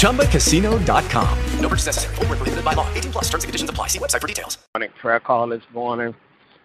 ChumbaCasino.com. 0.00 1.38
No 1.60 1.68
purchase 1.68 1.86
necessary. 1.86 2.14
Full 2.16 2.26
prohibited 2.26 2.64
by 2.64 2.74
law. 2.74 2.92
18 2.94 3.12
plus 3.12 3.24
terms 3.24 3.44
and 3.44 3.48
conditions 3.48 3.70
apply. 3.70 3.86
See 3.88 3.98
website 3.98 4.20
for 4.20 4.26
details. 4.26 4.58
Morning 4.74 4.90
prayer 5.00 5.20
call 5.20 5.48
this 5.48 5.62
morning. 5.72 6.14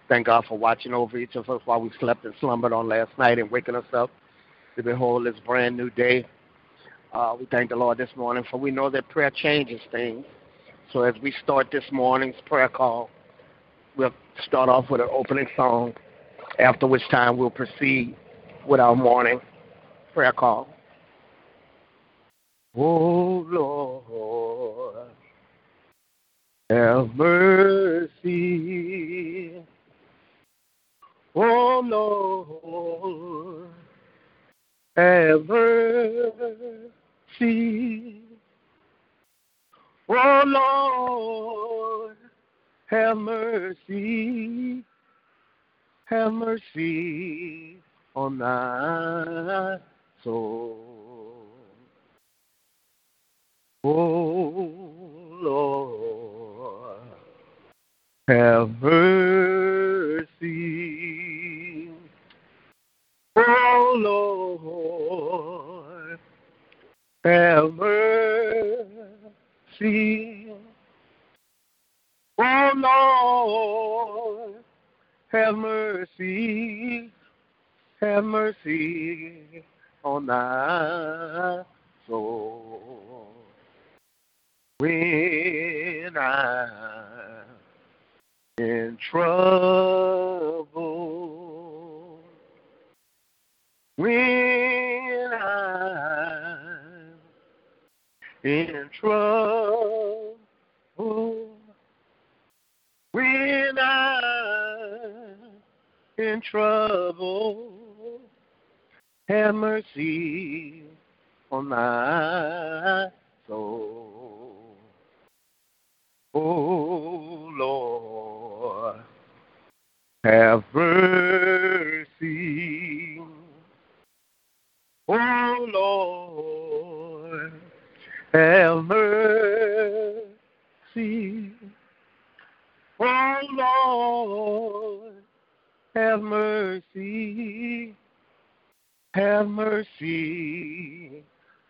Thank 0.07 0.27
God 0.27 0.45
for 0.47 0.57
watching 0.57 0.93
over 0.93 1.17
each 1.17 1.35
of 1.35 1.49
us 1.49 1.61
while 1.65 1.81
we 1.81 1.89
slept 1.99 2.25
and 2.25 2.33
slumbered 2.39 2.73
on 2.73 2.87
last 2.87 3.11
night 3.17 3.39
and 3.39 3.49
waking 3.49 3.75
us 3.75 3.85
up 3.93 4.11
to 4.75 4.83
behold 4.83 5.25
this 5.25 5.35
brand 5.45 5.77
new 5.77 5.89
day. 5.89 6.25
Uh, 7.13 7.35
we 7.39 7.45
thank 7.45 7.69
the 7.69 7.75
Lord 7.75 7.97
this 7.97 8.09
morning 8.15 8.43
for 8.51 8.57
we 8.57 8.71
know 8.71 8.89
that 8.89 9.07
prayer 9.09 9.31
changes 9.31 9.79
things. 9.91 10.25
So 10.91 11.03
as 11.03 11.15
we 11.21 11.33
start 11.43 11.71
this 11.71 11.85
morning's 11.91 12.35
prayer 12.45 12.69
call, 12.69 13.09
we'll 13.95 14.13
start 14.45 14.69
off 14.69 14.89
with 14.89 15.01
an 15.01 15.07
opening 15.11 15.47
song, 15.55 15.93
after 16.59 16.87
which 16.87 17.07
time 17.09 17.37
we'll 17.37 17.49
proceed 17.49 18.15
with 18.67 18.79
our 18.79 18.95
morning 18.95 19.39
prayer 20.13 20.33
call. 20.33 20.74
Oh 22.77 23.45
Lord, 23.49 25.09
have 26.69 27.15
mercy. 27.15 28.33
Oh 31.35 31.79
Lord, 31.85 33.69
have 34.97 35.45
mercy. 35.47 36.91
Oh 40.09 40.43
Lord, 40.45 42.17
have 42.87 43.17
mercy, 43.17 44.83
have 46.05 46.33
mercy 46.33 47.77
on 48.15 48.37
thy 48.37 49.79
soul. 50.23 50.94
Have. 58.27 58.83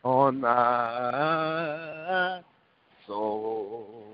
On 0.04 0.42
my 0.42 2.42
soul. 3.08 4.06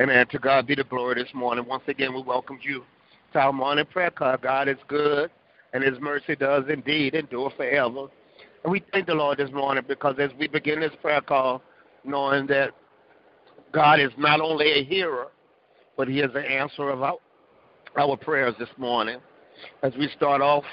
Amen. 0.00 0.26
To 0.28 0.38
God 0.38 0.66
be 0.66 0.74
the 0.74 0.84
glory 0.84 1.16
this 1.16 1.32
morning. 1.34 1.66
Once 1.66 1.82
again, 1.88 2.14
we 2.14 2.22
welcome 2.22 2.58
you 2.62 2.84
to 3.32 3.38
our 3.38 3.52
morning 3.52 3.84
prayer 3.86 4.10
call. 4.10 4.36
God 4.38 4.68
is 4.68 4.78
good, 4.88 5.30
and 5.72 5.84
His 5.84 6.00
mercy 6.00 6.36
does 6.36 6.64
indeed 6.68 7.14
endure 7.14 7.52
forever. 7.56 8.06
And 8.64 8.72
we 8.72 8.82
thank 8.92 9.06
the 9.06 9.14
Lord 9.14 9.38
this 9.38 9.50
morning 9.50 9.84
because 9.86 10.16
as 10.18 10.30
we 10.38 10.48
begin 10.48 10.80
this 10.80 10.92
prayer 11.02 11.20
call, 11.20 11.62
knowing 12.04 12.46
that 12.46 12.70
God 13.72 14.00
is 14.00 14.10
not 14.16 14.40
only 14.40 14.72
a 14.72 14.84
hearer, 14.84 15.28
but 15.96 16.08
He 16.08 16.20
is 16.20 16.32
the 16.32 16.40
answer 16.40 16.90
of 16.90 17.02
our, 17.02 17.16
our 17.98 18.16
prayers 18.16 18.54
this 18.58 18.68
morning. 18.78 19.18
As 19.82 19.92
we 19.98 20.08
start 20.16 20.40
off, 20.40 20.64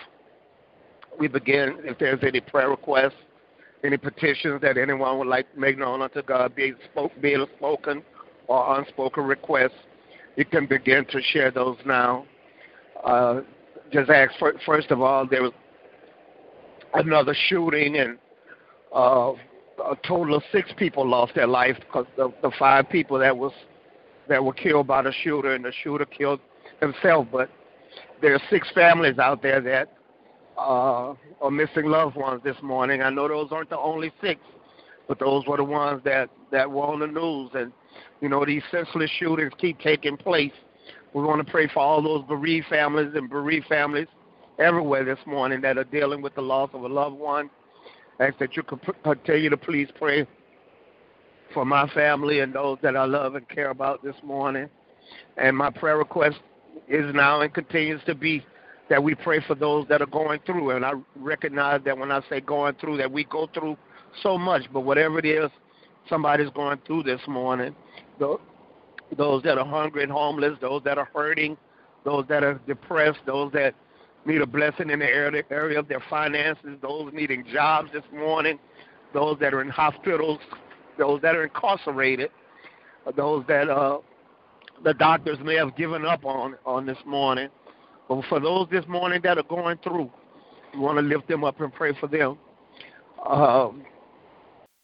we 1.20 1.28
begin, 1.28 1.78
if 1.84 1.98
there's 1.98 2.20
any 2.24 2.40
prayer 2.40 2.70
requests, 2.70 3.16
any 3.84 3.98
petitions 3.98 4.62
that 4.62 4.78
anyone 4.78 5.18
would 5.20 5.28
like 5.28 5.52
to 5.54 5.60
make 5.60 5.78
known 5.78 6.02
unto 6.02 6.22
God, 6.22 6.56
be, 6.56 6.74
spoke, 6.92 7.12
be 7.22 7.34
it 7.34 7.50
spoken 7.58 8.04
or 8.48 8.80
unspoken 8.80 9.24
requests, 9.24 9.78
you 10.36 10.46
can 10.46 10.66
begin 10.68 11.06
to 11.06 11.22
share 11.22 11.52
those 11.52 11.78
now. 11.86 12.26
Uh, 13.04 13.42
just 13.92 14.10
ask, 14.10 14.32
for, 14.40 14.54
first 14.66 14.92
of 14.92 15.02
all, 15.02 15.28
there 15.28 15.44
was 15.44 15.54
another 16.94 17.36
shooting, 17.48 17.98
and 17.98 18.18
uh, 18.96 19.34
a 19.86 19.96
total 20.08 20.36
of 20.36 20.44
six 20.52 20.72
people 20.78 21.08
lost 21.08 21.36
their 21.36 21.48
life 21.48 21.78
because 21.80 22.06
the, 22.16 22.34
the 22.42 22.52
five 22.58 22.90
people 22.90 23.20
that 23.20 23.36
was 23.36 23.52
that 24.28 24.44
were 24.44 24.54
killed 24.54 24.88
by 24.88 25.02
the 25.02 25.14
shooter, 25.24 25.54
and 25.54 25.64
the 25.64 25.72
shooter 25.84 26.06
killed 26.06 26.42
himself. 26.82 27.28
But 27.32 27.50
there 28.22 28.34
are 28.34 28.42
six 28.50 28.70
families 28.74 29.20
out 29.20 29.42
there 29.42 29.62
that 29.62 29.97
uh, 30.58 31.14
are 31.42 31.52
missing 31.52 31.86
loved 31.86 32.16
ones 32.16 32.42
this 32.44 32.56
morning. 32.62 33.02
I 33.02 33.10
know 33.10 33.28
those 33.28 33.50
aren't 33.52 33.70
the 33.70 33.78
only 33.78 34.12
six, 34.22 34.42
but 35.08 35.20
those 35.20 35.46
were 35.46 35.58
the 35.58 35.64
ones 35.64 36.02
that 36.06 36.30
that 36.52 36.70
were 36.70 36.84
on 36.84 37.00
the 37.00 37.08
news. 37.08 37.52
And 37.54 37.72
you 38.22 38.30
know 38.30 38.46
these 38.46 38.64
senseless 38.72 39.10
shootings 39.20 39.54
keep 39.58 39.80
taking 39.80 40.18
place. 40.18 40.54
We 41.14 41.24
want 41.24 41.46
to 41.46 41.52
pray 41.52 41.68
for 41.74 41.80
all 41.80 42.02
those 42.02 42.26
bereaved 42.28 42.68
families 42.68 43.14
and 43.16 43.30
bereaved 43.30 43.68
families 43.68 44.08
everywhere 44.60 45.04
this 45.06 45.20
morning 45.26 45.62
that 45.62 45.78
are 45.78 45.84
dealing 45.84 46.22
with 46.22 46.36
the 46.36 46.42
loss 46.42 46.70
of 46.74 46.84
a 46.84 46.88
loved 46.88 47.18
one. 47.18 47.50
Ask 48.20 48.38
that 48.40 48.56
you 48.56 48.64
continue 49.04 49.50
to 49.50 49.58
please 49.58 49.90
pray 49.96 50.28
for 51.54 51.66
my 51.66 51.88
family 51.90 52.40
and 52.40 52.54
those 52.54 52.78
that 52.82 52.98
I 52.98 53.06
love 53.06 53.36
and 53.36 53.48
care 53.48 53.70
about 53.70 54.04
this 54.04 54.16
morning. 54.24 54.70
And 55.38 55.56
my 55.56 55.70
prayer 55.70 55.98
request 55.98 56.38
is 56.88 57.14
now 57.14 57.42
and 57.42 57.54
continues 57.54 58.02
to 58.06 58.16
be 58.16 58.44
that 58.90 59.04
we 59.04 59.16
pray 59.16 59.42
for 59.46 59.56
those 59.56 59.88
that 59.90 60.02
are 60.02 60.08
going 60.08 60.40
through. 60.46 60.72
And 60.72 60.86
I 60.86 60.94
recognize 61.16 61.82
that 61.86 61.98
when 61.98 62.12
I 62.12 62.22
say 62.30 62.40
going 62.42 62.76
through, 62.76 62.98
that 62.98 63.12
we 63.12 63.26
go 63.26 63.48
through 63.54 63.78
so 64.24 64.38
much, 64.38 64.64
but 64.72 64.82
whatever 64.82 65.20
it 65.20 65.26
is, 65.26 65.50
somebody's 66.10 66.50
going 66.52 66.80
through 66.86 67.04
this 67.04 67.22
morning. 67.28 67.76
Those 68.20 69.44
that 69.44 69.58
are 69.58 69.66
hungry 69.66 70.04
and 70.04 70.12
homeless, 70.12 70.58
those 70.62 70.82
that 70.84 70.98
are 70.98 71.10
hurting, 71.14 71.58
those 72.04 72.26
that 72.30 72.44
are 72.44 72.60
depressed, 72.68 73.20
those 73.26 73.52
that 73.54 73.74
need 74.26 74.42
a 74.42 74.46
blessing 74.46 74.90
in 74.90 75.00
the 75.00 75.06
area 75.06 75.80
of 75.80 75.88
their 75.88 76.04
finances, 76.10 76.78
those 76.82 77.12
needing 77.14 77.46
jobs 77.52 77.90
this 77.94 78.04
morning, 78.14 78.60
those 79.14 79.38
that 79.40 79.54
are 79.54 79.62
in 79.62 79.70
hospitals, 79.70 80.40
those 80.98 81.22
that 81.22 81.36
are 81.36 81.44
incarcerated, 81.44 82.30
those 83.16 83.46
that 83.48 83.70
uh, 83.70 84.00
the 84.84 84.94
doctors 84.94 85.38
may 85.44 85.56
have 85.56 85.76
given 85.78 86.06
up 86.06 86.26
on 86.26 86.56
on 86.66 86.86
this 86.86 86.98
morning. 87.06 87.50
But 88.08 88.24
for 88.30 88.40
those 88.40 88.68
this 88.72 88.86
morning 88.88 89.22
that 89.24 89.38
are 89.38 89.44
going 89.44 89.78
through, 89.84 90.10
we 90.74 90.80
want 90.80 90.98
to 90.98 91.02
lift 91.02 91.28
them 91.28 91.44
up 91.44 91.60
and 91.60 91.74
pray 91.74 91.94
for 92.00 92.08
them. 92.08 92.38
Um, 93.28 93.84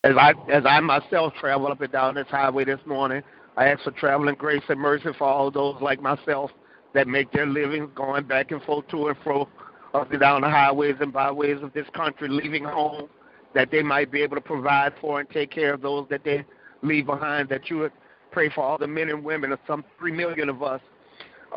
as 0.03 0.15
I 0.17 0.33
as 0.51 0.63
I 0.65 0.79
myself 0.81 1.33
travel 1.39 1.67
up 1.67 1.81
and 1.81 1.91
down 1.91 2.15
this 2.15 2.27
highway 2.29 2.65
this 2.65 2.79
morning, 2.85 3.23
I 3.55 3.67
ask 3.67 3.83
for 3.83 3.91
traveling 3.91 4.35
grace 4.35 4.63
and 4.67 4.79
mercy 4.79 5.09
for 5.17 5.25
all 5.25 5.49
those 5.51 5.81
like 5.81 6.01
myself 6.01 6.51
that 6.93 7.07
make 7.07 7.31
their 7.31 7.45
living 7.45 7.89
going 7.95 8.25
back 8.25 8.51
and 8.51 8.61
forth 8.63 8.87
to 8.89 9.07
and 9.07 9.17
fro 9.23 9.47
up 9.93 10.11
and 10.11 10.19
down 10.19 10.41
the 10.41 10.49
highways 10.49 10.95
and 10.99 11.13
byways 11.13 11.61
of 11.61 11.71
this 11.73 11.87
country, 11.95 12.27
leaving 12.27 12.63
home, 12.63 13.07
that 13.53 13.69
they 13.71 13.83
might 13.83 14.11
be 14.11 14.21
able 14.21 14.35
to 14.35 14.41
provide 14.41 14.93
for 14.99 15.19
and 15.19 15.29
take 15.29 15.51
care 15.51 15.73
of 15.73 15.81
those 15.81 16.07
that 16.09 16.23
they 16.23 16.43
leave 16.81 17.05
behind, 17.05 17.47
that 17.49 17.69
you 17.69 17.77
would 17.77 17.91
pray 18.31 18.49
for 18.49 18.61
all 18.61 18.77
the 18.77 18.87
men 18.87 19.09
and 19.09 19.23
women, 19.23 19.51
of 19.51 19.59
some 19.67 19.85
three 19.99 20.11
million 20.11 20.49
of 20.49 20.63
us 20.63 20.81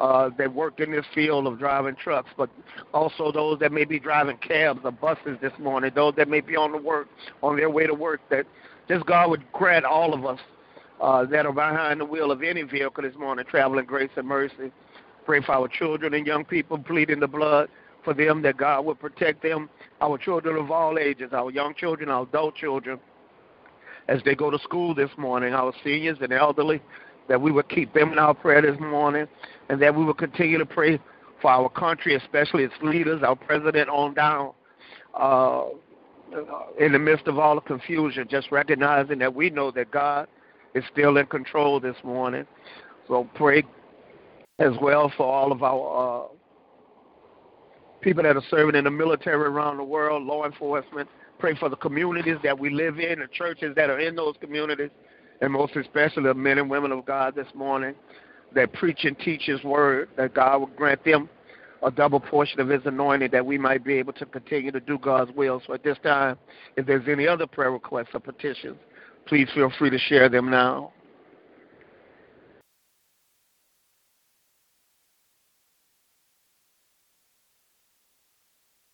uh, 0.00 0.30
that 0.38 0.52
work 0.52 0.80
in 0.80 0.90
this 0.92 1.04
field 1.14 1.46
of 1.46 1.58
driving 1.58 1.96
trucks, 1.96 2.30
but 2.36 2.50
also 2.92 3.32
those 3.32 3.58
that 3.60 3.72
may 3.72 3.84
be 3.84 3.98
driving 3.98 4.36
cabs 4.38 4.80
or 4.84 4.92
buses 4.92 5.38
this 5.40 5.52
morning, 5.58 5.90
those 5.94 6.14
that 6.16 6.28
may 6.28 6.40
be 6.40 6.56
on 6.56 6.72
the 6.72 6.78
work 6.78 7.08
on 7.42 7.56
their 7.56 7.70
way 7.70 7.86
to 7.86 7.94
work, 7.94 8.20
that 8.30 8.46
just 8.88 9.06
God 9.06 9.30
would 9.30 9.50
grant 9.52 9.84
all 9.84 10.14
of 10.14 10.24
us 10.24 10.40
uh, 11.00 11.24
that 11.26 11.46
are 11.46 11.52
behind 11.52 12.00
the 12.00 12.04
wheel 12.04 12.30
of 12.30 12.42
any 12.42 12.62
vehicle 12.62 13.02
this 13.02 13.16
morning, 13.16 13.44
traveling 13.48 13.86
grace 13.86 14.10
and 14.16 14.26
mercy. 14.26 14.70
Pray 15.24 15.42
for 15.42 15.52
our 15.52 15.68
children 15.68 16.14
and 16.14 16.26
young 16.26 16.44
people 16.44 16.76
bleeding 16.76 17.20
the 17.20 17.26
blood 17.26 17.68
for 18.04 18.14
them, 18.14 18.40
that 18.42 18.56
God 18.56 18.84
would 18.86 19.00
protect 19.00 19.42
them, 19.42 19.68
our 20.00 20.16
children 20.16 20.56
of 20.56 20.70
all 20.70 20.98
ages, 20.98 21.32
our 21.32 21.50
young 21.50 21.74
children, 21.74 22.08
our 22.08 22.22
adult 22.22 22.54
children, 22.54 23.00
as 24.08 24.20
they 24.24 24.36
go 24.36 24.50
to 24.50 24.58
school 24.60 24.94
this 24.94 25.10
morning, 25.18 25.52
our 25.52 25.72
seniors 25.82 26.18
and 26.20 26.32
elderly, 26.32 26.80
that 27.28 27.40
we 27.40 27.50
would 27.50 27.68
keep 27.68 27.92
them 27.92 28.12
in 28.12 28.18
our 28.18 28.34
prayer 28.34 28.62
this 28.62 28.78
morning, 28.80 29.26
and 29.68 29.80
that 29.82 29.94
we 29.94 30.04
would 30.04 30.18
continue 30.18 30.58
to 30.58 30.66
pray 30.66 30.98
for 31.40 31.50
our 31.50 31.68
country, 31.68 32.14
especially 32.14 32.64
its 32.64 32.74
leaders, 32.82 33.22
our 33.22 33.36
president 33.36 33.88
on 33.88 34.14
down, 34.14 34.52
uh, 35.14 35.64
in 36.80 36.92
the 36.92 36.98
midst 36.98 37.26
of 37.26 37.38
all 37.38 37.54
the 37.54 37.60
confusion, 37.60 38.26
just 38.28 38.50
recognizing 38.50 39.18
that 39.18 39.34
we 39.34 39.50
know 39.50 39.70
that 39.70 39.90
God 39.90 40.26
is 40.74 40.84
still 40.92 41.16
in 41.16 41.26
control 41.26 41.80
this 41.80 41.96
morning. 42.02 42.46
So 43.08 43.28
pray 43.34 43.64
as 44.58 44.72
well 44.80 45.12
for 45.16 45.26
all 45.26 45.52
of 45.52 45.62
our 45.62 46.24
uh, 46.24 46.28
people 48.00 48.22
that 48.22 48.36
are 48.36 48.42
serving 48.50 48.74
in 48.74 48.84
the 48.84 48.90
military 48.90 49.46
around 49.46 49.76
the 49.76 49.84
world, 49.84 50.22
law 50.24 50.44
enforcement. 50.44 51.08
Pray 51.38 51.54
for 51.56 51.68
the 51.68 51.76
communities 51.76 52.36
that 52.42 52.58
we 52.58 52.70
live 52.70 52.98
in, 52.98 53.20
the 53.20 53.28
churches 53.32 53.74
that 53.76 53.90
are 53.90 54.00
in 54.00 54.16
those 54.16 54.34
communities, 54.40 54.90
and 55.40 55.52
most 55.52 55.76
especially 55.76 56.24
the 56.24 56.34
men 56.34 56.58
and 56.58 56.70
women 56.70 56.92
of 56.92 57.04
God 57.04 57.34
this 57.34 57.48
morning 57.54 57.94
that 58.54 58.72
preach 58.72 59.04
and 59.04 59.18
teach 59.18 59.42
His 59.42 59.62
word, 59.64 60.08
that 60.16 60.34
God 60.34 60.58
will 60.58 60.66
grant 60.68 61.04
them 61.04 61.28
a 61.82 61.90
double 61.90 62.20
portion 62.20 62.60
of 62.60 62.68
His 62.68 62.82
anointing 62.84 63.30
that 63.32 63.44
we 63.44 63.58
might 63.58 63.84
be 63.84 63.94
able 63.94 64.12
to 64.14 64.26
continue 64.26 64.70
to 64.72 64.80
do 64.80 64.98
God's 64.98 65.30
will. 65.32 65.60
So 65.66 65.74
at 65.74 65.82
this 65.82 65.98
time, 66.02 66.38
if 66.76 66.86
there's 66.86 67.06
any 67.08 67.26
other 67.26 67.46
prayer 67.46 67.70
requests 67.70 68.08
or 68.14 68.20
petitions, 68.20 68.76
please 69.26 69.48
feel 69.54 69.70
free 69.78 69.90
to 69.90 69.98
share 69.98 70.28
them 70.28 70.50
now. 70.50 70.92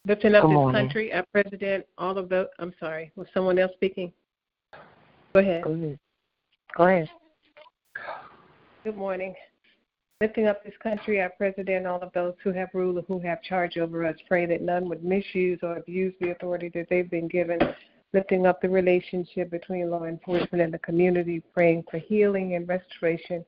Lifting 0.09 0.35
up 0.35 0.49
this 0.49 0.73
country, 0.73 1.13
our 1.13 1.25
president, 1.33 1.87
all 1.97 2.19
of 2.19 2.29
the. 2.29 2.51
I'm 2.59 2.75
sorry, 2.81 3.13
was 3.15 3.29
someone 3.33 3.57
else 3.61 3.71
speaking? 3.75 4.13
Go 5.33 5.41
ahead. 5.41 5.63
Go 5.63 5.71
ahead. 5.71 5.99
Go 6.77 6.85
ahead. 6.85 7.09
Good 8.85 8.97
morning. 8.97 9.35
Lifting 10.21 10.47
up 10.47 10.65
this 10.65 10.75
country, 10.83 11.21
our 11.21 11.31
president, 11.37 11.87
all 11.87 12.01
of 12.01 12.13
those 12.13 12.35
who 12.43 12.53
have 12.53 12.69
rule 12.73 12.99
or 12.99 13.03
who 13.03 13.19
have 13.21 13.43
charge 13.43 13.77
over 13.77 14.07
us, 14.07 14.17
pray 14.29 14.47
that 14.47 14.63
none 14.63 14.89
would 14.89 15.05
misuse 15.05 15.59
or 15.63 15.77
abuse 15.77 16.15
the 16.21 16.31
authority 16.31 16.71
that 16.75 16.87
they've 16.89 17.11
been 17.11 17.29
given. 17.29 17.59
Lifting 18.13 18.47
up 18.47 18.61
the 18.61 18.69
relationship 18.69 19.51
between 19.51 19.91
law 19.91 20.05
enforcement 20.05 20.63
and 20.63 20.73
the 20.73 20.79
community, 20.79 21.43
praying 21.55 21.85
for 21.91 21.99
healing 21.99 22.55
and 22.55 22.69
restoration, 22.69 23.45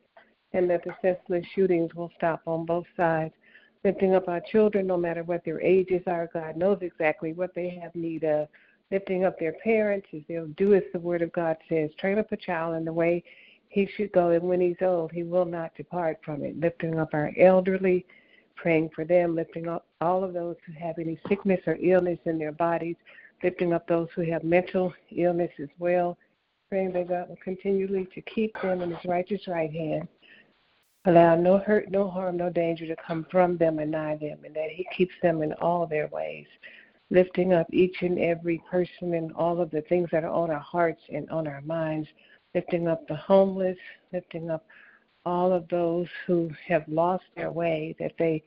and 0.52 0.68
that 0.70 0.82
the 0.84 0.94
senseless 1.02 1.44
shootings 1.54 1.94
will 1.94 2.10
stop 2.16 2.42
on 2.46 2.64
both 2.64 2.86
sides 2.96 3.34
lifting 3.84 4.14
up 4.14 4.28
our 4.28 4.40
children, 4.40 4.86
no 4.86 4.96
matter 4.96 5.22
what 5.22 5.44
their 5.44 5.60
ages 5.60 6.02
are. 6.06 6.28
God 6.32 6.56
knows 6.56 6.78
exactly 6.80 7.32
what 7.32 7.54
they 7.54 7.78
have 7.80 7.94
need 7.94 8.24
of. 8.24 8.48
Lifting 8.90 9.24
up 9.24 9.38
their 9.38 9.54
parents 9.64 10.06
as 10.14 10.22
they'll 10.28 10.46
do 10.48 10.74
as 10.74 10.82
the 10.92 10.98
Word 10.98 11.22
of 11.22 11.32
God 11.32 11.56
says. 11.68 11.90
Train 11.98 12.18
up 12.18 12.30
a 12.32 12.36
child 12.36 12.76
in 12.76 12.84
the 12.84 12.92
way 12.92 13.24
he 13.68 13.88
should 13.96 14.12
go, 14.12 14.30
and 14.30 14.42
when 14.42 14.60
he's 14.60 14.76
old, 14.82 15.10
he 15.10 15.22
will 15.22 15.44
not 15.44 15.74
depart 15.74 16.18
from 16.24 16.44
it. 16.44 16.58
Lifting 16.60 16.98
up 16.98 17.12
our 17.12 17.32
elderly, 17.38 18.06
praying 18.54 18.90
for 18.94 19.04
them, 19.04 19.34
lifting 19.34 19.66
up 19.68 19.86
all 20.00 20.22
of 20.22 20.32
those 20.32 20.56
who 20.66 20.72
have 20.72 20.98
any 20.98 21.18
sickness 21.28 21.60
or 21.66 21.76
illness 21.80 22.20
in 22.26 22.38
their 22.38 22.52
bodies, 22.52 22.96
lifting 23.42 23.72
up 23.72 23.88
those 23.88 24.08
who 24.14 24.22
have 24.22 24.44
mental 24.44 24.94
illness 25.10 25.50
as 25.60 25.70
well, 25.78 26.16
praying 26.68 26.92
that 26.92 27.08
God 27.08 27.28
will 27.28 27.38
continually 27.42 28.06
to 28.14 28.20
keep 28.22 28.54
them 28.62 28.82
in 28.82 28.90
his 28.90 29.04
righteous 29.04 29.48
right 29.48 29.72
hand 29.72 30.06
Allow 31.06 31.36
no 31.36 31.58
hurt, 31.58 31.90
no 31.90 32.08
harm, 32.08 32.38
no 32.38 32.48
danger 32.48 32.86
to 32.86 32.96
come 32.96 33.26
from 33.30 33.58
them 33.58 33.78
and 33.78 33.90
nigh 33.90 34.16
them, 34.16 34.38
and 34.44 34.54
that 34.56 34.70
He 34.70 34.86
keeps 34.96 35.12
them 35.22 35.42
in 35.42 35.52
all 35.54 35.86
their 35.86 36.06
ways, 36.08 36.46
lifting 37.14 37.52
up 37.52 37.68
each 37.72 37.96
and 38.02 38.18
every 38.18 38.60
person 38.68 39.14
and 39.14 39.32
all 39.34 39.60
of 39.60 39.70
the 39.70 39.82
things 39.82 40.08
that 40.10 40.24
are 40.24 40.30
on 40.30 40.50
our 40.50 40.58
hearts 40.58 41.00
and 41.14 41.30
on 41.30 41.46
our 41.46 41.60
minds, 41.60 42.08
lifting 42.56 42.88
up 42.88 43.06
the 43.06 43.14
homeless, 43.14 43.78
lifting 44.12 44.50
up 44.50 44.66
all 45.24 45.52
of 45.52 45.66
those 45.68 46.08
who 46.26 46.50
have 46.66 46.82
lost 46.88 47.22
their 47.36 47.52
way, 47.52 47.94
that 48.00 48.12
they, 48.18 48.42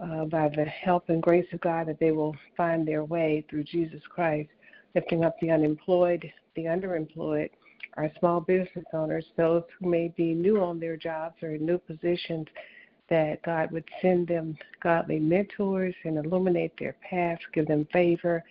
uh, 0.00 0.24
by 0.24 0.48
the 0.48 0.64
help 0.64 1.08
and 1.10 1.22
grace 1.22 1.46
of 1.52 1.60
God, 1.60 1.86
that 1.86 2.00
they 2.00 2.10
will 2.10 2.34
find 2.56 2.86
their 2.86 3.04
way 3.04 3.44
through 3.48 3.62
Jesus 3.62 4.02
Christ, 4.10 4.50
lifting 4.96 5.24
up 5.24 5.36
the 5.40 5.50
unemployed, 5.50 6.30
the 6.56 6.64
underemployed, 6.64 7.50
our 7.96 8.10
small 8.18 8.40
business 8.40 8.84
owners, 8.92 9.26
those 9.36 9.62
who 9.78 9.88
may 9.88 10.12
be 10.16 10.34
new 10.34 10.60
on 10.60 10.80
their 10.80 10.96
jobs 10.96 11.36
or 11.40 11.50
in 11.50 11.64
new 11.64 11.78
positions, 11.78 12.48
that 13.08 13.42
God 13.42 13.70
would 13.70 13.84
send 14.00 14.28
them 14.28 14.56
godly 14.82 15.18
mentors 15.18 15.94
and 16.04 16.18
illuminate 16.18 16.72
their 16.78 16.96
paths, 17.08 17.42
give 17.52 17.66
them 17.66 17.86
favor, 17.92 18.42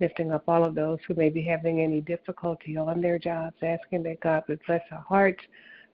lifting 0.00 0.32
up 0.32 0.44
all 0.48 0.64
of 0.64 0.74
those 0.74 0.98
who 1.06 1.14
may 1.14 1.28
be 1.28 1.42
having 1.42 1.80
any 1.80 2.00
difficulty 2.00 2.76
on 2.76 3.00
their 3.00 3.18
jobs, 3.18 3.56
asking 3.62 4.02
that 4.04 4.20
God 4.20 4.42
would 4.48 4.60
bless 4.66 4.82
our 4.90 5.04
hearts, 5.08 5.42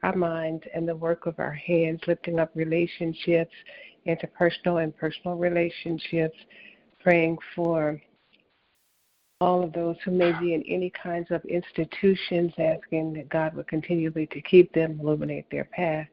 our 0.03 0.15
minds, 0.15 0.63
and 0.75 0.89
the 0.89 0.95
work 0.95 1.27
of 1.27 1.39
our 1.39 1.53
hands, 1.53 2.01
lifting 2.07 2.39
up 2.39 2.51
relationships, 2.55 3.53
interpersonal 4.07 4.83
and 4.83 4.97
personal 4.97 5.37
relationships, 5.37 6.37
praying 7.01 7.37
for 7.55 8.01
all 9.41 9.63
of 9.63 9.73
those 9.73 9.97
who 10.05 10.11
may 10.11 10.33
be 10.41 10.55
in 10.55 10.63
any 10.63 10.91
kinds 10.91 11.31
of 11.31 11.45
institutions, 11.45 12.53
asking 12.59 13.13
that 13.13 13.29
God 13.29 13.55
would 13.55 13.69
continually 13.69 14.27
to 14.29 14.41
keep 14.41 14.73
them, 14.73 14.99
illuminate 15.01 15.47
their 15.51 15.65
path, 15.65 16.07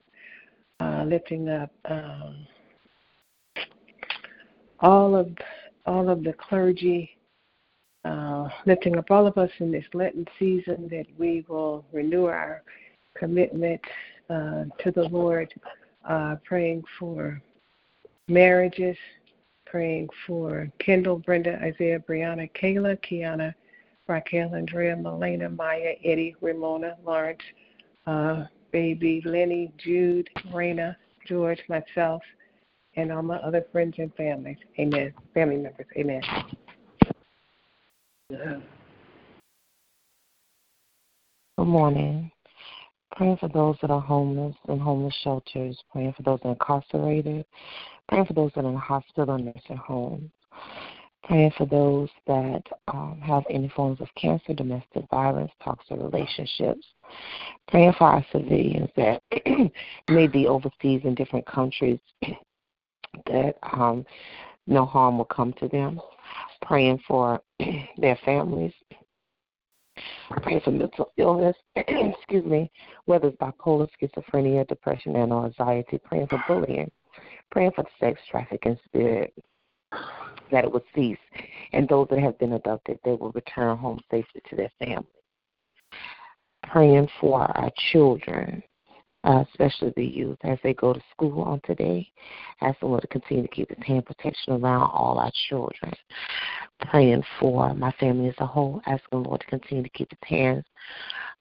uh, 0.80 1.04
lifting 1.06 1.50
up 1.50 1.72
um, 1.86 2.48
all 4.80 5.16
of 5.16 5.30
all 5.86 6.09
of 6.09 6.24
the 6.24 6.33
clergy, 6.33 7.18
uh, 8.06 8.47
lifting 8.66 8.97
up 8.97 9.12
all 9.12 9.28
of 9.28 9.38
us 9.38 9.50
in 9.59 9.71
this 9.71 9.86
Lenten 9.94 10.26
season, 10.40 10.88
that 10.90 11.06
we 11.18 11.45
will 11.47 11.86
renew 11.92 12.26
our 12.26 12.64
commitment 13.16 13.81
uh, 14.30 14.64
to 14.80 14.92
the 14.92 15.04
Lord, 15.04 15.54
uh, 16.07 16.36
praying 16.45 16.83
for 16.97 17.42
marriages, 18.28 18.97
praying 19.66 20.07
for 20.26 20.71
Kendall, 20.80 21.18
Brenda, 21.18 21.59
Isaiah, 21.62 22.00
Brianna, 22.00 22.50
Kayla, 22.54 22.97
Kiana, 23.04 23.54
Raquel, 24.07 24.56
Andrea, 24.56 24.95
Melena, 24.95 25.54
Maya, 25.56 25.94
Eddie, 26.04 26.36
Ramona, 26.42 26.95
Lawrence, 27.06 27.42
uh, 28.07 28.45
baby, 28.73 29.21
Lenny, 29.23 29.71
Jude, 29.77 30.30
Raina, 30.51 30.97
George, 31.25 31.59
myself, 31.69 32.21
and 32.97 33.13
all 33.13 33.21
my 33.21 33.37
other 33.37 33.63
friends 33.71 33.95
and 33.99 34.13
families. 34.15 34.57
Amen. 34.77 35.13
Family 35.33 35.57
members. 35.57 35.85
Amen. 35.95 36.21
Good 38.30 38.61
morning. 41.57 42.31
Praying 43.15 43.37
for 43.37 43.47
those 43.49 43.77
that 43.81 43.92
are 43.92 44.01
homeless 44.01 44.56
in 44.68 44.80
homeless 44.80 45.15
shelters, 45.23 45.80
praying 45.92 46.13
for 46.18 46.23
those 46.23 46.39
incarcerated, 46.44 47.45
praying 48.09 48.25
for 48.25 48.33
those 48.33 48.51
that 48.56 48.65
are 48.65 48.71
in 48.71 48.75
hospital 48.75 49.35
and 49.35 49.45
nursing 49.45 49.77
homes, 49.77 50.31
praying 51.23 51.51
for 51.57 51.65
those 51.65 52.09
that 52.27 52.61
um, 52.89 53.19
have 53.21 53.44
any 53.49 53.69
forms 53.69 53.99
of 54.01 54.07
cancer, 54.15 54.53
domestic 54.53 55.03
violence, 55.09 55.51
toxic 55.63 55.97
relationships, 55.97 56.85
praying 57.68 57.94
for 57.97 58.07
our 58.07 58.25
civilians 58.31 58.89
that 58.95 59.21
may 60.09 60.27
be 60.27 60.47
overseas 60.47 61.01
in 61.03 61.15
different 61.15 61.45
countries 61.45 61.99
that 63.27 63.56
um, 63.73 64.06
no 64.68 64.85
harm 64.85 65.18
will 65.18 65.25
come 65.25 65.53
to 65.53 65.68
them, 65.69 65.99
praying 66.61 66.99
for 67.07 67.42
their 67.97 68.18
families, 68.25 68.73
praying 70.42 70.61
for 70.61 70.71
mental 70.71 71.11
illness, 71.18 71.56
excuse 71.75 72.45
me, 72.45 72.69
whether 73.06 73.27
it's 73.27 73.37
bipolar, 73.37 73.87
schizophrenia, 74.01 74.68
depression, 74.68 75.15
and 75.15 75.31
anxiety, 75.31 75.99
praying 76.03 76.27
for 76.27 76.44
bullying 76.47 76.92
praying 77.51 77.71
for 77.75 77.85
sex 77.99 78.19
trafficking 78.31 78.75
spirit 78.83 79.31
that 80.52 80.64
it 80.66 80.71
would 80.71 80.83
cease, 80.95 81.18
and 81.71 81.88
those 81.88 82.07
that 82.09 82.19
have 82.19 82.38
been 82.40 82.54
abducted, 82.54 83.00
they 83.04 83.14
will 83.14 83.31
return 83.31 83.78
home 83.78 84.00
safely 84.12 84.42
to 84.50 84.56
their 84.56 84.71
families. 84.80 85.07
Praying 86.64 87.07
for 87.19 87.42
our 87.42 87.71
children 87.92 88.64
uh, 89.23 89.44
especially 89.50 89.94
the 89.95 90.06
youth 90.06 90.38
as 90.44 90.57
they 90.64 90.73
go 90.73 90.94
to 90.94 91.02
school 91.12 91.42
on 91.42 91.62
today. 91.66 92.07
Ask 92.62 92.80
the 92.80 92.88
Lord 92.88 93.02
to 93.02 93.07
continue 93.07 93.44
to 93.44 93.50
keep 93.50 93.69
His 93.69 93.85
hand 93.85 94.06
protection 94.06 94.54
around 94.54 94.90
all 94.92 95.18
our 95.19 95.31
children. 95.47 95.94
Praying 96.90 97.23
for 97.40 97.73
my 97.73 97.92
family 97.94 98.30
as 98.30 98.35
a 98.40 98.45
whole. 98.45 98.81
Asking 98.85 99.23
the 99.23 99.30
Lord 99.30 99.42
to 99.42 99.47
continue 99.47 99.83
to 99.83 99.90
keep 99.90 100.09
His 100.09 100.30
hands 100.30 100.66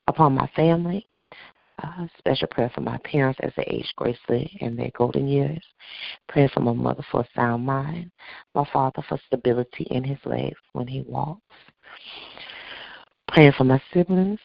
upon 0.07 0.35
my 0.35 0.49
family. 0.55 1.07
Uh, 1.83 2.07
special 2.19 2.49
prayer 2.49 2.71
for 2.75 2.81
my 2.81 2.99
parents 2.99 3.41
as 3.43 3.53
they 3.57 3.65
age 3.65 3.91
gracefully 3.97 4.57
in 4.61 4.77
their 4.77 4.91
golden 4.97 5.27
years. 5.27 5.63
Prayer 6.29 6.49
for 6.53 6.61
my 6.61 6.73
mother 6.73 7.03
for 7.11 7.21
a 7.21 7.29
sound 7.35 7.65
mind. 7.65 8.11
My 8.55 8.67
father 8.73 9.03
for 9.09 9.19
stability 9.27 9.87
in 9.91 10.05
his 10.05 10.19
legs 10.25 10.59
when 10.73 10.87
he 10.87 11.03
walks. 11.03 11.41
Praying 13.29 13.53
for 13.57 13.65
my 13.65 13.81
siblings, 13.93 14.39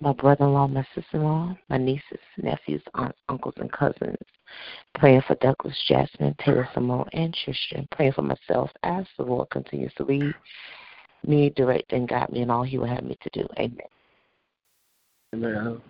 my 0.00 0.12
brother 0.12 0.44
in 0.44 0.52
law, 0.52 0.66
my 0.66 0.84
sister 0.94 1.16
in 1.16 1.22
law, 1.22 1.56
my 1.70 1.78
nieces, 1.78 2.18
nephews, 2.36 2.82
aunts, 2.94 3.18
uncles, 3.28 3.54
and 3.58 3.70
cousins. 3.70 4.16
Praying 4.96 5.22
for 5.26 5.36
Douglas, 5.36 5.80
Jasmine, 5.86 6.34
Taylor, 6.44 6.68
Simone, 6.74 7.08
and 7.12 7.36
Tristan. 7.44 7.86
Praying 7.92 8.12
for 8.12 8.22
myself 8.22 8.70
as 8.82 9.06
the 9.16 9.24
Lord 9.24 9.48
continues 9.50 9.92
to 9.94 10.04
lead 10.04 10.34
me, 11.24 11.50
direct, 11.50 11.92
and 11.92 12.08
guide 12.08 12.30
me 12.30 12.42
in 12.42 12.50
all 12.50 12.64
He 12.64 12.78
will 12.78 12.86
have 12.86 13.04
me 13.04 13.16
to 13.22 13.30
do. 13.32 13.46
Amen. 13.58 13.78
Amen. 15.34 15.80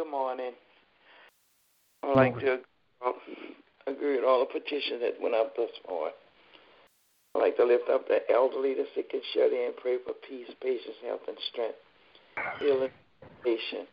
Good 0.00 0.10
morning. 0.10 0.52
I'd 2.02 2.16
like 2.16 2.40
to 2.40 2.60
agree 3.86 4.16
with 4.16 4.24
all 4.24 4.40
the 4.40 4.46
petitions 4.46 5.02
that 5.02 5.20
went 5.20 5.34
up 5.34 5.54
this 5.54 5.68
morning. 5.86 6.14
I'd 7.34 7.40
like 7.40 7.56
to 7.58 7.66
lift 7.66 7.90
up 7.90 8.08
the 8.08 8.20
elderly, 8.32 8.72
the 8.72 8.86
sick 8.94 9.10
and 9.12 9.20
shut 9.34 9.52
in, 9.52 9.72
pray 9.76 9.98
for 10.02 10.14
peace, 10.26 10.48
patience, 10.62 10.96
health, 11.04 11.20
and 11.28 11.36
strength, 11.52 11.76
healing, 12.60 12.88
patience, 13.44 13.92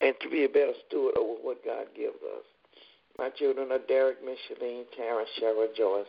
and 0.00 0.14
to 0.22 0.30
be 0.30 0.44
a 0.44 0.48
better 0.48 0.78
steward 0.86 1.16
over 1.18 1.42
what 1.42 1.64
God 1.64 1.86
gives 1.96 2.22
us. 2.22 2.46
My 3.18 3.30
children 3.30 3.72
are 3.72 3.82
Derek, 3.88 4.18
Micheline, 4.22 4.84
Terrence, 4.96 5.30
Cheryl, 5.42 5.74
Joyce, 5.76 6.06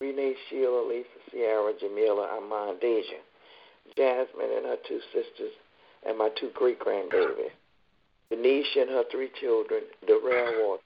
Renee, 0.00 0.34
Sheila, 0.48 0.88
Lisa, 0.88 1.20
Sierra, 1.30 1.74
Jamila, 1.78 2.26
Armand, 2.40 2.80
Deja, 2.80 3.20
Jasmine 3.98 4.48
and 4.56 4.64
her 4.64 4.80
two 4.88 5.00
sisters, 5.12 5.52
and 6.06 6.18
my 6.18 6.28
two 6.38 6.50
great 6.54 6.78
grandbabies. 6.80 7.50
Denise 8.30 8.66
and 8.76 8.90
her 8.90 9.04
three 9.10 9.30
children, 9.40 9.82
Darrell 10.06 10.66
Walker, 10.66 10.82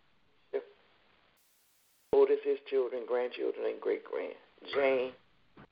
Otis, 2.15 2.39
his 2.45 2.59
children, 2.71 3.03
grandchildren, 3.07 3.67
and 3.67 3.81
great 3.81 4.05
grand. 4.05 4.35
Jane, 4.73 5.13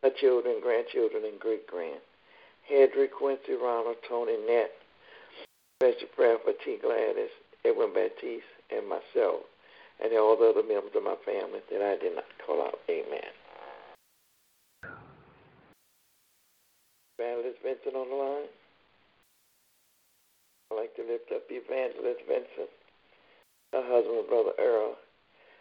her 0.03 0.11
children, 0.21 0.57
grandchildren, 0.61 1.25
and 1.25 1.39
great 1.39 1.67
grand. 1.67 2.01
Hedrick, 2.71 3.13
Quincy, 3.17 3.55
Ronald, 3.61 3.97
Tony, 4.09 4.37
Nett. 4.47 4.71
Special 5.81 6.09
prayer 6.15 6.37
for 6.45 6.53
T. 6.65 6.79
Gladys, 6.83 7.31
Edwin 7.65 7.93
Baptiste, 7.95 8.45
and 8.71 8.89
myself, 8.89 9.43
and 10.03 10.13
all 10.15 10.37
the 10.37 10.51
other 10.51 10.67
members 10.67 10.93
of 10.95 11.03
my 11.03 11.17
family 11.25 11.61
that 11.71 11.83
I 11.83 11.97
did 11.97 12.15
not 12.15 12.25
call 12.45 12.63
out. 12.63 12.79
Amen. 12.91 13.33
Evangelist 17.19 17.59
Vincent 17.63 17.95
on 17.95 18.09
the 18.09 18.17
line. 18.17 18.49
I'd 20.73 20.88
like 20.88 20.97
to 20.97 21.05
lift 21.05 21.29
up 21.33 21.45
Evangelist 21.50 22.25
Vincent, 22.26 22.73
her 23.73 23.85
husband, 23.85 24.25
Brother 24.29 24.57
Earl, 24.59 24.97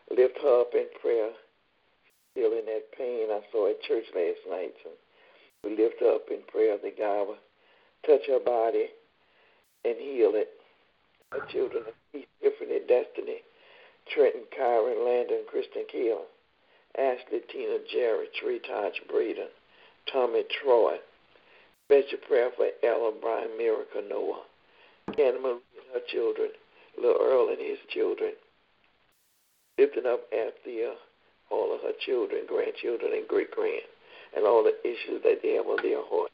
lift 0.09 0.37
her 0.41 0.61
up 0.61 0.71
in 0.73 0.87
prayer. 1.01 1.31
Still 2.31 2.53
in 2.55 2.63
that 2.65 2.87
pain 2.97 3.27
I 3.27 3.41
saw 3.51 3.69
at 3.69 3.81
church 3.83 4.05
last 4.15 4.39
night. 4.49 4.71
So 4.83 4.91
we 5.63 5.75
lift 5.75 5.99
her 5.99 6.15
up 6.15 6.31
in 6.31 6.39
prayer 6.47 6.77
that 6.81 6.97
God 6.97 7.27
will 7.27 7.43
touch 8.07 8.23
her 8.27 8.39
body 8.39 8.87
and 9.83 9.95
heal 9.99 10.31
it. 10.35 10.47
Her 11.31 11.43
children 11.51 11.83
in 12.13 12.87
destiny. 12.87 13.43
Trenton, 14.13 14.43
Kyron, 14.57 15.05
Landon, 15.05 15.43
Kristen 15.47 15.83
Keeler, 15.91 16.25
Ashley, 16.97 17.41
Tina, 17.51 17.77
Jerry, 17.91 18.27
Tree 18.39 18.59
Taj, 18.59 18.93
Breeden, 19.11 19.51
Tommy, 20.11 20.43
Troy. 20.63 20.97
Special 21.87 22.17
prayer 22.27 22.49
for 22.55 22.67
Ella, 22.83 23.11
Brian, 23.21 23.57
Miracle, 23.57 24.03
Noah, 24.09 24.43
Anna 25.19 25.39
Marie 25.39 25.65
and 25.75 25.89
her 25.93 26.05
children, 26.07 26.49
little 26.97 27.21
Earl 27.21 27.49
and 27.49 27.59
his 27.59 27.79
children, 27.89 28.33
lifting 29.77 30.05
up 30.05 30.21
Althea, 30.31 30.91
uh, 30.91 31.53
all 31.53 31.73
of 31.73 31.81
her 31.81 31.93
children, 32.05 32.45
grandchildren, 32.47 33.11
and 33.13 33.27
great 33.27 33.51
grand, 33.51 33.83
and 34.35 34.45
all 34.45 34.63
the 34.63 34.75
issues 34.87 35.21
that 35.23 35.39
they 35.43 35.53
have 35.55 35.67
on 35.67 35.81
their 35.83 36.03
heart. 36.05 36.31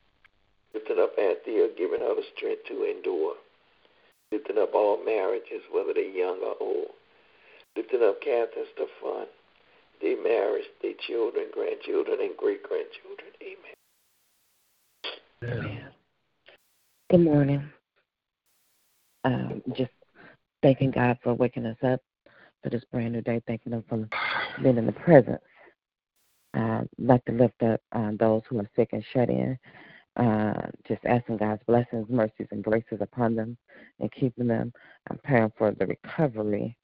Lifting 0.73 0.99
up 0.99 1.13
Althea, 1.17 1.65
uh, 1.65 1.67
giving 1.77 2.01
her 2.01 2.13
the 2.13 2.23
strength 2.35 2.65
to 2.67 2.83
endure. 2.83 3.35
Lifting 4.31 4.57
up 4.59 4.75
all 4.75 5.03
marriages, 5.03 5.63
whether 5.71 5.93
they're 5.93 6.03
young 6.03 6.39
or 6.43 6.55
old. 6.59 6.91
Lifting 7.75 8.03
up 8.03 8.21
Catherine 8.21 8.65
Stefan, 8.73 9.27
their 10.01 10.21
marriage, 10.21 10.65
their 10.81 10.93
children, 11.07 11.45
grandchildren, 11.53 12.17
and 12.21 12.37
great 12.37 12.61
grandchildren. 12.63 13.31
Amen. 13.41 13.73
Amen. 15.43 15.91
Good 17.09 17.21
morning. 17.21 17.69
Um, 19.23 19.61
just 19.73 19.91
thanking 20.61 20.91
God 20.91 21.17
for 21.23 21.33
waking 21.33 21.65
us 21.65 21.77
up 21.83 22.01
for 22.63 22.69
this 22.69 22.83
brand 22.91 23.13
new 23.13 23.21
day, 23.21 23.41
thanking 23.47 23.73
Him 23.73 23.83
for 23.87 24.07
being 24.61 24.77
in 24.77 24.85
the 24.85 24.91
presence. 24.91 25.41
Uh, 26.53 26.81
like 26.97 27.23
to 27.25 27.33
lift 27.33 27.61
up 27.61 27.81
uh, 27.91 28.11
those 28.19 28.41
who 28.49 28.59
are 28.59 28.69
sick 28.75 28.89
and 28.93 29.03
shut 29.13 29.29
in, 29.29 29.57
uh, 30.15 30.67
just 30.87 31.03
asking 31.05 31.37
God's 31.37 31.61
blessings, 31.67 32.07
mercies, 32.09 32.47
and 32.51 32.63
graces 32.63 32.99
upon 33.01 33.35
them 33.35 33.57
and 33.99 34.11
keeping 34.11 34.47
them. 34.47 34.73
I'm 35.09 35.19
praying 35.23 35.51
for 35.57 35.71
the 35.71 35.85
recovery 35.85 36.75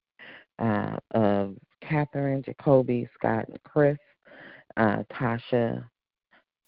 uh, 0.58 0.96
of 1.12 1.56
Catherine, 1.80 2.42
Jacoby, 2.44 3.08
Scott, 3.14 3.48
and 3.48 3.58
Chris, 3.64 3.98
uh, 4.76 5.02
Tasha, 5.12 5.84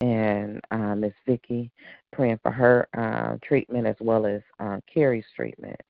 and 0.01 0.61
uh, 0.71 0.95
Miss 0.95 1.13
Vicky, 1.27 1.71
praying 2.13 2.39
for 2.43 2.53
her 2.53 2.89
uh, 2.97 3.37
treatment 3.43 3.87
as 3.87 3.97
well 4.01 4.27
as 4.27 4.43
uh, 4.61 4.79
Carrie's 4.93 5.25
treatment. 5.35 5.81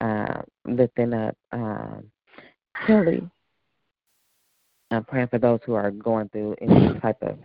Uh, 0.00 0.42
lifting 0.66 1.14
up 1.14 1.36
um, 1.52 2.04
Kelly, 2.86 3.28
I'm 4.90 5.04
praying 5.04 5.28
for 5.28 5.38
those 5.38 5.60
who 5.64 5.74
are 5.74 5.90
going 5.90 6.28
through 6.28 6.56
any 6.60 6.98
type 7.00 7.22
of 7.22 7.38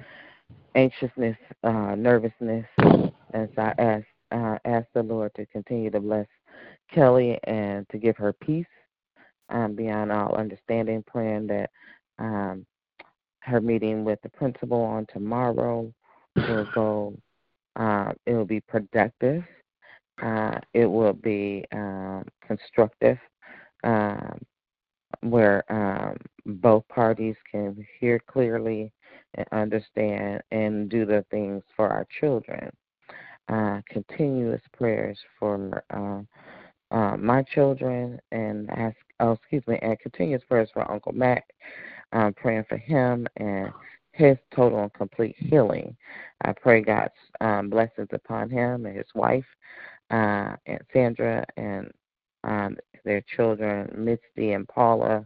anxiousness, 0.76 1.38
uh, 1.64 1.96
nervousness, 1.96 2.66
and 2.78 3.50
so 3.56 3.62
I 3.62 3.74
ask 3.78 4.06
uh, 4.32 4.58
ask 4.66 4.88
the 4.94 5.04
Lord 5.04 5.34
to 5.36 5.46
continue 5.48 5.90
to 5.92 6.00
bless 6.00 6.28
Kelly 6.94 7.38
and 7.46 7.88
to 7.90 7.98
give 7.98 8.18
her 8.18 8.34
peace 8.34 8.66
um, 9.50 9.76
beyond 9.76 10.12
all 10.12 10.36
understanding. 10.36 11.04
Praying 11.06 11.48
that 11.48 11.70
um, 12.20 12.66
her 13.42 13.62
meeting 13.62 14.04
with 14.04 14.22
the 14.22 14.30
principal 14.30 14.82
on 14.82 15.06
tomorrow 15.12 15.92
will 16.36 16.68
go. 16.76 17.14
Uh, 17.76 18.12
it 18.26 18.34
will 18.34 18.46
be 18.46 18.60
productive. 18.62 19.44
Uh, 20.22 20.60
it 20.74 20.86
will 20.86 21.14
be 21.14 21.66
um, 21.72 22.26
constructive. 22.46 23.18
Um, 23.84 24.40
where 25.22 25.64
um, 25.72 26.18
both 26.46 26.88
parties 26.88 27.36
can 27.50 27.86
hear 28.00 28.20
clearly 28.20 28.92
and 29.36 29.46
understand 29.52 30.42
and 30.52 30.90
do 30.90 31.06
the 31.06 31.26
things 31.32 31.64
for 31.76 31.90
our 31.90 32.06
children. 32.20 32.72
Uh, 33.50 33.82
continuous 33.90 34.62
prayers 34.78 35.18
for 35.40 35.84
uh, 35.92 36.22
uh, 36.96 37.18
my 37.18 37.44
children 37.44 38.20
and 38.32 38.70
ask, 38.72 38.96
oh, 39.20 39.34
excuse 39.34 39.66
me, 39.68 39.78
and 39.82 40.00
continuous 40.00 40.44
prayers 40.48 40.70
for 40.74 40.90
Uncle 40.90 41.12
Mac, 41.12 41.46
um, 42.14 42.34
praying 42.34 42.66
for 42.68 42.78
him 42.78 43.28
and 43.38 43.72
his 44.14 44.38
total 44.54 44.84
and 44.84 44.94
complete 44.94 45.36
healing. 45.38 45.96
I 46.44 46.54
pray 46.54 46.82
God's 46.82 47.14
um, 47.40 47.70
blessings 47.70 48.10
upon 48.12 48.50
him 48.50 48.86
and 48.86 48.96
his 48.96 49.08
wife, 49.16 49.46
uh, 50.10 50.56
and 50.66 50.82
Sandra, 50.92 51.46
and 51.58 51.90
um, 52.44 52.78
their 53.06 53.24
children, 53.36 53.92
Misty 53.96 54.54
and 54.54 54.68
Paula, 54.68 55.26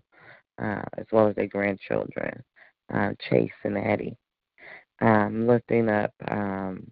uh, 0.62 0.82
as 0.98 1.06
well 1.12 1.28
as 1.28 1.36
their 1.36 1.48
grandchildren, 1.48 2.44
uh, 2.94 3.12
Chase 3.30 3.52
and 3.64 3.78
Addie. 3.78 4.18
Um, 5.02 5.46
lifting 5.48 5.90
up 5.90 6.14
um, 6.30 6.90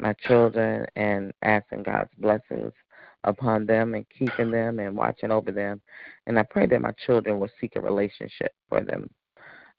my 0.00 0.14
children 0.26 0.86
and 0.96 1.32
asking 1.42 1.82
God's 1.82 2.10
blessings 2.18 2.72
upon 3.24 3.66
them 3.66 3.94
and 3.94 4.06
keeping 4.18 4.50
them 4.50 4.78
and 4.78 4.96
watching 4.96 5.30
over 5.30 5.52
them. 5.52 5.80
And 6.26 6.38
I 6.38 6.42
pray 6.44 6.66
that 6.66 6.80
my 6.80 6.92
children 7.06 7.38
will 7.40 7.50
seek 7.60 7.76
a 7.76 7.80
relationship 7.80 8.52
for 8.68 8.80
them 8.82 9.10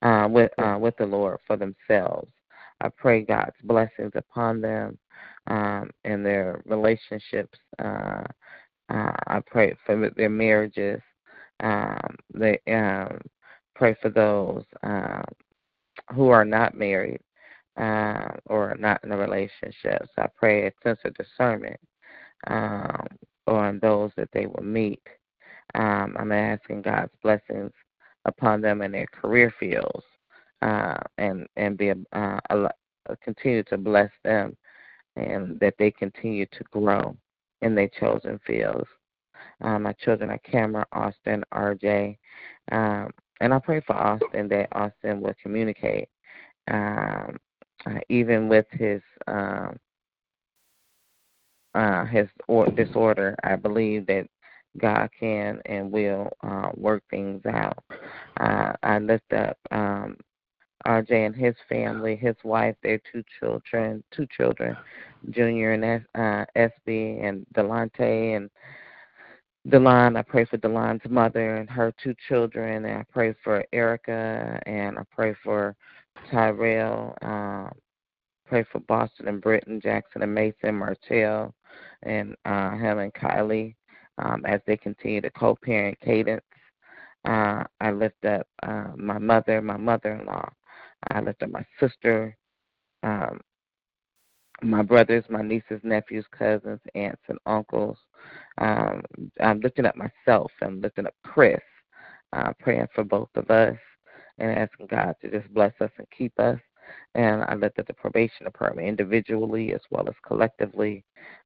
uh, 0.02 0.28
with 0.30 0.52
uh, 0.58 0.78
with 0.80 0.96
the 0.98 1.06
Lord 1.06 1.40
for 1.48 1.58
themselves. 1.58 2.32
I 2.82 2.90
pray 2.90 3.22
God's 3.24 3.56
blessings 3.64 4.12
upon 4.16 4.62
them 4.62 4.98
um, 5.48 5.90
and 6.06 6.26
their 6.26 6.62
relationships. 6.66 7.58
Uh, 7.80 8.24
uh, 8.90 9.14
I 9.28 9.42
pray 9.48 9.76
for 9.86 10.10
their 10.16 10.30
marriages. 10.30 11.02
Um, 11.62 12.16
they 12.34 12.60
um, 12.72 13.20
pray 13.76 13.96
for 14.02 14.10
those 14.10 14.64
um, 14.84 15.26
who 16.16 16.30
are 16.30 16.46
not 16.46 16.76
married. 16.76 17.20
uh, 17.78 18.30
or 18.48 18.76
not 18.80 19.04
in 19.04 19.12
a 19.12 19.18
relationship. 19.18 20.06
So 20.16 20.24
I 20.24 20.28
pray 20.38 20.68
a 20.68 20.72
sense 20.84 21.00
of 21.06 21.14
discernment 21.16 21.80
um, 22.48 23.08
on 23.56 23.80
those 23.80 24.12
that 24.18 24.30
they 24.34 24.46
will 24.46 24.64
meet. 24.64 25.02
Um, 25.76 26.16
I'm 26.20 26.32
asking 26.32 26.82
God's 26.82 27.14
blessings 27.22 27.72
upon 28.26 28.62
them 28.62 28.82
in 28.82 28.92
their 28.92 29.08
career 29.08 29.54
fields 29.60 30.04
uh, 30.62 30.98
and 31.18 31.48
and 31.56 31.78
be 31.78 31.90
a, 31.90 31.96
uh, 32.14 32.40
a, 32.50 33.16
continue 33.24 33.64
to 33.64 33.78
bless 33.78 34.12
them 34.24 34.56
and 35.16 35.60
that 35.60 35.76
they 35.78 35.92
continue 35.92 36.46
to 36.48 36.64
grow 36.72 37.16
in 37.62 37.76
their 37.76 37.90
chosen 38.00 38.40
fields. 38.46 38.88
Um, 39.62 39.84
my 39.84 39.94
children 39.94 40.30
are 40.30 40.40
Cameron, 40.40 40.86
Austin, 40.92 41.44
RJ, 41.54 42.18
um, 42.72 43.12
and 43.42 43.54
I 43.54 43.60
pray 43.60 43.82
for 43.82 43.96
Austin 43.96 44.48
that 44.50 44.68
Austin 44.72 45.22
will 45.22 45.34
communicate, 45.42 46.10
um, 46.70 47.38
uh, 47.86 48.00
even 48.10 48.48
with 48.48 48.66
his 48.72 49.02
um, 49.28 49.78
uh, 51.76 52.06
his 52.06 52.28
or, 52.48 52.68
disorder. 52.68 53.36
I 53.44 53.56
believe 53.56 54.08
that 54.08 54.28
God 54.78 55.10
can 55.20 55.62
and 55.66 55.92
will 55.92 56.30
uh, 56.44 56.70
work 56.76 57.04
things 57.10 57.46
out. 57.46 57.84
Uh, 58.40 58.74
I 58.84 59.00
lift 59.00 59.34
up 59.34 59.58
um, 59.72 60.18
RJ 60.88 61.12
and 61.12 61.36
his 61.36 61.56
family, 61.68 62.16
his 62.16 62.36
wife, 62.44 62.76
their 62.84 63.02
two 63.12 63.24
children, 63.40 64.04
two 64.12 64.28
children, 64.36 64.78
Junior 65.32 65.74
and 65.74 65.84
S, 65.84 66.02
uh, 66.16 66.46
SB, 66.56 67.24
and 67.24 67.46
Delante 67.54 68.36
and 68.36 68.50
Delon. 69.68 70.18
I 70.18 70.22
pray 70.22 70.46
for 70.46 70.58
Delon's 70.58 71.02
mother 71.10 71.58
and 71.58 71.70
her 71.70 71.94
two 72.02 72.16
children, 72.28 72.86
and 72.86 73.00
I 73.00 73.06
pray 73.12 73.36
for 73.44 73.66
Erica, 73.74 74.60
and 74.66 74.98
I 74.98 75.04
pray 75.12 75.36
for 75.44 75.76
Tyrell. 76.32 77.16
Um, 77.22 77.72
pray 78.48 78.66
for 78.72 78.80
Boston 78.80 79.28
and 79.28 79.42
Britton, 79.42 79.82
Jackson 79.82 80.24
and 80.24 80.34
Mason, 80.34 80.76
Martell, 80.76 81.54
and 82.04 82.36
uh, 82.46 82.72
him 82.72 83.00
and 83.00 83.14
Kylie 83.14 83.76
um, 84.18 84.46
as 84.46 84.62
they 84.68 84.78
continue 84.78 85.22
to 85.22 85.30
co-parent 85.32 86.00
Cadence. 86.02 86.42
Uh, 87.26 87.64
I 87.82 87.92
lift 87.92 88.24
up 88.26 88.48
uh, 88.64 88.92
my 88.96 89.18
mother, 89.18 89.62
my 89.62 89.78
mother-in-law, 89.78 90.50
I 91.12 91.22
lift 91.22 91.44
up 91.44 91.50
my 91.52 91.66
sister, 91.80 92.36
um, 93.04 93.42
my 94.62 94.82
brothers, 94.82 95.24
my 95.30 95.42
nieces, 95.42 95.80
nephews, 95.84 96.26
cousins, 96.38 96.80
aunts, 96.96 97.22
and 97.28 97.38
uncles. 97.46 97.98
Um, 98.60 99.02
I'm 99.42 99.60
lifting 99.62 99.86
up 99.86 99.96
myself. 99.96 100.52
I'm 100.62 100.82
lifting 100.82 101.08
up 101.08 101.16
Chris, 101.24 101.60
uh, 102.34 102.54
praying 102.60 102.88
for 102.94 103.04
both 103.04 103.30
of 103.36 103.50
us 103.50 103.78
and 104.38 104.52
asking 104.52 104.88
God 104.88 105.16
to 105.22 105.30
just 105.30 105.54
bless 105.54 105.74
us 105.82 105.92
and 105.98 106.08
keep 106.18 106.38
us. 106.40 106.60
And 107.16 107.44
I 107.44 107.56
lift 107.56 107.80
up 107.80 107.88
the 107.88 107.94
probation 107.94 108.46
department 108.46 108.88
individually 108.88 109.74
as 109.74 109.82
well 109.90 110.08
as 110.08 110.16
collectively. 110.26 111.04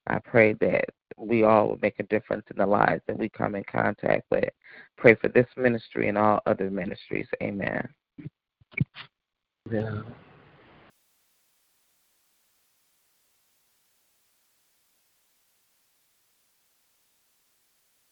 I 0.07 0.19
pray 0.19 0.53
that 0.53 0.85
we 1.17 1.43
all 1.43 1.69
will 1.69 1.79
make 1.81 1.99
a 1.99 2.03
difference 2.03 2.45
in 2.51 2.57
the 2.57 2.65
lives 2.65 3.01
that 3.07 3.17
we 3.17 3.29
come 3.29 3.55
in 3.55 3.63
contact 3.63 4.23
with. 4.31 4.49
Pray 4.97 5.15
for 5.15 5.29
this 5.29 5.47
ministry 5.55 6.09
and 6.09 6.17
all 6.17 6.39
other 6.45 6.69
ministries. 6.69 7.27
Amen. 7.41 7.87
Yeah. 9.71 10.01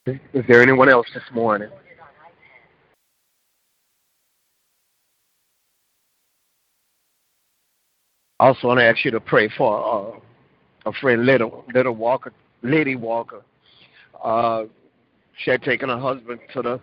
Is 0.07 0.43
there 0.47 0.61
anyone 0.61 0.89
else 0.89 1.07
this 1.13 1.23
morning? 1.33 1.69
Also 8.47 8.67
want 8.67 8.79
to 8.79 8.85
ask 8.85 9.05
you 9.05 9.11
to 9.11 9.19
pray 9.19 9.49
for 9.55 10.15
uh, 10.15 10.89
a 10.89 10.93
friend, 10.93 11.25
Little 11.25 11.63
Little 11.73 11.93
Walker, 11.95 12.33
Lady 12.63 12.95
Walker. 12.95 13.41
Uh, 14.23 14.63
she 15.37 15.51
had 15.51 15.61
taken 15.61 15.89
her 15.89 15.99
husband 15.99 16.39
to 16.53 16.61
the 16.61 16.81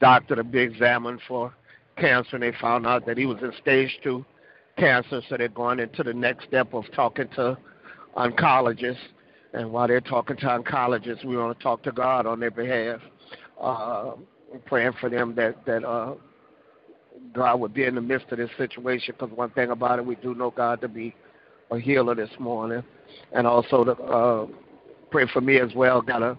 doctor 0.00 0.36
to 0.36 0.44
be 0.44 0.60
examined 0.60 1.20
for 1.26 1.54
cancer, 1.96 2.36
and 2.36 2.42
they 2.42 2.52
found 2.60 2.86
out 2.86 3.06
that 3.06 3.16
he 3.16 3.26
was 3.26 3.38
in 3.42 3.52
stage 3.60 3.98
two 4.02 4.24
cancer. 4.76 5.22
So 5.28 5.36
they're 5.36 5.48
going 5.48 5.80
into 5.80 6.02
the 6.02 6.14
next 6.14 6.44
step 6.46 6.74
of 6.74 6.84
talking 6.94 7.28
to 7.36 7.56
oncologists. 8.16 8.96
And 9.54 9.72
while 9.72 9.88
they're 9.88 10.00
talking 10.00 10.36
to 10.36 10.46
oncologists, 10.46 11.24
we 11.24 11.36
want 11.36 11.58
to 11.58 11.62
talk 11.62 11.82
to 11.84 11.92
God 11.92 12.26
on 12.26 12.38
their 12.38 12.50
behalf, 12.50 13.00
uh, 13.60 14.12
praying 14.66 14.92
for 15.00 15.08
them 15.08 15.34
that 15.36 15.64
that 15.64 15.84
uh, 15.84 16.14
God 17.34 17.60
would 17.60 17.74
be 17.74 17.84
in 17.84 17.94
the 17.94 18.00
midst 18.00 18.30
of 18.30 18.38
this 18.38 18.50
situation. 18.56 19.14
Because 19.18 19.36
one 19.36 19.50
thing 19.50 19.70
about 19.70 19.98
it, 19.98 20.04
we 20.04 20.16
do 20.16 20.34
know 20.34 20.50
God 20.50 20.80
to 20.80 20.88
be 20.88 21.14
a 21.70 21.78
healer 21.78 22.14
this 22.14 22.30
morning, 22.38 22.82
and 23.32 23.46
also 23.46 23.84
to 23.84 23.92
uh, 23.92 24.46
pray 25.10 25.26
for 25.32 25.40
me 25.40 25.58
as 25.58 25.70
well. 25.74 26.00
Got 26.00 26.22
a, 26.22 26.38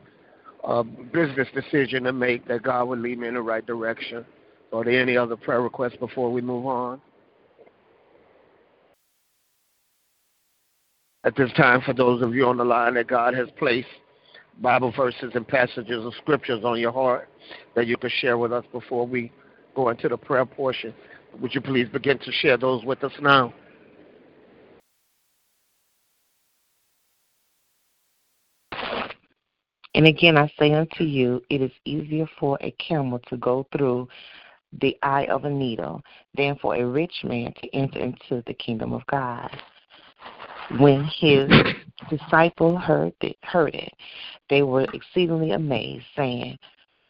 a 0.64 0.84
business 0.84 1.48
decision 1.54 2.04
to 2.04 2.14
make 2.14 2.48
that 2.48 2.64
God 2.64 2.88
would 2.88 3.00
lead 3.00 3.20
me 3.20 3.28
in 3.28 3.36
the 3.36 3.42
right 3.42 3.66
direction. 3.66 4.26
Are 4.74 4.84
there 4.84 5.02
any 5.02 5.18
other 5.18 5.36
prayer 5.36 5.62
requests 5.62 5.98
before 6.00 6.32
we 6.32 6.42
move 6.42 6.66
on? 6.66 7.02
At 11.24 11.36
this 11.36 11.52
time, 11.54 11.82
for 11.82 11.94
those 11.94 12.22
of 12.22 12.34
you 12.34 12.46
on 12.46 12.58
the 12.58 12.64
line 12.64 12.94
that 12.94 13.08
God 13.08 13.34
has 13.34 13.48
placed 13.58 13.88
Bible 14.62 14.92
verses 14.96 15.32
and 15.36 15.48
passages 15.48 16.06
of 16.06 16.14
scriptures 16.16 16.64
on 16.64 16.80
your 16.80 16.92
heart 16.92 17.30
that 17.76 17.88
you 17.88 17.98
can 17.98 18.10
share 18.20 18.38
with 18.38 18.54
us 18.54 18.64
before 18.72 19.06
we 19.06 19.32
go 19.76 19.90
into 19.90 20.10
the 20.10 20.18
prayer 20.18 20.46
portion, 20.46 20.94
would 21.40 21.54
you 21.54 21.62
please 21.62 21.88
begin 21.90 22.18
to 22.20 22.32
share 22.32 22.58
those 22.58 22.84
with 22.84 23.04
us 23.04 23.14
now? 23.22 23.54
And 29.96 30.08
again, 30.08 30.38
I 30.38 30.52
say 30.60 30.72
unto 30.74 31.04
you, 31.04 31.42
it 31.50 31.62
is 31.62 31.72
easier 31.84 32.26
for 32.40 32.58
a 32.62 32.72
camel 32.72 33.20
to 33.28 33.38
go 33.38 33.68
through 33.76 34.08
the 34.82 34.96
eye 35.02 35.26
of 35.26 35.46
a 35.46 35.50
needle 35.50 36.02
than 36.36 36.56
for 36.62 36.76
a 36.76 36.86
rich 36.86 37.14
man 37.24 37.54
to 37.62 37.76
enter 37.76 38.00
into 38.00 38.44
the 38.46 38.54
kingdom 38.54 38.94
of 38.94 39.06
God. 39.08 39.50
When 40.80 41.04
his 41.20 41.50
disciples 42.10 42.80
heard 42.84 43.14
it, 43.22 43.38
heard 43.42 43.74
it, 43.74 43.92
they 44.50 44.62
were 44.62 44.86
exceedingly 44.94 45.52
amazed, 45.52 46.06
saying, 46.16 46.58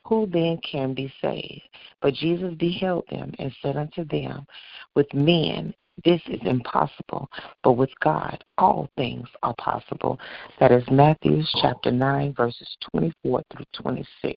Who 0.10 0.26
then 0.26 0.58
can 0.70 0.96
be 0.96 1.14
saved? 1.22 1.62
But 2.02 2.16
Jesus 2.16 2.56
beheld 2.56 3.06
them 3.12 3.32
and 3.38 3.56
said 3.62 3.78
unto 3.78 4.04
them, 4.06 4.48
With 4.96 5.14
men 5.14 5.72
this 6.04 6.22
is 6.28 6.40
impossible, 6.46 7.30
but 7.64 7.74
with 7.74 7.92
God 8.00 8.44
all 8.58 8.90
things 8.98 9.28
are 9.44 9.54
possible. 9.60 10.20
That 10.60 10.72
is 10.72 10.84
Matthew 10.90 11.44
chapter 11.62 11.92
9, 11.92 12.34
verses 12.34 12.68
24 12.92 13.44
through 13.54 13.66
26. 13.74 14.36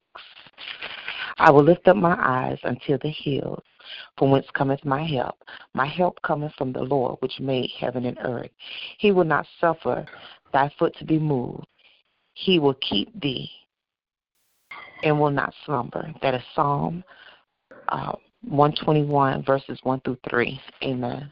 I 1.39 1.51
will 1.51 1.65
lift 1.65 1.89
up 1.89 1.97
my 1.97 2.17
eyes 2.21 2.59
unto 2.65 2.99
the 2.99 3.11
hills, 3.11 3.63
from 4.19 4.31
whence 4.31 4.47
cometh 4.53 4.85
my 4.85 5.03
help. 5.05 5.37
My 5.73 5.87
help 5.87 6.21
cometh 6.21 6.53
from 6.59 6.75
the 6.75 6.83
Lord, 6.83 7.17
which 7.21 7.41
made 7.41 7.71
heaven 7.79 8.05
and 8.05 8.19
earth. 8.25 8.51
He 8.99 9.11
will 9.11 9.25
not 9.25 9.47
suffer 9.59 10.05
thy 10.53 10.71
foot 10.79 10.95
to 10.99 11.07
be 11.07 11.19
moved. 11.19 11.65
He 12.35 12.59
will 12.59 12.75
keep 12.75 13.19
thee 13.23 13.51
and 15.03 15.19
will 15.19 15.31
not 15.31 15.53
slumber. 15.65 16.13
That 16.23 16.35
is 16.35 16.43
Psalm 16.55 17.05
uh, 17.89 18.13
121, 18.43 19.45
verses 19.45 19.79
1 19.83 20.01
through 20.01 20.19
3. 20.29 20.61
Amen. 20.85 21.31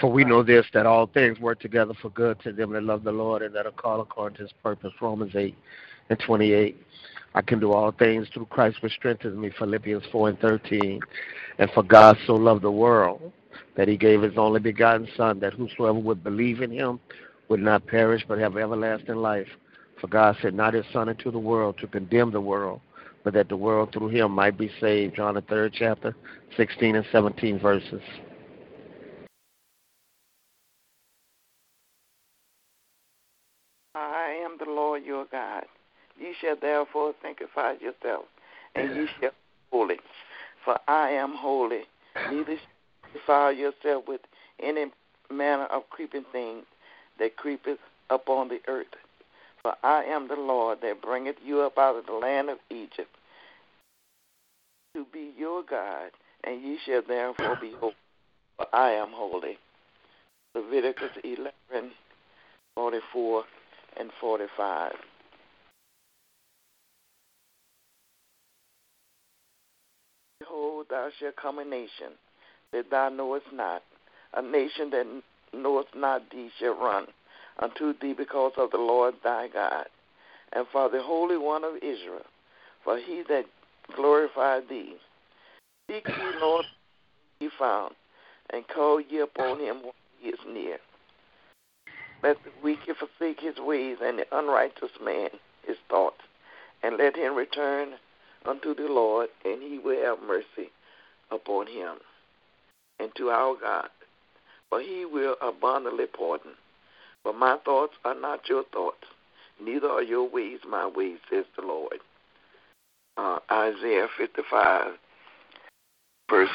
For 0.00 0.10
we 0.10 0.24
know 0.24 0.42
this, 0.42 0.66
that 0.74 0.84
all 0.84 1.06
things 1.06 1.38
work 1.38 1.60
together 1.60 1.94
for 2.02 2.10
good 2.10 2.40
to 2.40 2.52
them 2.52 2.72
that 2.72 2.82
love 2.82 3.04
the 3.04 3.12
Lord 3.12 3.40
and 3.42 3.54
that 3.54 3.66
are 3.66 3.72
called 3.72 4.00
according 4.00 4.36
to 4.38 4.42
his 4.42 4.52
purpose. 4.62 4.92
Romans 5.00 5.36
8 5.36 5.56
and 6.10 6.18
28. 6.18 6.76
I 7.34 7.40
can 7.40 7.60
do 7.60 7.72
all 7.72 7.92
things 7.92 8.26
through 8.34 8.46
Christ 8.46 8.78
which 8.82 8.92
strengthens 8.92 9.38
me. 9.38 9.50
Philippians 9.56 10.02
4 10.10 10.30
and 10.30 10.38
13. 10.40 11.00
And 11.58 11.70
for 11.70 11.84
God 11.84 12.16
so 12.26 12.34
loved 12.34 12.62
the 12.62 12.70
world 12.70 13.32
that 13.76 13.88
he 13.88 13.96
gave 13.96 14.22
his 14.22 14.36
only 14.36 14.60
begotten 14.60 15.08
Son, 15.16 15.40
that 15.40 15.54
whosoever 15.54 15.98
would 15.98 16.22
believe 16.22 16.60
in 16.62 16.70
him 16.70 17.00
would 17.48 17.60
not 17.60 17.86
perish 17.86 18.24
but 18.26 18.38
have 18.38 18.56
everlasting 18.56 19.16
life. 19.16 19.48
For 20.00 20.08
God 20.08 20.36
sent 20.42 20.54
not 20.54 20.74
his 20.74 20.86
Son 20.92 21.08
into 21.08 21.30
the 21.30 21.38
world 21.38 21.76
to 21.78 21.86
condemn 21.86 22.32
the 22.32 22.40
world, 22.40 22.80
but 23.24 23.34
that 23.34 23.48
the 23.48 23.56
world 23.56 23.92
through 23.92 24.08
him 24.08 24.32
might 24.32 24.58
be 24.58 24.70
saved. 24.80 25.16
John 25.16 25.34
the 25.34 25.42
third 25.42 25.72
chapter, 25.72 26.16
16 26.56 26.96
and 26.96 27.06
17 27.12 27.58
verses. 27.58 28.02
I 33.94 34.42
am 34.44 34.56
the 34.58 34.70
Lord 34.70 35.04
your 35.04 35.26
God. 35.30 35.64
Ye 36.18 36.34
shall 36.40 36.56
therefore 36.60 37.14
sanctify 37.22 37.74
yourself, 37.80 38.24
and 38.74 38.96
ye 38.96 39.06
shall 39.20 39.30
be 39.30 39.36
holy. 39.70 40.00
For 40.64 40.78
I 40.88 41.10
am 41.10 41.34
holy. 41.34 41.82
Neither 42.30 42.56
defile 43.12 43.52
yourself 43.52 44.04
with 44.06 44.20
any 44.60 44.86
manner 45.30 45.66
of 45.66 45.88
creeping 45.90 46.24
thing 46.32 46.62
that 47.18 47.36
creepeth 47.36 47.78
upon 48.10 48.48
the 48.48 48.60
earth. 48.68 48.94
For 49.62 49.74
I 49.82 50.04
am 50.04 50.28
the 50.28 50.36
Lord 50.36 50.78
that 50.82 51.02
bringeth 51.02 51.36
you 51.44 51.60
up 51.60 51.78
out 51.78 51.96
of 51.96 52.06
the 52.06 52.12
land 52.12 52.50
of 52.50 52.58
Egypt. 52.70 53.10
to 54.94 55.06
be 55.12 55.32
your 55.38 55.62
God, 55.62 56.10
and 56.44 56.62
ye 56.62 56.78
shall 56.84 57.02
therefore 57.06 57.56
be 57.60 57.72
holy, 57.80 57.94
for 58.56 58.66
I 58.72 58.90
am 58.90 59.08
holy. 59.12 59.58
Leviticus 60.54 61.12
11, 61.24 61.92
44 62.74 63.44
and 63.98 64.10
45. 64.20 64.92
Behold, 70.40 70.86
thou 70.90 71.08
shalt 71.18 71.36
come 71.36 71.58
a 71.58 71.64
nation 71.64 72.12
that 72.72 72.90
thou 72.90 73.08
knowest 73.08 73.46
not, 73.52 73.82
a 74.34 74.42
nation 74.42 74.90
that 74.90 75.06
knoweth 75.52 75.94
not 75.94 76.30
thee 76.30 76.50
shall 76.58 76.74
run 76.74 77.06
unto 77.58 77.92
thee 78.00 78.14
because 78.14 78.52
of 78.56 78.70
the 78.70 78.78
Lord 78.78 79.14
thy 79.22 79.48
God, 79.48 79.86
and 80.52 80.66
for 80.72 80.88
the 80.88 81.02
Holy 81.02 81.36
One 81.36 81.64
of 81.64 81.76
Israel, 81.76 82.26
for 82.82 82.98
he 82.98 83.22
that 83.28 83.44
glorified 83.94 84.68
thee. 84.68 84.96
Seek 85.90 86.04
ye, 86.06 86.32
Lord, 86.40 86.64
ye 87.40 87.50
found, 87.58 87.94
and 88.50 88.66
call 88.68 89.00
ye 89.00 89.20
upon 89.20 89.60
him 89.60 89.82
when 89.82 89.92
he 90.20 90.30
is 90.30 90.40
near. 90.48 90.78
Let 92.22 92.42
the 92.44 92.50
wicked 92.62 92.96
forsake 92.96 93.40
his 93.40 93.58
ways, 93.58 93.98
and 94.02 94.18
the 94.18 94.26
unrighteous 94.32 94.92
man 95.02 95.28
his 95.66 95.76
thoughts, 95.88 96.22
and 96.82 96.96
let 96.96 97.16
him 97.16 97.34
return 97.34 97.94
unto 98.46 98.74
the 98.74 98.88
Lord, 98.88 99.28
and 99.44 99.62
he 99.62 99.78
will 99.78 100.02
have 100.04 100.26
mercy 100.26 100.70
upon 101.30 101.66
him 101.66 101.98
and 103.02 103.14
to 103.16 103.30
our 103.30 103.56
God, 103.60 103.88
for 104.68 104.80
he 104.80 105.04
will 105.04 105.36
abundantly 105.42 106.06
pardon. 106.06 106.52
For 107.22 107.32
my 107.32 107.56
thoughts 107.64 107.94
are 108.04 108.18
not 108.18 108.48
your 108.48 108.64
thoughts, 108.72 109.04
neither 109.62 109.88
are 109.88 110.02
your 110.02 110.28
ways 110.28 110.60
my 110.68 110.86
ways, 110.86 111.18
says 111.30 111.44
the 111.56 111.66
Lord. 111.66 111.98
Uh, 113.16 113.38
Isaiah 113.50 114.06
55, 114.16 114.92
verses 116.30 116.54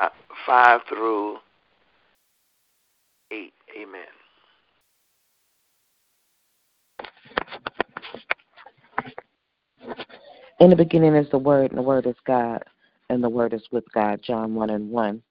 uh, 0.00 0.08
5 0.46 0.80
through 0.88 1.36
8. 3.30 3.52
Amen. 3.80 4.02
In 10.60 10.70
the 10.70 10.76
beginning 10.76 11.14
is 11.14 11.28
the 11.30 11.38
Word, 11.38 11.70
and 11.70 11.78
the 11.78 11.82
Word 11.82 12.06
is 12.06 12.14
God, 12.26 12.62
and 13.08 13.22
the 13.22 13.28
Word 13.28 13.52
is 13.52 13.62
with 13.70 13.84
God. 13.92 14.20
John 14.22 14.54
1 14.54 14.70
and 14.70 14.90
1. 14.90 15.22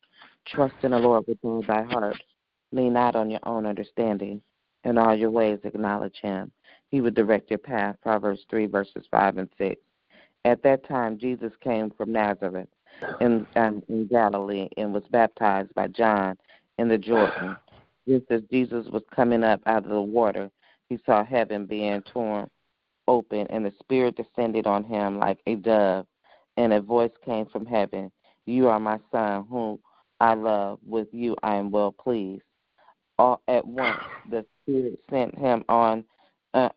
Trust 0.48 0.76
in 0.84 0.92
the 0.92 1.00
Lord 1.00 1.26
with 1.28 1.38
all 1.44 1.64
thy 1.68 1.84
heart. 1.84 2.22
Lean 2.72 2.94
not 2.94 3.16
on 3.16 3.30
your 3.30 3.40
own 3.44 3.66
understanding. 3.66 4.42
In 4.84 4.98
all 4.98 5.16
your 5.16 5.30
ways 5.30 5.60
acknowledge 5.64 6.18
him. 6.22 6.52
He 6.90 7.02
would 7.02 7.14
direct 7.14 7.52
your 7.52 7.60
path. 7.60 7.98
Proverbs 8.02 8.42
3, 8.50 8.66
verses 8.66 9.06
5 9.12 9.38
and 9.38 9.50
6. 9.58 9.80
At 10.44 10.64
that 10.64 10.88
time, 10.88 11.20
Jesus 11.20 11.52
came 11.62 11.92
from 11.92 12.12
Nazareth 12.12 12.68
in, 13.20 13.46
um, 13.56 13.84
in 13.90 14.08
Galilee 14.08 14.68
and 14.78 14.94
was 14.94 15.04
baptized 15.12 15.74
by 15.76 15.88
John 15.88 16.36
in 16.80 16.88
the 16.88 16.98
Jordan. 16.98 17.56
Just 18.08 18.32
as 18.32 18.42
Jesus 18.52 18.88
was 18.88 19.04
coming 19.16 19.44
up 19.44 19.62
out 19.68 19.86
of 19.86 19.92
the 19.92 20.02
water, 20.02 20.50
he 20.90 21.00
saw 21.06 21.24
heaven 21.24 21.66
being 21.68 22.02
torn 22.02 22.50
open, 23.08 23.48
and 23.50 23.66
the 23.66 23.74
Spirit 23.80 24.16
descended 24.16 24.66
on 24.66 24.84
him 24.84 25.20
like 25.20 25.40
a 25.46 25.56
dove, 25.56 26.06
and 26.58 26.74
a 26.74 26.82
voice 26.82 27.12
came 27.24 27.46
from 27.46 27.66
heaven 27.66 28.12
You 28.46 28.68
are 28.68 28.80
my 28.80 29.00
Son, 29.12 29.46
whom 29.50 29.80
I 30.22 30.36
love. 30.36 30.78
With 30.86 31.08
you 31.12 31.36
I 31.42 31.56
am 31.56 31.72
well 31.72 31.92
pleased. 31.92 32.44
All 33.18 33.42
at 33.48 33.66
once 33.66 34.00
the 34.30 34.46
Spirit 34.62 35.00
sent 35.10 35.38
him 35.38 35.66
on. 35.68 36.06
Uh, 36.54 36.70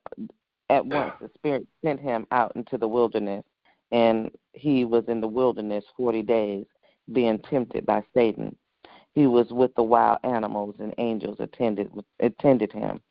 at 0.71 0.85
once 0.87 1.13
the 1.21 1.31
Spirit 1.35 1.67
sent 1.85 2.01
him 2.01 2.27
out 2.31 2.53
into 2.57 2.79
the 2.79 2.89
wilderness, 2.89 3.45
and 3.93 4.31
he 4.55 4.87
was 4.87 5.05
in 5.09 5.21
the 5.21 5.29
wilderness 5.29 5.85
forty 5.95 6.23
days, 6.23 6.65
being 7.13 7.39
tempted 7.39 7.85
by 7.85 8.03
Satan. 8.15 8.57
He 9.13 9.27
was 9.27 9.49
with 9.51 9.75
the 9.75 9.83
wild 9.83 10.21
animals, 10.25 10.77
and 10.79 10.95
angels 10.97 11.37
attended 11.39 11.91
attended 12.21 12.73
him. 12.73 13.03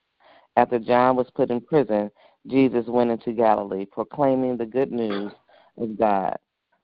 After 0.58 0.80
John 0.80 1.16
was 1.16 1.30
put 1.36 1.52
in 1.52 1.62
prison, 1.62 2.10
Jesus 2.48 2.86
went 2.88 3.12
into 3.12 3.34
Galilee, 3.34 3.86
proclaiming 3.86 4.58
the 4.58 4.66
good 4.66 4.92
news 4.92 5.32
of 5.78 5.98
God. 5.98 6.38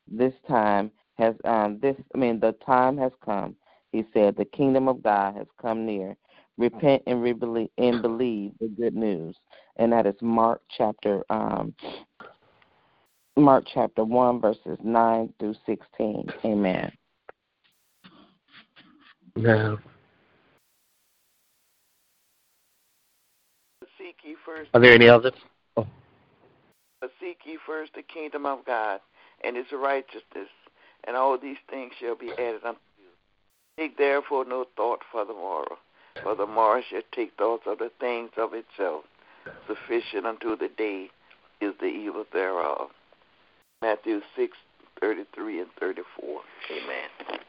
This 0.07 0.33
time 0.47 0.91
has 1.19 1.35
um, 1.43 1.79
this. 1.81 1.95
I 2.15 2.17
mean, 2.17 2.39
the 2.39 2.53
time 2.65 2.97
has 2.97 3.11
come. 3.23 3.55
He 3.91 4.05
said, 4.13 4.35
"The 4.35 4.45
kingdom 4.45 4.87
of 4.87 5.03
God 5.03 5.35
has 5.35 5.47
come 5.61 5.85
near. 5.85 6.15
Repent 6.57 7.03
and, 7.07 7.21
re- 7.21 7.69
and 7.77 8.01
believe 8.01 8.53
the 8.59 8.67
good 8.67 8.95
news." 8.95 9.35
And 9.77 9.93
that 9.93 10.05
is 10.07 10.15
Mark 10.21 10.61
chapter 10.75 11.23
um, 11.29 11.73
Mark 13.37 13.65
chapter 13.73 14.03
one, 14.03 14.41
verses 14.41 14.77
nine 14.83 15.33
through 15.39 15.55
sixteen. 15.65 16.27
Amen. 16.43 16.91
Yeah. 19.35 19.75
Seek 23.97 24.15
ye 24.23 24.35
first. 24.45 24.69
Are 24.73 24.79
there 24.81 24.93
any 24.93 25.07
others? 25.07 25.33
But 25.75 27.11
seek 27.21 27.39
ye 27.45 27.57
first 27.65 27.93
the 27.95 28.01
kingdom 28.01 28.45
of 28.45 28.65
God 28.65 28.99
and 29.43 29.55
his 29.55 29.67
righteousness, 29.71 30.49
and 31.05 31.15
all 31.15 31.37
these 31.37 31.57
things 31.69 31.93
shall 31.99 32.15
be 32.15 32.33
added 32.37 32.63
unto 32.65 32.79
you. 32.97 33.09
Take 33.77 33.97
therefore 33.97 34.45
no 34.45 34.65
thought 34.75 35.01
for 35.11 35.25
the 35.25 35.33
morrow, 35.33 35.77
for 36.21 36.35
the 36.35 36.45
morrow 36.45 36.81
shall 36.89 37.01
take 37.13 37.33
thoughts 37.37 37.63
of 37.65 37.79
the 37.79 37.91
things 37.99 38.31
of 38.37 38.53
itself. 38.53 39.05
Sufficient 39.67 40.25
unto 40.25 40.57
the 40.57 40.69
day 40.69 41.09
is 41.61 41.73
the 41.79 41.85
evil 41.85 42.25
thereof. 42.33 42.89
Matthew 43.81 44.21
6, 44.35 44.57
33 44.99 45.61
and 45.61 45.69
34. 45.79 46.41
Amen. 46.71 47.39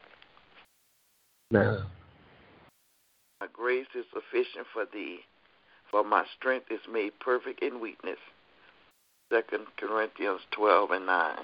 Now, 1.51 1.79
My 3.41 3.49
grace 3.53 3.89
is 3.95 4.05
sufficient 4.13 4.67
for 4.73 4.85
thee, 4.93 5.21
for 5.91 6.05
my 6.05 6.25
strength 6.39 6.67
is 6.71 6.81
made 6.91 7.19
perfect 7.19 7.63
in 7.63 7.81
weakness. 7.81 8.19
2 9.33 9.43
Corinthians 9.77 10.41
12 10.53 10.91
and 10.93 11.07
9. 11.07 11.37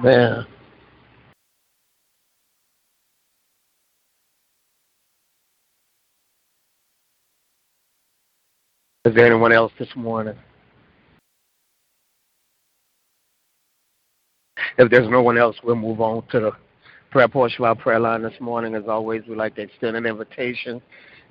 Man. 0.00 0.46
Is 9.04 9.14
there 9.14 9.26
anyone 9.26 9.52
else 9.52 9.72
this 9.78 9.88
morning? 9.96 10.36
If 14.76 14.88
there's 14.90 15.08
no 15.08 15.20
one 15.22 15.36
else, 15.36 15.56
we'll 15.64 15.74
move 15.74 16.00
on 16.00 16.22
to 16.28 16.40
the 16.40 16.52
prayer 17.10 17.26
portion 17.26 17.64
of 17.64 17.68
our 17.68 17.74
prayer 17.74 17.98
line 17.98 18.22
this 18.22 18.38
morning. 18.38 18.76
As 18.76 18.84
always, 18.86 19.22
we'd 19.26 19.36
like 19.36 19.56
to 19.56 19.62
extend 19.62 19.96
an 19.96 20.06
invitation. 20.06 20.80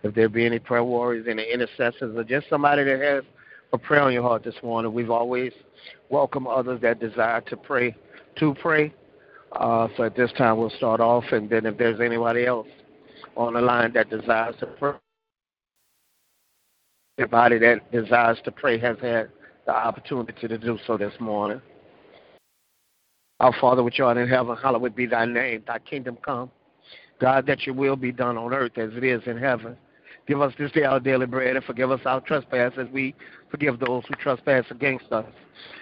If 0.04 0.14
there 0.14 0.28
be 0.28 0.46
any 0.46 0.60
prayer 0.60 0.84
warriors, 0.84 1.28
any 1.30 1.50
intercessors, 1.50 2.18
or 2.18 2.24
just 2.26 2.50
somebody 2.50 2.84
that 2.84 3.00
has 3.00 3.24
a 3.72 3.78
prayer 3.78 4.02
on 4.02 4.12
your 4.12 4.24
heart 4.24 4.44
this 4.44 4.56
morning, 4.62 4.92
we've 4.92 5.10
always 5.10 5.54
welcomed 6.10 6.48
others 6.48 6.82
that 6.82 7.00
desire 7.00 7.40
to 7.42 7.56
pray 7.56 7.96
to 8.40 8.54
pray. 8.56 8.94
Uh, 9.54 9.88
so 9.96 10.04
at 10.04 10.16
this 10.16 10.32
time, 10.38 10.58
we'll 10.58 10.70
start 10.72 11.00
off, 11.00 11.24
and 11.32 11.50
then 11.50 11.66
if 11.66 11.78
there's 11.78 12.00
anybody 12.00 12.46
else 12.46 12.68
on 13.36 13.54
the 13.54 13.62
line 13.62 13.94
that 13.94 14.10
desires 14.10 14.56
to 14.60 14.66
pray, 14.66 14.94
everybody 17.18 17.58
that 17.58 17.92
desires 17.92 18.38
to 18.44 18.52
pray 18.52 18.78
has 18.78 18.98
had 19.02 19.30
the 19.66 19.74
opportunity 19.74 20.48
to 20.48 20.58
do 20.58 20.78
so 20.86 20.98
this 20.98 21.14
morning. 21.20 21.62
Our 23.40 23.54
Father 23.62 23.84
which 23.84 24.00
art 24.00 24.18
in 24.18 24.28
heaven, 24.28 24.56
hallowed 24.58 24.96
be 24.96 25.06
thy 25.06 25.26
name. 25.26 25.64
Thy 25.68 25.80
kingdom 25.80 26.18
come. 26.24 26.52
God, 27.20 27.46
that 27.48 27.66
your 27.66 27.76
will 27.76 27.96
be 27.96 28.12
done 28.12 28.38
on 28.38 28.54
earth 28.54 28.78
as 28.78 28.92
it 28.96 29.04
is 29.04 29.22
in 29.26 29.38
heaven. 29.38 29.78
Give 30.28 30.42
us 30.42 30.54
this 30.58 30.72
day 30.72 30.84
our 30.84 31.00
daily 31.00 31.26
bread 31.26 31.56
and 31.56 31.64
forgive 31.64 31.92
us 31.92 32.02
our 32.06 32.22
trespasses 32.22 32.80
as 32.80 32.88
we 32.92 33.16
forgive 33.50 33.80
those 33.80 34.04
who 34.08 34.16
trespass 34.16 34.66
against 34.70 35.12
us. 35.12 35.26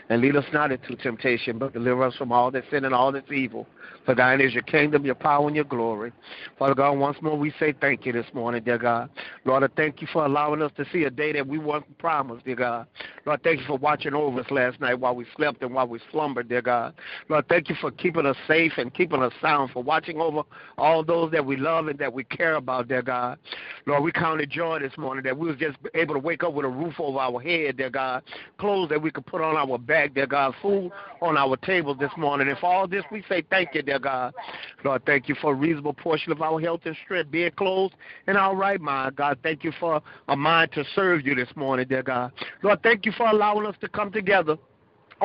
And 0.10 0.22
lead 0.22 0.36
us 0.36 0.46
not 0.54 0.72
into 0.72 0.96
temptation, 0.96 1.58
but 1.58 1.74
deliver 1.74 2.04
us 2.04 2.16
from 2.16 2.32
all 2.32 2.52
that 2.52 2.64
sin 2.70 2.86
and 2.86 2.94
all 2.94 3.12
that's 3.12 3.32
evil. 3.32 3.68
For 4.06 4.14
thine 4.14 4.40
is 4.40 4.54
your 4.54 4.64
kingdom, 4.64 5.04
your 5.04 5.16
power, 5.16 5.48
and 5.48 5.56
your 5.56 5.66
glory. 5.66 6.12
Father 6.60 6.76
God, 6.76 7.00
once 7.00 7.18
more 7.22 7.36
we 7.36 7.52
say 7.60 7.74
thank 7.82 8.06
you 8.06 8.14
this 8.14 8.28
morning, 8.34 8.64
dear 8.64 8.78
God. 8.78 9.10
Lord, 9.46 9.64
I 9.64 9.68
thank 9.76 10.02
you 10.02 10.08
for 10.14 10.24
allowing 10.26 10.62
us 10.62 10.72
to 10.78 10.86
see 10.94 11.04
a 11.04 11.10
day 11.10 11.34
that 11.34 11.48
we 11.48 11.58
weren't 11.58 11.98
promised, 11.98 12.46
dear 12.46 12.56
God. 12.56 12.86
Lord, 13.26 13.42
thank 13.44 13.62
you 13.62 13.66
for 13.66 13.78
watching 13.78 14.14
over 14.14 14.40
us 14.40 14.52
last 14.52 14.80
night 14.80 15.00
while 15.00 15.16
we 15.16 15.26
slept 15.36 15.64
and 15.64 15.74
while 15.74 15.88
we 15.88 16.00
slumbered, 16.12 16.50
dear 16.50 16.62
God. 16.62 16.94
Lord, 17.30 17.48
thank 17.50 17.70
you 17.70 17.76
for 17.82 17.90
keeping 17.90 18.28
us 18.28 18.38
safe 18.48 18.74
and 18.78 18.94
keeping 18.94 19.24
us 19.24 19.34
sound, 19.42 19.72
for 19.72 19.82
watching 19.82 20.22
over 20.22 20.44
all 20.78 21.04
those 21.04 21.32
that 21.32 21.44
we 21.44 21.58
love 21.58 21.88
and 21.88 21.98
that 21.98 22.14
we 22.14 22.24
care 22.26 22.56
about, 22.56 22.88
dear 22.88 23.02
God. 23.02 23.40
Lord, 23.88 24.04
we 24.04 24.12
counted 24.12 24.52
joy 24.52 24.80
this 24.80 24.96
morning 25.00 25.24
that 25.24 25.36
we 25.36 25.48
was 25.48 25.58
just 25.58 25.78
able 25.96 26.14
to 26.14 26.20
wake 26.20 26.44
up 26.44 26.54
with 26.54 26.66
a 26.66 26.70
roof 26.70 26.94
over 27.00 27.18
our 27.18 27.42
head, 27.42 27.78
dear 27.78 27.90
God, 27.90 28.22
clothes 28.60 28.90
that 28.90 29.02
we 29.02 29.10
could 29.10 29.26
put 29.26 29.42
on 29.42 29.56
our 29.56 29.65
our 29.72 29.78
back, 29.78 30.14
dear 30.14 30.28
God, 30.28 30.54
food 30.62 30.92
on 31.22 31.38
our 31.38 31.58
table 31.58 31.96
this 31.96 32.12
morning. 32.18 32.48
And 32.48 32.58
for 32.58 32.68
all 32.68 32.88
this, 32.88 33.04
we 33.12 33.24
say 33.28 33.44
thank 33.50 33.74
you, 33.74 33.82
dear 33.82 34.00
God. 34.00 34.34
Lord, 34.84 35.06
thank 35.06 35.28
you 35.30 35.36
for 35.36 35.52
a 35.52 35.56
reasonable 35.56 35.94
portion 35.94 36.32
of 36.32 36.42
our 36.42 36.60
health 36.60 36.82
and 36.86 36.96
strength, 37.04 37.32
being 37.32 37.52
clothed 37.52 37.96
in 38.28 38.38
our 38.38 38.56
right 38.56 38.80
mind. 38.80 39.16
God, 39.16 39.40
thank 39.44 39.64
you 39.64 39.72
for 39.80 40.02
a 40.28 40.36
mind 40.36 40.72
to 40.74 40.84
serve 40.96 41.26
you 41.26 41.36
this 41.36 41.50
morning, 41.56 41.88
dear 41.88 42.04
God. 42.04 42.32
Lord, 42.62 42.82
thank 42.84 43.06
you 43.06 43.12
for 43.12 43.28
allowing 43.28 43.66
us 43.66 43.76
to 43.82 43.88
come 43.88 44.12
together 44.12 44.58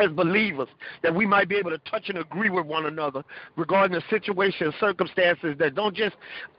as 0.01 0.11
believers 0.11 0.69
that 1.03 1.15
we 1.15 1.27
might 1.27 1.49
be 1.49 1.57
able 1.57 1.71
to 1.71 1.79
touch 1.79 2.09
and 2.09 2.19
agree 2.19 2.51
with 2.51 2.67
one 2.67 2.87
another 2.87 3.23
regarding 3.57 3.97
the 3.97 4.03
situation 4.11 4.67
and 4.67 4.75
circumstances 4.81 5.57
that 5.59 5.75
don't 5.75 5.95
just 5.95 6.17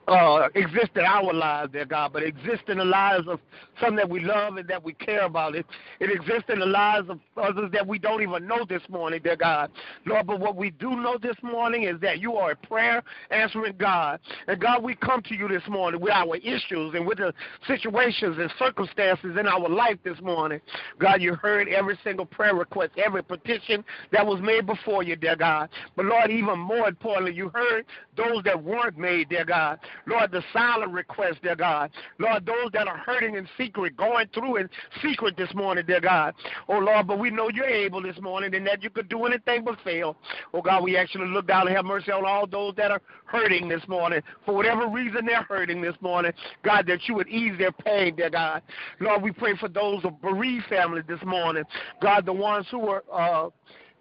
uh, 0.07 0.47
exist 0.55 0.91
in 0.95 1.03
our 1.03 1.31
lives, 1.33 1.71
dear 1.71 1.85
God, 1.85 2.11
but 2.13 2.23
exist 2.23 2.63
in 2.67 2.77
the 2.77 2.85
lives 2.85 3.27
of 3.27 3.39
some 3.79 3.95
that 3.95 4.09
we 4.09 4.19
love 4.19 4.57
and 4.57 4.67
that 4.67 4.83
we 4.83 4.93
care 4.93 5.25
about. 5.25 5.55
It, 5.55 5.65
it 5.99 6.09
exists 6.11 6.49
in 6.49 6.59
the 6.59 6.65
lives 6.65 7.09
of 7.09 7.19
others 7.37 7.69
that 7.71 7.85
we 7.85 7.99
don't 7.99 8.21
even 8.21 8.47
know 8.47 8.65
this 8.67 8.81
morning, 8.89 9.21
dear 9.23 9.35
God. 9.35 9.71
Lord, 10.05 10.27
but 10.27 10.39
what 10.39 10.55
we 10.55 10.71
do 10.71 10.91
know 10.91 11.17
this 11.21 11.35
morning 11.43 11.83
is 11.83 11.99
that 12.01 12.19
you 12.19 12.35
are 12.35 12.51
a 12.51 12.55
prayer 12.55 13.03
answering 13.29 13.75
God. 13.77 14.19
And 14.47 14.59
God, 14.59 14.83
we 14.83 14.95
come 14.95 15.21
to 15.23 15.35
you 15.35 15.47
this 15.47 15.63
morning 15.69 16.01
with 16.01 16.11
our 16.11 16.35
issues 16.37 16.93
and 16.95 17.05
with 17.05 17.19
the 17.19 17.33
situations 17.67 18.37
and 18.39 18.51
circumstances 18.57 19.37
in 19.39 19.47
our 19.47 19.69
life 19.69 19.97
this 20.03 20.19
morning. 20.21 20.59
God, 20.99 21.21
you 21.21 21.35
heard 21.35 21.67
every 21.69 21.97
single 22.03 22.25
prayer 22.25 22.55
request, 22.55 22.93
every 22.97 23.23
petition 23.37 23.83
that 24.11 24.25
was 24.25 24.41
made 24.41 24.65
before 24.65 25.03
you, 25.03 25.15
dear 25.15 25.35
God. 25.35 25.69
But 25.95 26.05
Lord, 26.05 26.29
even 26.31 26.59
more 26.59 26.87
importantly, 26.87 27.33
you 27.33 27.49
heard 27.49 27.85
those 28.17 28.43
that 28.43 28.61
weren't 28.61 28.97
made, 28.97 29.29
dear 29.29 29.45
God. 29.45 29.79
Lord, 30.05 30.31
the 30.31 30.43
silent 30.53 30.91
requests, 30.91 31.39
dear 31.41 31.55
God. 31.55 31.91
Lord, 32.19 32.45
those 32.45 32.71
that 32.73 32.87
are 32.87 32.97
hurting 32.97 33.35
in 33.35 33.47
secret, 33.57 33.95
going 33.95 34.27
through 34.33 34.57
in 34.57 34.69
secret 35.01 35.37
this 35.37 35.53
morning, 35.53 35.85
dear 35.87 36.01
God. 36.01 36.33
Oh, 36.67 36.79
Lord, 36.79 37.07
but 37.07 37.19
we 37.19 37.29
know 37.29 37.49
you're 37.49 37.65
able 37.65 38.01
this 38.01 38.19
morning 38.21 38.53
and 38.53 38.65
that 38.67 38.83
you 38.83 38.89
could 38.89 39.09
do 39.09 39.25
anything 39.25 39.63
but 39.63 39.79
fail. 39.83 40.17
Oh, 40.53 40.61
God, 40.61 40.83
we 40.83 40.97
actually 40.97 41.27
look 41.27 41.47
down 41.47 41.67
and 41.67 41.75
have 41.75 41.85
mercy 41.85 42.11
on 42.11 42.25
all 42.25 42.45
those 42.45 42.75
that 42.75 42.91
are 42.91 43.01
hurting 43.25 43.67
this 43.67 43.81
morning. 43.87 44.21
For 44.45 44.53
whatever 44.53 44.87
reason 44.87 45.25
they're 45.25 45.43
hurting 45.43 45.81
this 45.81 45.95
morning, 46.01 46.33
God, 46.63 46.85
that 46.87 47.07
you 47.07 47.15
would 47.15 47.29
ease 47.29 47.57
their 47.57 47.71
pain, 47.71 48.15
dear 48.15 48.29
God. 48.29 48.61
Lord, 48.99 49.21
we 49.21 49.31
pray 49.31 49.55
for 49.57 49.69
those 49.69 50.03
of 50.03 50.21
bereaved 50.21 50.65
families 50.65 51.05
this 51.07 51.23
morning. 51.25 51.63
God, 52.01 52.25
the 52.25 52.33
ones 52.33 52.67
who 52.69 52.79
were 52.79 53.03
uh, 53.11 53.49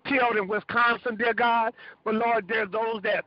killed 0.06 0.36
in 0.36 0.48
Wisconsin, 0.48 1.16
dear 1.16 1.34
God. 1.34 1.72
But 2.04 2.14
Lord, 2.14 2.46
there 2.48 2.62
are 2.62 2.66
those 2.66 3.02
that 3.02 3.24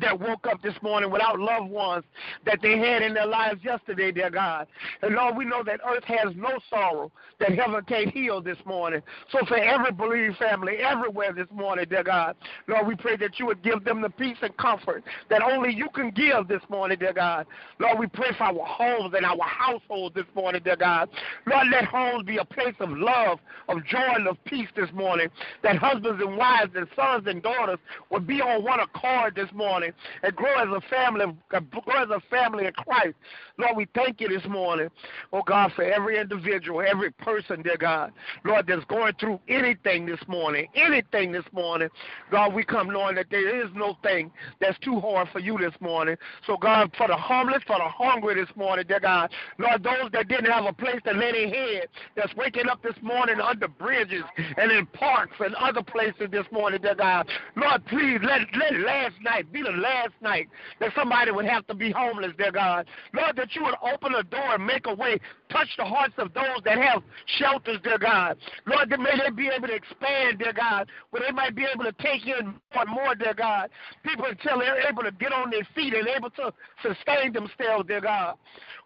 that 0.00 0.18
woke 0.18 0.46
up 0.46 0.62
this 0.62 0.74
morning 0.82 1.10
without 1.10 1.38
loved 1.38 1.70
ones 1.70 2.04
that 2.46 2.60
they 2.62 2.78
had 2.78 3.02
in 3.02 3.14
their 3.14 3.26
lives 3.26 3.62
yesterday, 3.62 4.10
dear 4.10 4.30
God. 4.30 4.66
And 5.02 5.14
Lord, 5.14 5.36
we 5.36 5.44
know 5.44 5.62
that 5.62 5.80
earth 5.86 6.04
has 6.04 6.34
no 6.34 6.58
sorrow 6.70 7.12
that 7.38 7.52
heaven 7.52 7.82
can't 7.86 8.10
heal 8.10 8.40
this 8.40 8.56
morning. 8.64 9.02
So 9.30 9.44
for 9.46 9.56
every 9.56 9.92
believing 9.92 10.34
family 10.34 10.78
everywhere 10.78 11.32
this 11.32 11.48
morning, 11.52 11.86
dear 11.88 12.02
God, 12.02 12.36
Lord, 12.66 12.86
we 12.86 12.94
pray 12.94 13.16
that 13.16 13.38
you 13.38 13.46
would 13.46 13.62
give 13.62 13.84
them 13.84 14.00
the 14.00 14.10
peace 14.10 14.38
and 14.42 14.56
comfort 14.56 15.04
that 15.28 15.42
only 15.42 15.72
you 15.72 15.88
can 15.94 16.10
give 16.10 16.48
this 16.48 16.62
morning, 16.68 16.98
dear 16.98 17.12
God. 17.12 17.46
Lord, 17.78 17.98
we 17.98 18.06
pray 18.06 18.30
for 18.36 18.44
our 18.44 18.66
homes 18.66 19.14
and 19.14 19.24
our 19.24 19.42
households 19.42 20.14
this 20.14 20.26
morning, 20.34 20.62
dear 20.64 20.76
God. 20.76 21.08
Lord, 21.46 21.66
let 21.70 21.84
homes 21.84 22.24
be 22.24 22.38
a 22.38 22.44
place 22.44 22.74
of 22.80 22.90
love, 22.90 23.38
of 23.68 23.84
joy, 23.84 24.14
and 24.14 24.28
of 24.28 24.42
peace 24.44 24.68
this 24.74 24.90
morning. 24.92 25.28
That 25.62 25.76
husbands 25.76 26.22
and 26.22 26.36
wives 26.36 26.72
and 26.74 26.86
sons 26.96 27.26
and 27.26 27.42
daughters 27.42 27.78
would 28.10 28.26
be 28.26 28.40
on 28.40 28.64
one 28.64 28.80
accord 28.80 29.34
this 29.34 29.52
morning 29.52 29.73
morning 29.74 29.92
and 30.22 30.36
grow 30.36 30.54
as 30.56 30.68
a 30.68 30.80
family, 30.88 31.24
grow 31.48 32.02
as 32.02 32.08
a 32.10 32.20
family 32.30 32.66
in 32.66 32.72
Christ. 32.74 33.16
Lord, 33.56 33.76
we 33.76 33.86
thank 33.94 34.20
you 34.20 34.28
this 34.28 34.44
morning, 34.48 34.88
oh 35.32 35.42
God, 35.46 35.72
for 35.76 35.84
every 35.84 36.18
individual, 36.18 36.82
every 36.84 37.12
person, 37.12 37.62
dear 37.62 37.76
God, 37.76 38.12
Lord, 38.44 38.66
that's 38.66 38.84
going 38.86 39.12
through 39.20 39.38
anything 39.48 40.06
this 40.06 40.18
morning, 40.26 40.66
anything 40.74 41.30
this 41.30 41.44
morning. 41.52 41.88
God, 42.32 42.52
we 42.52 42.64
come 42.64 42.88
knowing 42.88 43.14
that 43.14 43.26
there 43.30 43.64
is 43.64 43.70
no 43.72 43.96
thing 44.02 44.32
that's 44.60 44.78
too 44.80 44.98
hard 44.98 45.28
for 45.32 45.38
you 45.38 45.56
this 45.56 45.74
morning. 45.80 46.16
So, 46.48 46.56
God, 46.56 46.92
for 46.98 47.06
the 47.06 47.16
homeless, 47.16 47.62
for 47.64 47.78
the 47.78 47.88
hungry 47.88 48.34
this 48.34 48.54
morning, 48.56 48.86
dear 48.88 48.98
God, 48.98 49.30
Lord, 49.58 49.84
those 49.84 50.10
that 50.12 50.26
didn't 50.26 50.50
have 50.50 50.64
a 50.64 50.72
place 50.72 51.00
to 51.04 51.12
lay 51.12 51.30
their 51.30 51.48
head, 51.48 51.88
that's 52.16 52.34
waking 52.34 52.68
up 52.68 52.82
this 52.82 52.96
morning 53.02 53.40
under 53.40 53.68
bridges 53.68 54.24
and 54.56 54.72
in 54.72 54.84
parks 54.86 55.36
and 55.38 55.54
other 55.54 55.82
places 55.82 56.28
this 56.32 56.46
morning, 56.50 56.80
dear 56.82 56.96
God, 56.96 57.28
Lord, 57.54 57.86
please 57.86 58.18
let, 58.24 58.40
let 58.58 58.80
last 58.80 59.14
night 59.22 59.52
be 59.52 59.62
the 59.62 59.70
last 59.70 60.12
night 60.20 60.48
that 60.80 60.90
somebody 60.96 61.30
would 61.30 61.46
have 61.46 61.64
to 61.68 61.74
be 61.74 61.92
homeless, 61.92 62.32
dear 62.36 62.50
God. 62.50 62.86
Lord, 63.12 63.36
that 63.44 63.54
you 63.54 63.62
would 63.62 63.74
open 63.82 64.14
a 64.14 64.22
door 64.22 64.54
and 64.54 64.66
make 64.66 64.86
a 64.86 64.94
way, 64.94 65.20
touch 65.50 65.68
the 65.76 65.84
hearts 65.84 66.14
of 66.16 66.32
those 66.32 66.62
that 66.64 66.78
have 66.78 67.02
shelters, 67.26 67.78
dear 67.84 67.98
God. 67.98 68.38
Lord, 68.66 68.88
that 68.88 68.98
may 68.98 69.12
they 69.22 69.30
be 69.30 69.50
able 69.54 69.68
to 69.68 69.74
expand, 69.74 70.38
dear 70.38 70.54
God, 70.54 70.88
where 71.10 71.22
they 71.22 71.30
might 71.30 71.54
be 71.54 71.66
able 71.70 71.84
to 71.84 71.92
take 71.92 72.26
in 72.26 72.46
more 72.46 72.84
and 72.84 72.90
more, 72.90 73.14
dear 73.14 73.34
God. 73.34 73.68
People 74.02 74.24
until 74.24 74.60
they're 74.60 74.88
able 74.88 75.02
to 75.02 75.12
get 75.12 75.32
on 75.32 75.50
their 75.50 75.66
feet 75.74 75.92
and 75.92 76.08
able 76.08 76.30
to 76.30 76.54
sustain 76.82 77.34
themselves, 77.34 77.86
dear 77.86 78.00
God. 78.00 78.36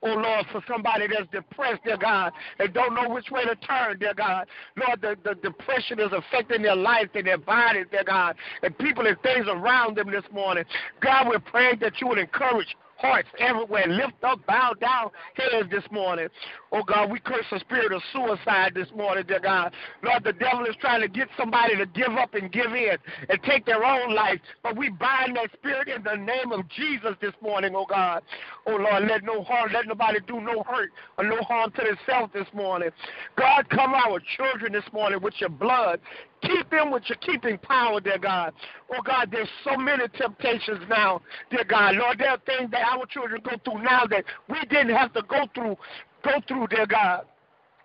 Oh 0.03 0.15
Lord, 0.15 0.47
for 0.51 0.63
somebody 0.69 1.07
that's 1.07 1.31
depressed, 1.31 1.83
dear 1.85 1.97
God, 1.97 2.33
and 2.59 2.73
don't 2.73 2.95
know 2.95 3.09
which 3.09 3.31
way 3.31 3.45
to 3.45 3.55
turn, 3.57 3.99
dear 3.99 4.15
God. 4.15 4.47
Lord, 4.77 5.01
the, 5.01 5.17
the 5.25 5.35
depression 5.37 6.01
is 6.01 6.11
affecting 6.13 6.63
their 6.63 6.77
life 6.77 7.09
and 7.15 7.27
their 7.27 7.39
bodies, 7.39 7.87
dear 7.91 8.05
God, 8.05 8.37
and 8.63 8.77
people 8.79 9.07
and 9.07 9.21
things 9.23 9.47
around 9.49 9.97
them 9.97 10.11
this 10.11 10.25
morning. 10.33 10.65
God, 11.01 11.29
we're 11.29 11.41
praying 11.41 11.79
that 11.81 12.01
you 12.01 12.09
would 12.09 12.19
encourage 12.19 12.77
hearts 12.99 13.29
everywhere. 13.39 13.87
Lift 13.87 14.23
up, 14.23 14.45
bow 14.47 14.75
down 14.81 15.11
heads 15.35 15.71
this 15.71 15.85
morning. 15.91 16.29
Oh 16.73 16.83
God, 16.83 17.11
we 17.11 17.21
curse 17.21 17.47
the 17.51 17.61
spirit 17.61 17.93
of 17.93 18.03
suicide 18.13 18.73
this 18.75 18.89
morning, 18.95 19.25
dear 19.27 19.41
God. 19.41 19.73
Lord, 20.03 20.25
the 20.25 20.33
devil 20.33 20.65
is 20.67 20.77
trying 20.81 21.01
to 21.01 21.09
get 21.09 21.29
somebody 21.37 21.77
to 21.77 21.87
give 21.87 22.11
up 22.19 22.35
and 22.35 22.53
give 22.53 22.73
in 22.75 22.97
and 23.29 23.43
take 23.45 23.65
their 23.65 23.85
own 23.85 24.15
life. 24.15 24.41
But 24.63 24.77
we 24.77 24.91
bind 24.91 25.37
that 25.37 25.51
spirit 25.53 25.89
in 25.89 26.03
the 26.03 26.17
name 26.17 26.53
of 26.53 26.69
Jesus 26.69 27.15
this 27.21 27.35
morning, 27.41 27.73
oh 27.75 27.87
God. 27.89 28.23
Oh 28.67 28.77
Lord, 28.77 29.05
let 29.09 29.23
no 29.25 29.43
harm, 29.43 29.71
let 29.73 29.87
nobody 29.87 30.19
do 30.27 30.41
no 30.41 30.63
hurt 30.65 30.91
or 31.17 31.25
no 31.25 31.41
harm 31.43 31.71
to 31.73 31.83
themselves 31.83 32.33
this 32.35 32.49
morning. 32.53 32.91
God, 33.37 33.69
cover 33.71 33.95
our 33.95 34.21
children 34.37 34.73
this 34.73 34.85
morning 34.93 35.21
with 35.23 35.35
your 35.39 35.51
blood. 35.51 36.01
Keep 36.43 36.71
them 36.71 36.91
with 36.91 37.03
your 37.09 37.19
keeping 37.19 37.59
power, 37.59 38.01
dear 38.01 38.19
God. 38.19 38.53
Oh 38.93 39.03
God, 39.03 39.31
there's 39.31 39.49
so 39.65 39.77
many 39.77 40.07
temptations 40.09 40.81
now, 40.89 41.21
dear 41.51 41.65
God. 41.65 41.97
Lord, 41.97 42.19
there 42.19 42.31
are 42.31 42.39
things 42.47 42.71
that 42.71 42.83
our 42.83 43.07
children 43.07 43.41
go 43.43 43.57
through 43.65 43.83
now 43.83 44.07
that 44.07 44.25
we 44.49 44.61
didn't 44.71 44.95
have 44.95 45.13
to 45.15 45.23
go 45.23 45.47
through, 45.55 45.77
go 46.23 46.33
through, 46.47 46.69
dear 46.69 46.87
God. 46.87 47.25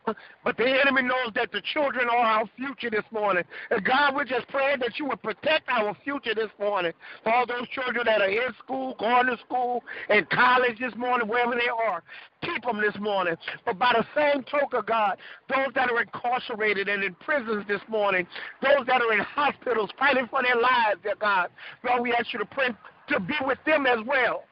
But 0.06 0.58
the 0.58 0.68
enemy 0.68 1.04
knows 1.04 1.32
that 1.36 1.52
the 1.52 1.62
children 1.74 2.10
are 2.10 2.18
our 2.18 2.50
future 2.56 2.90
this 2.90 3.06
morning. 3.12 3.44
And 3.72 3.84
God, 3.84 4.16
we're 4.16 4.26
just 4.26 4.48
praying 4.50 4.80
that 4.80 5.00
you 5.00 5.06
would 5.06 5.22
protect 5.22 5.70
our 5.70 5.96
future 6.04 6.36
this 6.36 6.50
morning. 6.60 6.94
For 7.24 7.34
all 7.34 7.46
those 7.46 7.68
children 7.70 8.06
that 8.06 8.22
are 8.22 8.30
in 8.30 8.54
school, 8.64 8.96
going 9.00 9.28
to 9.28 9.38
school, 9.38 9.84
in 10.10 10.26
college 10.26 10.80
this 10.80 10.96
morning, 10.96 11.28
wherever 11.28 11.56
they 11.56 11.70
are, 11.70 12.04
keep 12.42 12.64
them 12.64 12.82
this 12.82 12.96
morning. 13.00 13.36
But 13.66 13.80
by 13.80 13.94
the 13.96 14.06
same 14.16 14.44
token, 14.44 14.82
God, 14.86 15.18
those 15.50 15.74
that 15.76 15.90
are 15.90 16.02
incarcerated 16.02 16.90
and 16.90 17.04
in 17.04 17.16
prisons 17.16 17.66
this 17.68 17.82
morning, 17.88 18.28
those 18.62 18.86
that 18.88 19.02
are 19.02 19.14
in 19.14 19.20
hospitals 19.20 19.90
fighting 19.98 20.28
for 20.30 20.42
their 20.44 20.56
lives, 20.56 21.00
dear 21.04 21.16
God, 21.20 21.50
Lord, 21.84 22.02
we 22.02 22.14
ask 22.14 22.34
you 22.34 22.40
to 22.40 22.46
pray 22.46 22.70
to 23.10 23.20
be 23.20 23.36
with 23.42 23.60
them 23.66 23.86
as 23.86 24.00
well. 24.06 24.44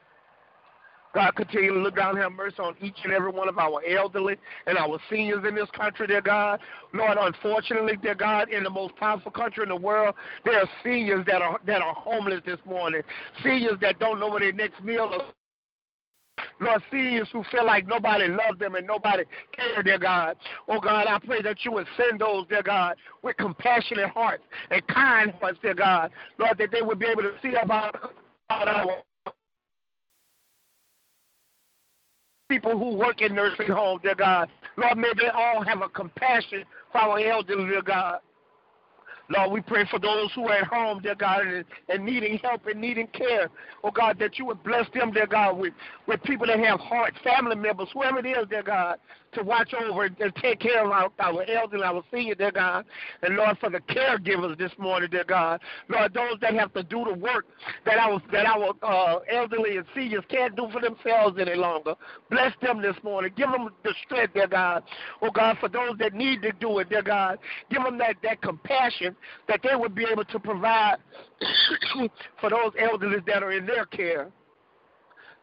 God, 1.13 1.35
continue 1.35 1.73
to 1.73 1.79
look 1.79 1.95
down 1.95 2.11
and 2.11 2.19
have 2.19 2.31
mercy 2.31 2.59
on 2.59 2.75
each 2.81 2.95
and 3.03 3.11
every 3.11 3.31
one 3.31 3.49
of 3.49 3.57
our 3.57 3.81
elderly 3.85 4.37
and 4.65 4.77
our 4.77 4.97
seniors 5.09 5.43
in 5.47 5.55
this 5.55 5.69
country, 5.71 6.07
dear 6.07 6.21
God. 6.21 6.59
Lord, 6.93 7.17
unfortunately, 7.19 7.97
dear 8.01 8.15
God, 8.15 8.49
in 8.49 8.63
the 8.63 8.69
most 8.69 8.95
powerful 8.95 9.31
country 9.31 9.63
in 9.63 9.69
the 9.69 9.75
world, 9.75 10.15
there 10.45 10.59
are 10.59 10.69
seniors 10.83 11.25
that 11.25 11.41
are 11.41 11.59
that 11.65 11.81
are 11.81 11.93
homeless 11.93 12.41
this 12.45 12.59
morning. 12.65 13.01
Seniors 13.43 13.77
that 13.81 13.99
don't 13.99 14.19
know 14.19 14.29
where 14.29 14.39
their 14.39 14.53
next 14.53 14.81
meal 14.83 15.11
is. 15.13 15.21
Lord, 16.59 16.81
seniors 16.91 17.27
who 17.31 17.43
feel 17.51 17.65
like 17.65 17.87
nobody 17.87 18.27
loves 18.27 18.59
them 18.59 18.75
and 18.75 18.87
nobody 18.87 19.23
cares, 19.51 19.83
dear 19.83 19.99
God. 19.99 20.37
Oh, 20.67 20.79
God, 20.79 21.07
I 21.07 21.19
pray 21.19 21.41
that 21.41 21.57
you 21.65 21.71
would 21.73 21.87
send 21.97 22.21
those, 22.21 22.47
dear 22.47 22.63
God, 22.63 22.95
with 23.21 23.37
compassionate 23.37 24.09
hearts 24.09 24.43
and 24.69 24.85
kind 24.87 25.33
hearts, 25.39 25.59
dear 25.61 25.73
God. 25.73 26.11
Lord, 26.37 26.57
that 26.57 26.71
they 26.71 26.81
would 26.81 26.99
be 26.99 27.07
able 27.07 27.23
to 27.23 27.33
see 27.41 27.53
about, 27.61 28.13
about 28.49 28.67
our 28.67 29.03
people 32.51 32.77
who 32.77 32.97
work 32.97 33.21
in 33.21 33.33
nursing 33.33 33.69
homes, 33.69 34.01
dear 34.03 34.13
God. 34.13 34.49
Lord, 34.75 34.97
may 34.97 35.13
they 35.17 35.29
all 35.29 35.63
have 35.63 35.81
a 35.81 35.87
compassion 35.87 36.65
for 36.91 36.97
our 36.97 37.17
elderly, 37.17 37.69
dear 37.69 37.81
God. 37.81 38.19
Lord, 39.29 39.53
we 39.53 39.61
pray 39.61 39.85
for 39.89 39.99
those 39.99 40.29
who 40.35 40.49
are 40.49 40.57
at 40.57 40.67
home, 40.67 41.01
dear 41.01 41.15
God, 41.15 41.47
and, 41.47 41.63
and 41.87 42.05
needing 42.05 42.37
help 42.39 42.67
and 42.67 42.81
needing 42.81 43.07
care. 43.07 43.47
Oh 43.85 43.91
God, 43.91 44.19
that 44.19 44.37
you 44.37 44.43
would 44.47 44.61
bless 44.63 44.85
them, 44.93 45.13
dear 45.13 45.27
God, 45.27 45.57
with, 45.57 45.71
with 46.07 46.21
people 46.23 46.45
that 46.47 46.59
have 46.59 46.81
hearts, 46.81 47.15
family 47.23 47.55
members, 47.55 47.87
whoever 47.93 48.19
it 48.19 48.25
is, 48.25 48.45
dear 48.49 48.63
God, 48.63 48.97
to 49.33 49.43
watch 49.43 49.73
over 49.73 50.05
and 50.05 50.35
take 50.41 50.59
care 50.59 50.85
of 50.85 50.91
our, 50.91 51.09
our 51.19 51.43
elders, 51.49 51.81
our 51.83 52.03
senior, 52.11 52.35
dear 52.35 52.51
God. 52.51 52.85
And 53.21 53.35
Lord, 53.35 53.57
for 53.59 53.69
the 53.69 53.79
caregivers 53.79 54.57
this 54.57 54.71
morning, 54.77 55.09
dear 55.09 55.23
God. 55.23 55.61
Lord, 55.89 56.13
those 56.13 56.39
that 56.41 56.53
have 56.55 56.73
to 56.73 56.83
do 56.83 57.05
the 57.05 57.13
work 57.13 57.45
that 57.85 57.97
our 57.97 58.21
that 58.31 58.45
our 58.45 58.73
uh, 58.81 59.19
elderly 59.31 59.77
and 59.77 59.85
seniors 59.95 60.23
can't 60.29 60.55
do 60.55 60.67
for 60.71 60.81
themselves 60.81 61.37
any 61.39 61.55
longer. 61.55 61.95
Bless 62.29 62.53
them 62.61 62.81
this 62.81 62.95
morning. 63.03 63.31
Give 63.35 63.49
them 63.49 63.69
the 63.83 63.93
strength, 64.05 64.33
dear 64.33 64.47
God. 64.47 64.83
Oh 65.21 65.31
God, 65.31 65.57
for 65.59 65.69
those 65.69 65.97
that 65.99 66.13
need 66.13 66.41
to 66.41 66.51
do 66.53 66.79
it, 66.79 66.89
dear 66.89 67.01
God, 67.01 67.39
give 67.69 67.83
them 67.83 67.97
that 67.99 68.15
that 68.23 68.41
compassion 68.41 69.15
that 69.47 69.61
they 69.63 69.75
would 69.75 69.95
be 69.95 70.05
able 70.11 70.25
to 70.25 70.39
provide 70.39 70.97
for 72.39 72.49
those 72.49 72.71
elderly 72.79 73.17
that 73.27 73.43
are 73.43 73.51
in 73.51 73.65
their 73.65 73.85
care. 73.85 74.29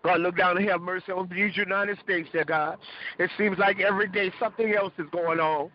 God, 0.04 0.20
look 0.20 0.36
down 0.36 0.56
and 0.56 0.68
have 0.68 0.80
mercy 0.80 1.12
on 1.12 1.28
these 1.28 1.56
United 1.56 1.98
States, 2.00 2.28
dear 2.32 2.44
God. 2.44 2.78
It 3.18 3.30
seems 3.36 3.58
like 3.58 3.80
every 3.80 4.08
day 4.08 4.32
something 4.38 4.74
else 4.74 4.92
is 4.98 5.06
going 5.10 5.40
on. 5.40 5.70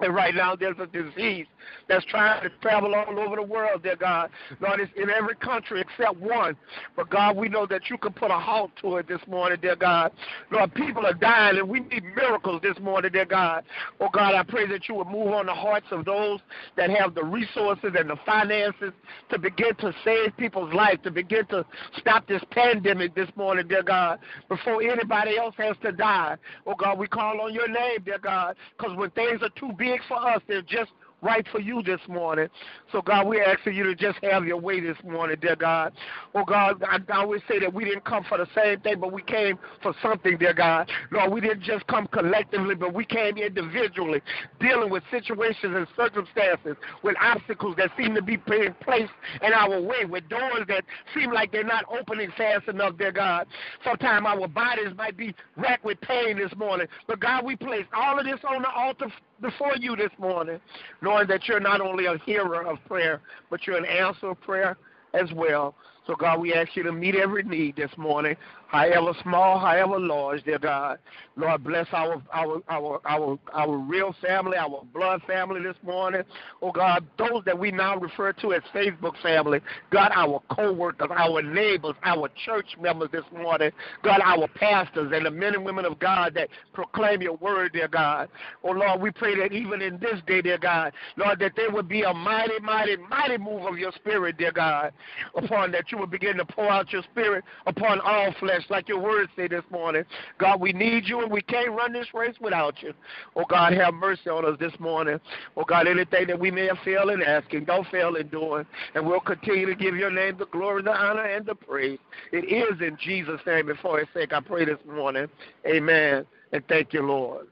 And 0.00 0.14
right 0.14 0.34
now 0.34 0.56
there's 0.56 0.76
a 0.80 0.86
disease 0.86 1.46
that's 1.88 2.04
trying 2.06 2.42
to 2.42 2.50
travel 2.60 2.94
all 2.94 3.18
over 3.18 3.36
the 3.36 3.42
world, 3.42 3.82
dear 3.82 3.96
God. 3.96 4.30
Lord, 4.60 4.80
it's 4.80 4.92
in 4.96 5.08
every 5.08 5.36
country 5.36 5.80
except 5.80 6.18
one. 6.20 6.56
But 6.96 7.10
God, 7.10 7.36
we 7.36 7.48
know 7.48 7.66
that 7.66 7.88
you 7.88 7.98
can 7.98 8.12
put 8.12 8.30
a 8.30 8.38
halt 8.38 8.72
to 8.82 8.96
it 8.96 9.08
this 9.08 9.20
morning, 9.28 9.58
dear 9.60 9.76
God. 9.76 10.12
Lord, 10.50 10.74
people 10.74 11.06
are 11.06 11.14
dying 11.14 11.58
and 11.58 11.68
we 11.68 11.80
need 11.80 12.04
miracles 12.16 12.60
this 12.62 12.78
morning, 12.80 13.12
dear 13.12 13.24
God. 13.24 13.64
Oh 14.00 14.08
God, 14.12 14.34
I 14.34 14.42
pray 14.42 14.66
that 14.66 14.88
you 14.88 14.96
would 14.96 15.08
move 15.08 15.28
on 15.28 15.46
the 15.46 15.54
hearts 15.54 15.86
of 15.90 16.04
those 16.04 16.40
that 16.76 16.90
have 16.90 17.14
the 17.14 17.24
resources 17.24 17.92
and 17.96 18.10
the 18.10 18.16
finances 18.26 18.92
to 19.30 19.38
begin 19.38 19.74
to 19.76 19.92
save 20.04 20.36
people's 20.36 20.72
life, 20.74 21.02
to 21.02 21.10
begin 21.10 21.46
to 21.46 21.64
stop 21.98 22.26
this 22.26 22.42
pandemic 22.50 23.14
this 23.14 23.28
morning, 23.36 23.68
dear 23.68 23.82
God, 23.82 24.18
before 24.48 24.82
anybody 24.82 25.38
else 25.38 25.54
has 25.58 25.76
to 25.82 25.92
die. 25.92 26.36
Oh 26.66 26.74
God, 26.74 26.98
we 26.98 27.06
call 27.06 27.40
on 27.40 27.54
your 27.54 27.68
name, 27.68 27.98
dear 28.04 28.18
God, 28.18 28.56
because 28.76 28.96
when 28.96 29.10
things 29.10 29.40
are 29.42 29.50
too 29.50 29.72
big 29.78 29.93
for 30.08 30.16
us, 30.16 30.40
they're 30.48 30.62
just 30.62 30.90
right 31.24 31.46
for 31.50 31.58
you 31.58 31.82
this 31.82 32.00
morning. 32.06 32.48
So, 32.92 33.00
God, 33.00 33.26
we're 33.26 33.42
asking 33.42 33.74
you 33.74 33.84
to 33.84 33.94
just 33.94 34.18
have 34.22 34.44
your 34.44 34.58
way 34.58 34.80
this 34.80 34.96
morning, 35.04 35.36
dear 35.40 35.56
God. 35.56 35.92
Oh, 36.34 36.44
God, 36.44 36.82
I, 36.86 36.98
I 37.10 37.16
always 37.16 37.40
say 37.48 37.58
that 37.60 37.72
we 37.72 37.84
didn't 37.84 38.04
come 38.04 38.24
for 38.28 38.38
the 38.38 38.46
same 38.54 38.80
thing, 38.80 39.00
but 39.00 39.12
we 39.12 39.22
came 39.22 39.58
for 39.82 39.94
something, 40.02 40.36
dear 40.36 40.52
God. 40.52 40.90
Lord, 41.10 41.32
we 41.32 41.40
didn't 41.40 41.62
just 41.62 41.86
come 41.86 42.06
collectively, 42.08 42.74
but 42.74 42.92
we 42.92 43.04
came 43.06 43.38
individually, 43.38 44.20
dealing 44.60 44.90
with 44.90 45.02
situations 45.10 45.74
and 45.74 45.86
circumstances, 45.96 46.76
with 47.02 47.16
obstacles 47.20 47.74
that 47.78 47.90
seem 47.96 48.14
to 48.14 48.22
be 48.22 48.36
being 48.36 48.74
placed 48.82 49.12
in 49.42 49.52
our 49.52 49.80
way, 49.80 50.04
with 50.04 50.28
doors 50.28 50.64
that 50.68 50.84
seem 51.14 51.32
like 51.32 51.50
they're 51.50 51.64
not 51.64 51.84
opening 51.88 52.30
fast 52.36 52.68
enough, 52.68 52.98
dear 52.98 53.12
God. 53.12 53.46
Sometimes 53.82 54.26
our 54.26 54.46
bodies 54.46 54.94
might 54.96 55.16
be 55.16 55.34
racked 55.56 55.84
with 55.84 56.00
pain 56.02 56.36
this 56.36 56.54
morning. 56.56 56.86
But, 57.08 57.20
God, 57.20 57.46
we 57.46 57.56
place 57.56 57.86
all 57.96 58.18
of 58.18 58.26
this 58.26 58.40
on 58.46 58.60
the 58.60 58.70
altar 58.70 59.10
before 59.40 59.74
you 59.78 59.96
this 59.96 60.10
morning, 60.18 60.60
knowing 61.02 61.26
that 61.28 61.48
you're 61.48 61.60
not 61.60 61.80
only 61.80 62.06
a 62.06 62.18
hearer 62.24 62.66
of 62.66 62.78
prayer, 62.86 63.20
but 63.50 63.66
you're 63.66 63.76
an 63.76 63.84
answer 63.84 64.30
of 64.30 64.40
prayer 64.40 64.76
as 65.12 65.32
well. 65.32 65.74
So, 66.06 66.14
God, 66.14 66.40
we 66.40 66.52
ask 66.52 66.76
you 66.76 66.82
to 66.82 66.92
meet 66.92 67.14
every 67.14 67.42
need 67.42 67.76
this 67.76 67.90
morning 67.96 68.36
however 68.74 69.12
small, 69.22 69.58
however 69.58 70.00
large, 70.00 70.42
dear 70.44 70.58
God. 70.58 70.98
Lord, 71.36 71.62
bless 71.64 71.86
our 71.92 72.20
our 72.32 72.60
our 72.68 73.00
our 73.04 73.38
our 73.52 73.76
real 73.76 74.14
family, 74.20 74.56
our 74.56 74.82
blood 74.92 75.22
family 75.26 75.62
this 75.62 75.76
morning. 75.84 76.22
Oh 76.60 76.72
God, 76.72 77.06
those 77.16 77.44
that 77.46 77.58
we 77.58 77.70
now 77.70 77.96
refer 77.96 78.32
to 78.32 78.52
as 78.52 78.62
Facebook 78.74 79.20
family. 79.22 79.60
God, 79.90 80.10
our 80.14 80.42
co-workers, 80.50 81.08
our 81.16 81.42
neighbors, 81.42 81.94
our 82.02 82.28
church 82.44 82.66
members 82.80 83.10
this 83.12 83.24
morning. 83.32 83.70
God, 84.02 84.20
our 84.24 84.48
pastors 84.48 85.12
and 85.14 85.26
the 85.26 85.30
men 85.30 85.54
and 85.54 85.64
women 85.64 85.84
of 85.84 85.98
God 86.00 86.34
that 86.34 86.48
proclaim 86.72 87.22
your 87.22 87.36
word, 87.36 87.72
dear 87.72 87.88
God. 87.88 88.28
Oh 88.64 88.72
Lord, 88.72 89.00
we 89.00 89.12
pray 89.12 89.36
that 89.36 89.52
even 89.52 89.82
in 89.82 89.98
this 89.98 90.20
day, 90.26 90.42
dear 90.42 90.58
God, 90.58 90.92
Lord, 91.16 91.38
that 91.38 91.52
there 91.56 91.70
would 91.70 91.88
be 91.88 92.02
a 92.02 92.12
mighty, 92.12 92.58
mighty, 92.60 92.96
mighty 92.96 93.38
move 93.38 93.66
of 93.66 93.78
your 93.78 93.92
spirit, 93.92 94.36
dear 94.36 94.52
God, 94.52 94.92
upon 95.36 95.70
that 95.72 95.92
you 95.94 96.00
would 96.00 96.10
begin 96.10 96.36
to 96.36 96.44
pour 96.44 96.68
out 96.68 96.92
your 96.92 97.02
spirit 97.04 97.44
upon 97.66 98.00
all 98.00 98.34
flesh 98.40 98.62
like 98.68 98.88
your 98.88 98.98
words 98.98 99.30
say 99.36 99.46
this 99.46 99.62
morning. 99.70 100.02
God, 100.38 100.60
we 100.60 100.72
need 100.72 101.04
you 101.06 101.22
and 101.22 101.30
we 101.30 101.40
can't 101.40 101.70
run 101.70 101.92
this 101.92 102.08
race 102.12 102.34
without 102.40 102.82
you. 102.82 102.92
Oh, 103.36 103.44
God, 103.48 103.72
have 103.74 103.94
mercy 103.94 104.28
on 104.28 104.44
us 104.44 104.58
this 104.58 104.72
morning. 104.80 105.20
Oh, 105.56 105.64
God, 105.64 105.86
anything 105.86 106.26
that 106.26 106.38
we 106.38 106.50
may 106.50 106.66
have 106.66 106.78
failed 106.84 107.10
in 107.10 107.22
asking, 107.22 107.64
don't 107.64 107.86
fail 107.88 108.16
in 108.16 108.26
doing. 108.28 108.66
And 108.94 109.06
we'll 109.06 109.20
continue 109.20 109.66
to 109.66 109.74
give 109.74 109.94
your 109.96 110.10
name 110.10 110.36
the 110.36 110.46
glory, 110.46 110.82
the 110.82 110.90
honor, 110.92 111.24
and 111.24 111.46
the 111.46 111.54
praise. 111.54 111.98
It 112.32 112.44
is 112.44 112.80
in 112.80 112.96
Jesus' 113.00 113.40
name 113.46 113.70
for 113.80 113.98
his 114.00 114.08
sake 114.12 114.32
I 114.32 114.40
pray 114.40 114.64
this 114.64 114.78
morning. 114.86 115.28
Amen. 115.66 116.26
And 116.52 116.66
thank 116.68 116.92
you, 116.92 117.02
Lord. 117.02 117.46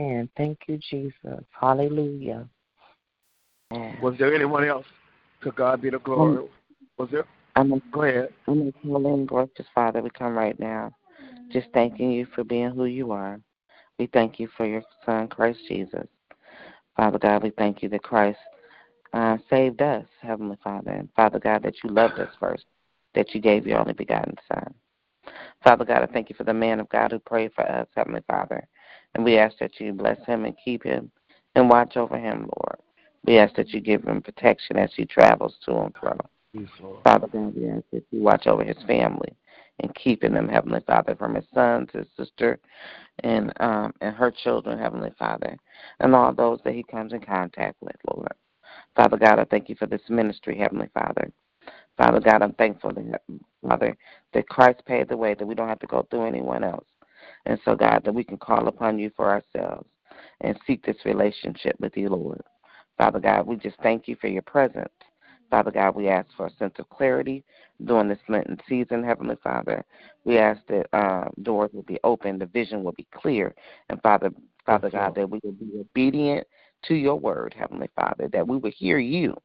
And 0.00 0.30
thank 0.34 0.60
you, 0.66 0.78
Jesus. 0.90 1.44
Hallelujah. 1.50 2.48
Was 4.02 4.14
there 4.18 4.34
anyone 4.34 4.64
else? 4.64 4.86
To 5.42 5.50
God 5.52 5.82
be 5.82 5.90
the 5.90 5.98
glory. 5.98 6.42
Was 6.96 7.10
there? 7.12 7.26
I'm 7.54 7.72
a, 7.72 7.80
Go 7.92 8.04
ahead. 8.04 8.30
I'm 8.48 8.72
a 8.72 9.24
gracious 9.26 9.66
Father. 9.74 10.00
We 10.00 10.08
come 10.08 10.34
right 10.34 10.58
now, 10.58 10.90
just 11.52 11.68
thanking 11.74 12.12
you 12.12 12.26
for 12.34 12.44
being 12.44 12.70
who 12.70 12.86
you 12.86 13.12
are. 13.12 13.40
We 13.98 14.06
thank 14.06 14.40
you 14.40 14.48
for 14.56 14.64
your 14.64 14.82
Son, 15.04 15.28
Christ 15.28 15.58
Jesus. 15.68 16.06
Father 16.96 17.18
God, 17.18 17.42
we 17.42 17.50
thank 17.50 17.82
you 17.82 17.90
that 17.90 18.02
Christ 18.02 18.38
uh, 19.12 19.36
saved 19.50 19.82
us, 19.82 20.06
Heavenly 20.22 20.56
Father, 20.64 20.92
and 20.92 21.10
Father 21.14 21.38
God, 21.38 21.62
that 21.64 21.74
you 21.84 21.90
loved 21.90 22.18
us 22.18 22.32
first, 22.40 22.64
that 23.14 23.34
you 23.34 23.40
gave 23.42 23.66
your 23.66 23.78
only 23.78 23.92
begotten 23.92 24.34
Son. 24.48 24.72
Father 25.62 25.84
God, 25.84 26.02
I 26.02 26.06
thank 26.06 26.30
you 26.30 26.36
for 26.36 26.44
the 26.44 26.54
man 26.54 26.80
of 26.80 26.88
God 26.88 27.12
who 27.12 27.18
prayed 27.18 27.52
for 27.54 27.70
us, 27.70 27.86
Heavenly 27.94 28.22
Father, 28.26 28.66
and 29.14 29.24
we 29.24 29.38
ask 29.38 29.58
that 29.58 29.78
you 29.80 29.92
bless 29.92 30.18
him 30.26 30.44
and 30.44 30.54
keep 30.64 30.84
him 30.84 31.10
and 31.54 31.68
watch 31.68 31.96
over 31.96 32.18
him, 32.18 32.40
Lord. 32.40 32.78
We 33.24 33.38
ask 33.38 33.54
that 33.56 33.70
you 33.70 33.80
give 33.80 34.04
him 34.04 34.22
protection 34.22 34.76
as 34.76 34.90
he 34.96 35.04
travels 35.04 35.54
to 35.64 35.76
and 35.76 35.94
fro. 35.98 36.16
Yes, 36.52 36.68
Father 37.04 37.28
God, 37.28 37.54
we 37.54 37.68
ask 37.68 37.84
that 37.92 38.04
you 38.10 38.20
watch 38.20 38.46
over 38.46 38.64
his 38.64 38.76
family 38.86 39.36
and 39.80 39.94
keeping 39.94 40.32
them, 40.32 40.48
Heavenly 40.48 40.80
Father, 40.86 41.14
from 41.14 41.34
his 41.34 41.44
sons, 41.54 41.88
his 41.92 42.06
sister, 42.16 42.58
and 43.22 43.52
um, 43.60 43.92
and 44.00 44.14
her 44.16 44.30
children, 44.30 44.78
Heavenly 44.78 45.12
Father, 45.18 45.56
and 46.00 46.14
all 46.14 46.32
those 46.32 46.60
that 46.64 46.74
he 46.74 46.82
comes 46.82 47.12
in 47.12 47.20
contact 47.20 47.76
with, 47.80 47.96
Lord. 48.14 48.32
Father 48.96 49.16
God, 49.16 49.38
I 49.38 49.44
thank 49.44 49.68
you 49.68 49.74
for 49.76 49.86
this 49.86 50.02
ministry, 50.08 50.58
Heavenly 50.58 50.88
Father. 50.94 51.30
Father 51.96 52.20
God, 52.20 52.42
I'm 52.42 52.54
thankful, 52.54 52.92
that, 52.94 53.22
Father, 53.66 53.96
that 54.32 54.48
Christ 54.48 54.80
paid 54.86 55.08
the 55.08 55.16
way 55.16 55.34
that 55.34 55.46
we 55.46 55.54
don't 55.54 55.68
have 55.68 55.80
to 55.80 55.86
go 55.86 56.06
through 56.10 56.26
anyone 56.26 56.64
else. 56.64 56.86
And 57.46 57.58
so, 57.64 57.74
God, 57.74 58.02
that 58.04 58.14
we 58.14 58.24
can 58.24 58.36
call 58.36 58.68
upon 58.68 58.98
you 58.98 59.10
for 59.16 59.30
ourselves 59.30 59.88
and 60.40 60.58
seek 60.66 60.84
this 60.84 61.04
relationship 61.04 61.76
with 61.80 61.96
you, 61.96 62.08
Lord. 62.08 62.42
Father 62.98 63.20
God, 63.20 63.46
we 63.46 63.56
just 63.56 63.76
thank 63.82 64.08
you 64.08 64.16
for 64.20 64.28
your 64.28 64.42
presence. 64.42 64.88
Father 65.50 65.70
God, 65.70 65.96
we 65.96 66.08
ask 66.08 66.28
for 66.36 66.46
a 66.46 66.54
sense 66.58 66.74
of 66.78 66.88
clarity 66.90 67.42
during 67.84 68.08
this 68.08 68.18
Lenten 68.28 68.58
season, 68.68 69.02
Heavenly 69.02 69.36
Father. 69.42 69.84
We 70.24 70.38
ask 70.38 70.60
that 70.68 70.86
uh, 70.92 71.28
doors 71.42 71.70
will 71.72 71.82
be 71.82 71.98
open, 72.04 72.38
the 72.38 72.46
vision 72.46 72.84
will 72.84 72.92
be 72.92 73.06
clear, 73.12 73.54
and 73.88 74.00
Father, 74.02 74.30
Father 74.64 74.90
God, 74.90 75.14
that 75.16 75.28
we 75.28 75.40
will 75.42 75.52
be 75.52 75.80
obedient 75.80 76.46
to 76.84 76.94
your 76.94 77.16
word, 77.16 77.54
Heavenly 77.58 77.88
Father, 77.96 78.28
that 78.32 78.46
we 78.46 78.58
will 78.58 78.70
hear 78.70 78.98
you, 78.98 79.36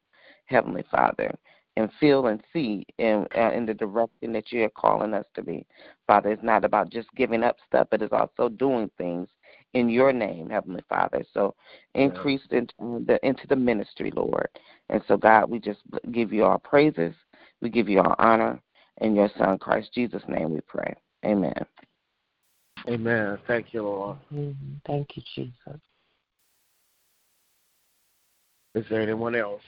Heavenly 0.44 0.84
Father, 0.90 1.34
and 1.76 1.90
feel 2.00 2.26
and 2.26 2.42
see 2.52 2.86
in, 2.98 3.26
uh, 3.36 3.50
in 3.52 3.66
the 3.66 3.74
direction 3.74 4.32
that 4.32 4.50
you 4.50 4.64
are 4.64 4.70
calling 4.70 5.14
us 5.14 5.26
to 5.34 5.42
be. 5.42 5.66
Father, 6.06 6.30
it's 6.30 6.42
not 6.42 6.64
about 6.64 6.90
just 6.90 7.08
giving 7.16 7.42
up 7.42 7.56
stuff, 7.66 7.88
but 7.90 8.02
it's 8.02 8.12
also 8.12 8.48
doing 8.48 8.90
things 8.96 9.28
in 9.74 9.88
your 9.88 10.12
name, 10.12 10.48
Heavenly 10.48 10.82
Father. 10.88 11.24
So 11.34 11.54
increase 11.94 12.40
into 12.50 13.04
the 13.06 13.18
into 13.22 13.46
the 13.46 13.56
ministry, 13.56 14.10
Lord. 14.14 14.48
And 14.88 15.02
so 15.06 15.16
God, 15.16 15.50
we 15.50 15.58
just 15.58 15.80
give 16.12 16.32
you 16.32 16.44
our 16.44 16.58
praises, 16.58 17.14
we 17.60 17.68
give 17.68 17.88
you 17.88 18.00
our 18.00 18.16
honor, 18.18 18.60
in 19.00 19.14
your 19.14 19.30
Son 19.36 19.58
Christ 19.58 19.90
Jesus' 19.94 20.22
name 20.28 20.54
we 20.54 20.60
pray. 20.62 20.94
Amen. 21.24 21.66
Amen. 22.88 23.38
Thank 23.46 23.74
you, 23.74 23.82
Lord. 23.82 24.18
Mm-hmm. 24.32 24.74
Thank 24.86 25.16
you, 25.16 25.22
Jesus. 25.34 25.80
Is 28.74 28.84
there 28.90 29.00
anyone 29.00 29.34
else? 29.34 29.62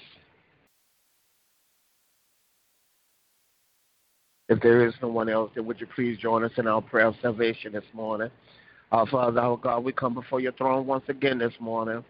If 4.49 4.61
there 4.61 4.87
is 4.87 4.95
no 5.03 5.09
one 5.09 5.29
else, 5.29 5.51
then 5.55 5.67
would 5.67 5.79
you 5.79 5.87
please 5.95 6.17
join 6.19 6.43
us 6.43 6.53
in 6.57 6.67
our 6.67 6.81
prayer 6.81 7.09
of 7.09 7.17
salvation 7.21 7.73
this 7.73 7.85
morning? 7.93 8.31
Our 8.91 9.07
Father, 9.07 9.41
our 9.41 9.59
God, 9.59 9.85
we 9.85 9.93
come 9.93 10.15
before 10.15 10.41
your 10.41 10.53
throne 10.53 10.87
once 10.87 11.05
again 11.09 11.39
this 11.39 11.53
morning. 11.61 12.03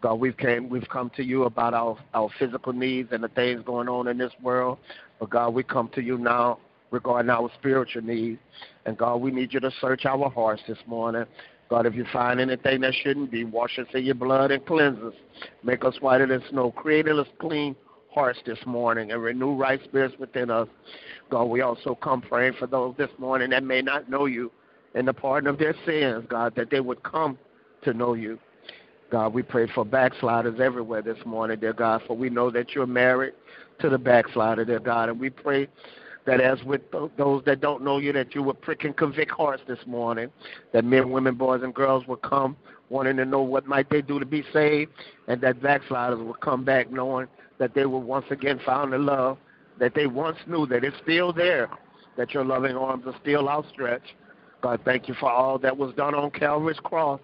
God, 0.00 0.14
we've 0.14 0.36
came, 0.36 0.70
we've 0.70 0.88
come 0.88 1.10
to 1.16 1.22
you 1.22 1.44
about 1.44 1.74
our, 1.74 1.98
our 2.14 2.30
physical 2.38 2.72
needs 2.72 3.10
and 3.12 3.22
the 3.22 3.28
things 3.28 3.62
going 3.66 3.88
on 3.88 4.08
in 4.08 4.16
this 4.16 4.32
world. 4.42 4.78
But 5.20 5.28
God, 5.28 5.52
we 5.52 5.62
come 5.62 5.90
to 5.94 6.02
you 6.02 6.16
now 6.16 6.58
regarding 6.90 7.28
our 7.28 7.50
spiritual 7.58 8.02
needs. 8.02 8.40
And 8.86 8.96
God, 8.96 9.16
we 9.16 9.30
need 9.30 9.52
you 9.52 9.60
to 9.60 9.70
search 9.82 10.06
our 10.06 10.30
hearts 10.30 10.62
this 10.66 10.78
morning. 10.86 11.26
God, 11.68 11.84
if 11.84 11.94
you 11.94 12.06
find 12.10 12.40
anything 12.40 12.80
that 12.80 12.94
shouldn't 13.02 13.30
be, 13.30 13.44
wash 13.44 13.78
us 13.78 13.86
in 13.92 14.04
your 14.04 14.14
blood 14.14 14.50
and 14.50 14.64
cleanse 14.64 15.02
us. 15.02 15.14
Make 15.62 15.84
us 15.84 15.96
whiter 16.00 16.26
than 16.26 16.42
snow. 16.48 16.70
Create 16.70 17.08
us 17.08 17.26
clean 17.38 17.76
hearts 18.14 18.38
this 18.46 18.58
morning 18.64 19.10
and 19.10 19.22
renew 19.22 19.54
right 19.54 19.82
spirits 19.82 20.14
within 20.18 20.50
us. 20.50 20.68
God, 21.30 21.44
we 21.44 21.62
also 21.62 21.96
come 21.96 22.22
praying 22.22 22.54
for 22.58 22.66
those 22.66 22.94
this 22.96 23.10
morning 23.18 23.50
that 23.50 23.64
may 23.64 23.82
not 23.82 24.08
know 24.08 24.26
you 24.26 24.52
in 24.94 25.04
the 25.04 25.12
pardon 25.12 25.50
of 25.50 25.58
their 25.58 25.74
sins, 25.84 26.24
God, 26.28 26.54
that 26.54 26.70
they 26.70 26.80
would 26.80 27.02
come 27.02 27.36
to 27.82 27.92
know 27.92 28.14
you. 28.14 28.38
God, 29.10 29.34
we 29.34 29.42
pray 29.42 29.68
for 29.74 29.84
backsliders 29.84 30.60
everywhere 30.60 31.02
this 31.02 31.18
morning, 31.26 31.58
dear 31.58 31.72
God, 31.72 32.02
for 32.06 32.16
we 32.16 32.30
know 32.30 32.50
that 32.50 32.74
you're 32.74 32.86
married 32.86 33.34
to 33.80 33.88
the 33.88 33.98
backslider, 33.98 34.64
dear 34.64 34.80
God, 34.80 35.08
and 35.08 35.18
we 35.18 35.30
pray 35.30 35.68
that 36.24 36.40
as 36.40 36.62
with 36.64 36.80
those 37.18 37.42
that 37.44 37.60
don't 37.60 37.82
know 37.82 37.98
you, 37.98 38.12
that 38.12 38.34
you 38.34 38.42
would 38.42 38.60
prick 38.62 38.84
and 38.84 38.96
convict 38.96 39.30
hearts 39.30 39.62
this 39.68 39.78
morning, 39.86 40.30
that 40.72 40.84
men, 40.84 41.10
women, 41.10 41.34
boys, 41.34 41.62
and 41.62 41.74
girls 41.74 42.06
would 42.06 42.22
come 42.22 42.56
wanting 42.88 43.16
to 43.16 43.24
know 43.24 43.42
what 43.42 43.66
might 43.66 43.90
they 43.90 44.00
do 44.00 44.18
to 44.18 44.26
be 44.26 44.44
saved, 44.52 44.92
and 45.26 45.40
that 45.40 45.60
backsliders 45.60 46.18
will 46.18 46.34
come 46.34 46.64
back 46.64 46.90
knowing 46.90 47.26
that 47.58 47.74
they 47.74 47.86
were 47.86 47.98
once 47.98 48.26
again 48.30 48.60
found 48.64 48.94
in 48.94 49.06
love, 49.06 49.38
that 49.78 49.94
they 49.94 50.06
once 50.06 50.38
knew 50.46 50.66
that 50.66 50.84
it's 50.84 50.96
still 51.02 51.32
there, 51.32 51.68
that 52.16 52.32
your 52.32 52.44
loving 52.44 52.76
arms 52.76 53.04
are 53.06 53.14
still 53.20 53.48
outstretched. 53.48 54.14
God, 54.60 54.80
thank 54.84 55.08
you 55.08 55.14
for 55.14 55.30
all 55.30 55.58
that 55.58 55.76
was 55.76 55.94
done 55.94 56.14
on 56.14 56.30
Calvary's 56.30 56.78
cross, 56.80 57.20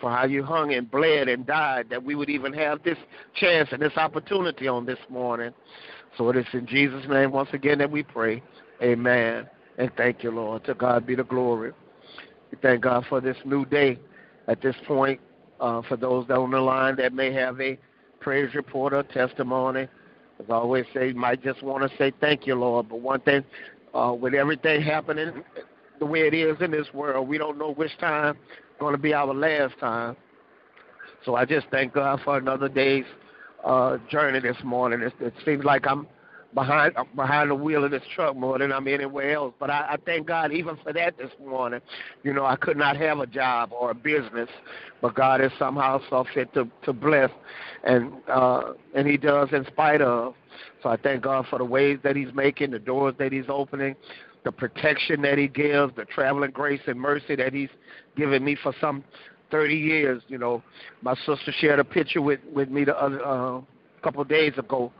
for 0.00 0.10
how 0.10 0.24
you 0.26 0.42
hung 0.42 0.74
and 0.74 0.90
bled 0.90 1.28
and 1.28 1.46
died, 1.46 1.86
that 1.90 2.02
we 2.02 2.14
would 2.14 2.28
even 2.28 2.52
have 2.52 2.82
this 2.82 2.98
chance 3.34 3.68
and 3.72 3.80
this 3.80 3.96
opportunity 3.96 4.68
on 4.68 4.84
this 4.84 4.98
morning. 5.08 5.52
So 6.18 6.28
it 6.28 6.36
is 6.36 6.46
in 6.52 6.66
Jesus' 6.66 7.04
name 7.08 7.32
once 7.32 7.50
again 7.52 7.78
that 7.78 7.90
we 7.90 8.02
pray. 8.02 8.42
Amen. 8.82 9.48
And 9.78 9.90
thank 9.96 10.22
you, 10.22 10.30
Lord. 10.30 10.64
To 10.64 10.74
God 10.74 11.06
be 11.06 11.14
the 11.14 11.24
glory. 11.24 11.72
We 12.50 12.58
thank 12.60 12.82
God 12.82 13.06
for 13.08 13.20
this 13.20 13.36
new 13.44 13.64
day. 13.64 13.98
At 14.48 14.60
this 14.60 14.74
point, 14.86 15.20
uh, 15.60 15.82
for 15.88 15.96
those 15.96 16.26
that 16.26 16.34
are 16.34 16.42
on 16.42 16.50
the 16.50 16.60
line 16.60 16.96
that 16.96 17.14
may 17.14 17.32
have 17.32 17.60
a 17.60 17.78
praise 18.22 18.54
report 18.54 18.94
or 18.94 19.02
testimony, 19.02 19.82
as 19.82 20.46
I 20.48 20.54
always 20.54 20.86
say, 20.94 21.08
you 21.08 21.14
might 21.14 21.42
just 21.42 21.62
want 21.62 21.88
to 21.88 21.96
say 21.98 22.12
thank 22.20 22.46
you, 22.46 22.54
Lord. 22.54 22.88
But 22.88 23.00
one 23.00 23.20
thing, 23.20 23.44
uh, 23.94 24.14
with 24.18 24.34
everything 24.34 24.80
happening 24.80 25.44
the 25.98 26.06
way 26.06 26.20
it 26.26 26.34
is 26.34 26.56
in 26.60 26.70
this 26.70 26.92
world, 26.94 27.28
we 27.28 27.38
don't 27.38 27.58
know 27.58 27.74
which 27.74 27.96
time 27.98 28.36
going 28.80 28.92
to 28.92 28.98
be 28.98 29.14
our 29.14 29.32
last 29.32 29.78
time. 29.78 30.16
So 31.24 31.36
I 31.36 31.44
just 31.44 31.66
thank 31.70 31.92
God 31.92 32.20
for 32.24 32.38
another 32.38 32.68
day's 32.68 33.04
uh, 33.64 33.98
journey 34.10 34.40
this 34.40 34.56
morning. 34.64 35.02
It, 35.02 35.12
it 35.20 35.34
seems 35.44 35.64
like 35.64 35.86
I'm 35.86 36.06
behind 36.54 36.94
behind 37.16 37.50
the 37.50 37.54
wheel 37.54 37.84
of 37.84 37.90
this 37.90 38.02
truck 38.14 38.36
more 38.36 38.58
than 38.58 38.72
I'm 38.72 38.86
anywhere 38.86 39.34
else. 39.34 39.54
But 39.58 39.70
I, 39.70 39.92
I 39.92 39.96
thank 40.04 40.26
God 40.26 40.52
even 40.52 40.76
for 40.82 40.92
that 40.92 41.16
this 41.16 41.30
morning. 41.44 41.80
You 42.22 42.32
know, 42.32 42.44
I 42.44 42.56
could 42.56 42.76
not 42.76 42.96
have 42.96 43.18
a 43.20 43.26
job 43.26 43.72
or 43.72 43.90
a 43.90 43.94
business, 43.94 44.48
but 45.00 45.14
God 45.14 45.40
has 45.40 45.52
somehow 45.58 46.00
saw 46.08 46.24
fit 46.34 46.52
to 46.54 46.68
to 46.84 46.92
bless, 46.92 47.30
and 47.84 48.12
uh, 48.28 48.72
and 48.94 49.06
He 49.06 49.16
does 49.16 49.48
in 49.52 49.66
spite 49.66 50.02
of. 50.02 50.34
So 50.82 50.90
I 50.90 50.96
thank 50.96 51.22
God 51.22 51.46
for 51.48 51.58
the 51.58 51.64
ways 51.64 51.98
that 52.02 52.16
He's 52.16 52.32
making, 52.34 52.72
the 52.72 52.78
doors 52.78 53.14
that 53.18 53.32
He's 53.32 53.46
opening, 53.48 53.96
the 54.44 54.52
protection 54.52 55.22
that 55.22 55.38
He 55.38 55.48
gives, 55.48 55.94
the 55.96 56.04
traveling 56.04 56.50
grace 56.50 56.82
and 56.86 57.00
mercy 57.00 57.36
that 57.36 57.52
He's 57.52 57.70
given 58.16 58.44
me 58.44 58.56
for 58.62 58.74
some 58.80 59.04
30 59.50 59.74
years. 59.74 60.22
You 60.28 60.38
know, 60.38 60.62
my 61.00 61.14
sister 61.14 61.52
shared 61.58 61.78
a 61.78 61.84
picture 61.84 62.20
with 62.20 62.40
with 62.52 62.68
me 62.68 62.84
the 62.84 63.00
other 63.00 63.24
uh, 63.24 63.60
couple 64.02 64.20
of 64.20 64.28
days 64.28 64.58
ago 64.58 64.92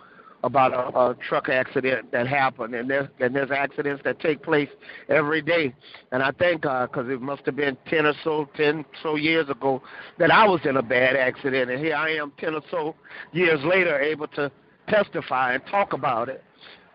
about 0.45 0.73
a, 0.73 0.99
a 0.99 1.17
truck 1.29 1.49
accident 1.49 2.11
that 2.13 2.27
happened, 2.27 2.75
and 2.75 2.91
there's 2.91 3.09
and 3.21 3.35
there's 3.35 3.51
accidents 3.51 4.03
that 4.05 4.19
take 4.21 4.43
place 4.43 4.69
every 5.09 5.41
day. 5.41 5.75
And 6.11 6.23
I 6.23 6.33
thank 6.33 6.63
God 6.63 6.91
because 6.91 7.09
it 7.09 7.21
must 7.21 7.47
have 7.47 7.57
been 7.57 7.77
10 7.89 8.07
or 8.07 8.15
so 8.25 8.49
10 8.57 8.85
so 9.03 9.17
years 9.17 9.49
ago 9.49 9.83
that 10.19 10.31
I 10.31 10.47
was 10.47 10.61
in 10.65 10.77
a 10.77 10.83
bad 10.83 11.17
accident, 11.17 11.71
and 11.71 11.85
here 11.85 11.95
I 11.95 12.11
am 12.17 12.33
10 12.39 12.55
or 12.55 12.63
so 12.71 12.95
years 13.33 13.61
later 13.65 13.99
able 14.01 14.27
to 14.29 14.51
testify 14.89 15.55
and 15.55 15.63
talk 15.67 15.93
about 15.93 16.29
it. 16.29 16.43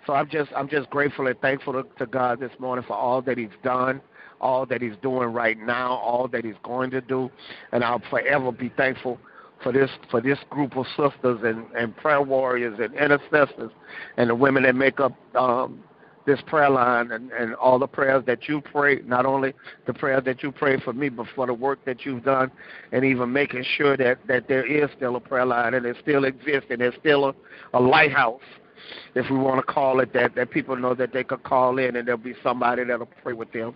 So 0.05 0.13
I'm 0.13 0.29
just 0.29 0.51
I'm 0.55 0.69
just 0.69 0.89
grateful 0.89 1.27
and 1.27 1.39
thankful 1.39 1.73
to, 1.73 1.85
to 1.99 2.05
God 2.05 2.39
this 2.39 2.51
morning 2.59 2.85
for 2.87 2.95
all 2.95 3.21
that 3.21 3.37
He's 3.37 3.49
done 3.63 4.01
all 4.39 4.67
that 4.67 4.81
he's 4.83 4.95
doing 5.01 5.33
right 5.33 5.57
now, 5.57 5.93
all 5.93 6.27
that 6.27 6.45
he's 6.45 6.53
going 6.63 6.91
to 6.91 7.01
do, 7.01 7.27
and 7.71 7.83
I'll 7.83 8.03
forever 8.07 8.51
be 8.51 8.69
thankful 8.77 9.19
for 9.63 9.71
this 9.71 9.89
for 10.09 10.21
this 10.21 10.37
group 10.49 10.75
of 10.77 10.85
sisters 10.87 11.39
and, 11.43 11.65
and 11.75 11.95
prayer 11.97 12.21
warriors 12.21 12.79
and 12.79 12.93
intercessors 12.95 13.71
and 14.17 14.29
the 14.29 14.35
women 14.35 14.63
that 14.63 14.75
make 14.75 14.99
up 14.99 15.13
um, 15.35 15.83
this 16.27 16.39
prayer 16.45 16.69
line 16.69 17.11
and, 17.13 17.31
and 17.31 17.55
all 17.55 17.79
the 17.79 17.87
prayers 17.87 18.21
that 18.27 18.49
you 18.49 18.61
pray, 18.61 18.99
not 19.05 19.25
only 19.25 19.53
the 19.87 19.93
prayers 19.93 20.23
that 20.25 20.43
you 20.43 20.51
pray 20.51 20.77
for 20.81 20.91
me, 20.91 21.07
but 21.07 21.25
for 21.33 21.47
the 21.47 21.53
work 21.53 21.83
that 21.85 22.05
you've 22.05 22.23
done 22.23 22.51
and 22.91 23.05
even 23.05 23.31
making 23.31 23.63
sure 23.77 23.95
that, 23.95 24.19
that 24.27 24.47
there 24.47 24.65
is 24.65 24.89
still 24.97 25.15
a 25.15 25.19
prayer 25.21 25.45
line 25.45 25.73
and 25.73 25.85
it 25.85 25.95
still 26.01 26.25
exists 26.25 26.67
and 26.69 26.81
there's 26.81 26.93
still 26.99 27.29
a, 27.29 27.33
a 27.73 27.79
lighthouse 27.79 28.41
if 29.15 29.29
we 29.31 29.37
want 29.37 29.65
to 29.65 29.73
call 29.73 30.01
it 30.01 30.13
that, 30.13 30.35
that 30.35 30.51
people 30.51 30.75
know 30.75 30.93
that 30.93 31.13
they 31.13 31.23
could 31.23 31.43
call 31.43 31.79
in 31.79 31.95
and 31.95 32.07
there'll 32.07 32.17
be 32.19 32.35
somebody 32.43 32.83
that'll 32.83 33.07
pray 33.23 33.33
with 33.33 33.51
them. 33.53 33.75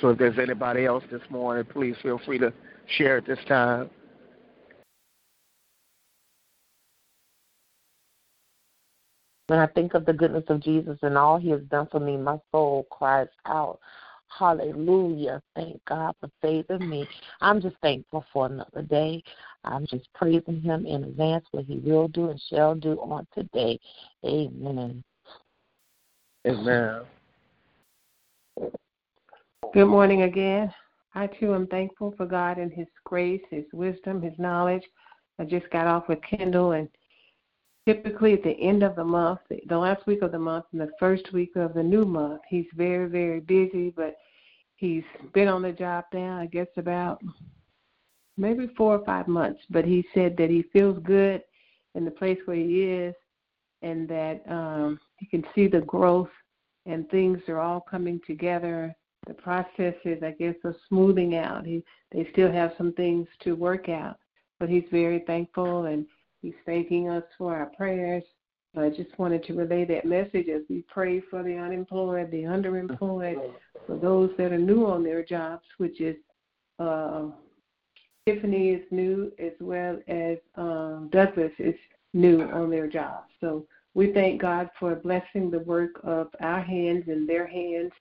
So 0.00 0.10
if 0.10 0.18
there's 0.18 0.38
anybody 0.38 0.84
else 0.84 1.04
this 1.10 1.22
morning, 1.30 1.64
please 1.64 1.96
feel 2.02 2.20
free 2.26 2.38
to 2.38 2.52
share 2.98 3.18
at 3.18 3.26
this 3.26 3.38
time. 3.48 3.90
When 9.48 9.58
I 9.58 9.66
think 9.66 9.94
of 9.94 10.06
the 10.06 10.12
goodness 10.12 10.44
of 10.48 10.62
Jesus 10.62 10.98
and 11.02 11.18
all 11.18 11.38
he 11.38 11.50
has 11.50 11.62
done 11.62 11.88
for 11.90 12.00
me, 12.00 12.16
my 12.16 12.38
soul 12.52 12.86
cries 12.90 13.28
out, 13.46 13.80
Hallelujah. 14.38 15.42
Thank 15.54 15.84
God 15.84 16.14
for 16.20 16.30
saving 16.40 16.88
me. 16.88 17.06
I'm 17.40 17.60
just 17.60 17.76
thankful 17.82 18.24
for 18.32 18.46
another 18.46 18.82
day. 18.82 19.22
I'm 19.64 19.86
just 19.86 20.08
praising 20.14 20.60
him 20.60 20.86
in 20.86 21.04
advance 21.04 21.44
what 21.50 21.66
he 21.66 21.78
will 21.78 22.08
do 22.08 22.30
and 22.30 22.42
shall 22.48 22.74
do 22.74 22.98
on 23.00 23.26
today. 23.34 23.78
Amen. 24.24 25.04
Amen. 26.46 27.02
Good 29.74 29.86
morning 29.86 30.22
again. 30.22 30.72
I 31.14 31.26
too 31.26 31.54
am 31.54 31.66
thankful 31.66 32.14
for 32.16 32.26
God 32.26 32.58
and 32.58 32.72
His 32.72 32.88
grace, 33.04 33.42
His 33.50 33.64
wisdom, 33.72 34.20
His 34.20 34.38
knowledge. 34.38 34.82
I 35.38 35.44
just 35.44 35.70
got 35.70 35.86
off 35.86 36.08
with 36.08 36.18
Kendall, 36.22 36.72
and 36.72 36.88
typically 37.86 38.32
at 38.34 38.42
the 38.42 38.50
end 38.50 38.82
of 38.82 38.96
the 38.96 39.04
month, 39.04 39.40
the 39.66 39.78
last 39.78 40.06
week 40.06 40.22
of 40.22 40.32
the 40.32 40.38
month 40.38 40.66
and 40.72 40.80
the 40.80 40.90
first 40.98 41.32
week 41.32 41.56
of 41.56 41.74
the 41.74 41.82
new 41.82 42.04
month, 42.04 42.40
he's 42.48 42.66
very, 42.74 43.08
very 43.08 43.40
busy, 43.40 43.90
but 43.90 44.16
he's 44.76 45.04
been 45.32 45.48
on 45.48 45.62
the 45.62 45.72
job 45.72 46.04
now, 46.12 46.38
I 46.38 46.46
guess, 46.46 46.68
about 46.76 47.20
maybe 48.36 48.68
four 48.76 48.96
or 48.96 49.04
five 49.04 49.28
months, 49.28 49.60
but 49.70 49.84
he 49.84 50.04
said 50.14 50.36
that 50.36 50.50
he 50.50 50.62
feels 50.72 50.98
good 51.02 51.42
in 51.94 52.04
the 52.04 52.10
place 52.10 52.38
where 52.44 52.56
he 52.56 52.82
is 52.82 53.14
and 53.82 54.08
that 54.08 54.42
um, 54.48 54.98
he 55.18 55.26
can 55.26 55.44
see 55.54 55.66
the 55.66 55.80
growth 55.80 56.30
and 56.86 57.08
things 57.10 57.38
are 57.48 57.60
all 57.60 57.80
coming 57.80 58.20
together. 58.26 58.94
The 59.26 59.34
process 59.34 59.94
is, 60.04 60.22
I 60.22 60.32
guess, 60.32 60.54
of 60.64 60.74
smoothing 60.88 61.36
out. 61.36 61.66
He, 61.66 61.84
they 62.10 62.28
still 62.32 62.50
have 62.50 62.72
some 62.78 62.92
things 62.94 63.28
to 63.40 63.54
work 63.54 63.88
out, 63.88 64.16
but 64.58 64.68
he's 64.68 64.84
very 64.90 65.20
thankful 65.26 65.84
and 65.86 66.06
he's 66.42 66.54
thanking 66.66 67.08
us 67.08 67.24
for 67.38 67.56
our 67.56 67.66
prayers. 67.66 68.24
I 68.76 68.88
just 68.88 69.18
wanted 69.18 69.44
to 69.44 69.54
relay 69.54 69.84
that 69.86 70.04
message 70.04 70.48
as 70.48 70.62
we 70.68 70.84
pray 70.88 71.20
for 71.20 71.42
the 71.42 71.56
unemployed, 71.56 72.30
the 72.30 72.42
underemployed, 72.42 73.52
for 73.86 73.96
those 73.96 74.30
that 74.38 74.52
are 74.52 74.58
new 74.58 74.86
on 74.86 75.02
their 75.02 75.22
jobs, 75.24 75.64
which 75.78 76.00
is 76.00 76.16
uh, 76.78 77.24
Tiffany 78.26 78.70
is 78.70 78.82
new 78.90 79.32
as 79.38 79.52
well 79.60 79.98
as 80.08 80.38
um, 80.56 81.08
Douglas 81.12 81.52
is 81.58 81.74
new 82.14 82.42
on 82.42 82.70
their 82.70 82.86
jobs. 82.86 83.28
So 83.40 83.66
we 83.94 84.12
thank 84.12 84.40
God 84.40 84.70
for 84.78 84.94
blessing 84.94 85.50
the 85.50 85.60
work 85.60 86.00
of 86.02 86.28
our 86.40 86.62
hands 86.62 87.04
and 87.08 87.28
their 87.28 87.46
hands, 87.46 87.92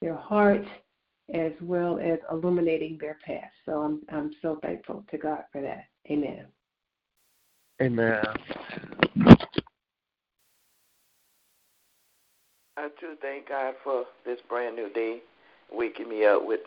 their 0.00 0.16
hearts, 0.16 0.68
as 1.32 1.52
well 1.60 1.98
as 1.98 2.18
illuminating 2.30 2.98
their 3.00 3.18
path. 3.24 3.50
So 3.66 3.80
I'm 3.82 4.02
I'm 4.10 4.32
so 4.42 4.58
thankful 4.62 5.04
to 5.10 5.18
God 5.18 5.44
for 5.50 5.60
that. 5.62 5.86
Amen. 6.10 6.46
Amen. 7.82 8.24
I 12.76 12.88
too 13.00 13.16
thank 13.20 13.48
God 13.48 13.74
for 13.82 14.04
this 14.24 14.38
brand 14.48 14.76
new 14.76 14.90
day, 14.90 15.20
waking 15.72 16.08
me 16.08 16.24
up 16.24 16.44
with 16.44 16.60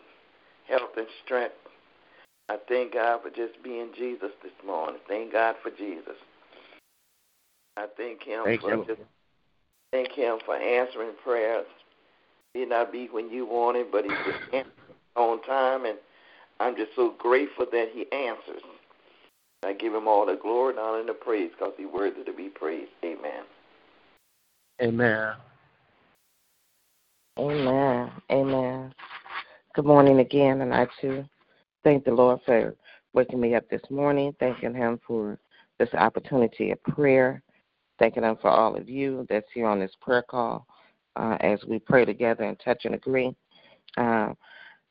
health 0.68 0.90
and 0.96 1.06
strength 1.24 1.54
I 2.48 2.56
thank 2.66 2.94
God 2.94 3.20
for 3.22 3.30
just 3.30 3.62
being 3.62 3.90
Jesus 3.96 4.30
this 4.42 4.52
morning. 4.64 5.00
Thank 5.06 5.32
God 5.32 5.56
for 5.62 5.70
Jesus. 5.70 6.16
I 7.76 7.86
thank 7.96 8.22
Him 8.22 8.44
thank 8.44 8.62
for 8.62 8.70
you. 8.70 8.84
just 8.86 9.00
thank 9.92 10.12
Him 10.12 10.38
for 10.46 10.56
answering 10.56 11.12
prayers. 11.22 11.66
He 12.54 12.64
not 12.64 12.90
be 12.90 13.08
when 13.10 13.28
you 13.30 13.44
want 13.44 13.76
it, 13.76 13.92
but 13.92 14.04
He 14.04 14.10
just 14.10 14.66
on 15.14 15.42
time, 15.42 15.84
and 15.84 15.98
I'm 16.58 16.74
just 16.74 16.92
so 16.96 17.14
grateful 17.18 17.66
that 17.70 17.88
He 17.92 18.10
answers. 18.12 18.62
I 19.64 19.72
give 19.72 19.94
Him 19.94 20.06
all 20.06 20.26
the 20.26 20.38
glory 20.40 20.70
and 20.70 20.78
honor 20.78 21.00
and 21.00 21.08
the 21.08 21.14
praise 21.14 21.50
because 21.50 21.74
He's 21.76 21.88
worthy 21.92 22.22
to 22.24 22.32
be 22.32 22.48
praised. 22.48 22.90
Amen. 23.04 23.44
Amen. 24.80 25.34
Amen. 27.38 28.10
Amen. 28.30 28.94
Good 29.74 29.84
morning 29.84 30.20
again, 30.20 30.60
and 30.60 30.72
I 30.72 30.86
too 31.00 31.24
thank 31.84 32.04
the 32.04 32.12
Lord 32.12 32.40
for 32.44 32.74
waking 33.12 33.40
me 33.40 33.54
up 33.54 33.68
this 33.68 33.82
morning, 33.90 34.34
thanking 34.38 34.74
Him 34.74 35.00
for 35.06 35.38
this 35.78 35.92
opportunity 35.94 36.70
of 36.70 36.82
prayer, 36.84 37.42
thanking 37.98 38.22
Him 38.22 38.36
for 38.40 38.50
all 38.50 38.76
of 38.76 38.88
you 38.88 39.26
that's 39.28 39.46
here 39.52 39.66
on 39.66 39.80
this 39.80 39.92
prayer 40.00 40.22
call 40.22 40.66
uh, 41.16 41.36
as 41.40 41.58
we 41.66 41.78
pray 41.78 42.04
together 42.04 42.44
and 42.44 42.58
touch 42.64 42.84
and 42.84 42.94
agree. 42.94 43.34
Uh, 43.96 44.32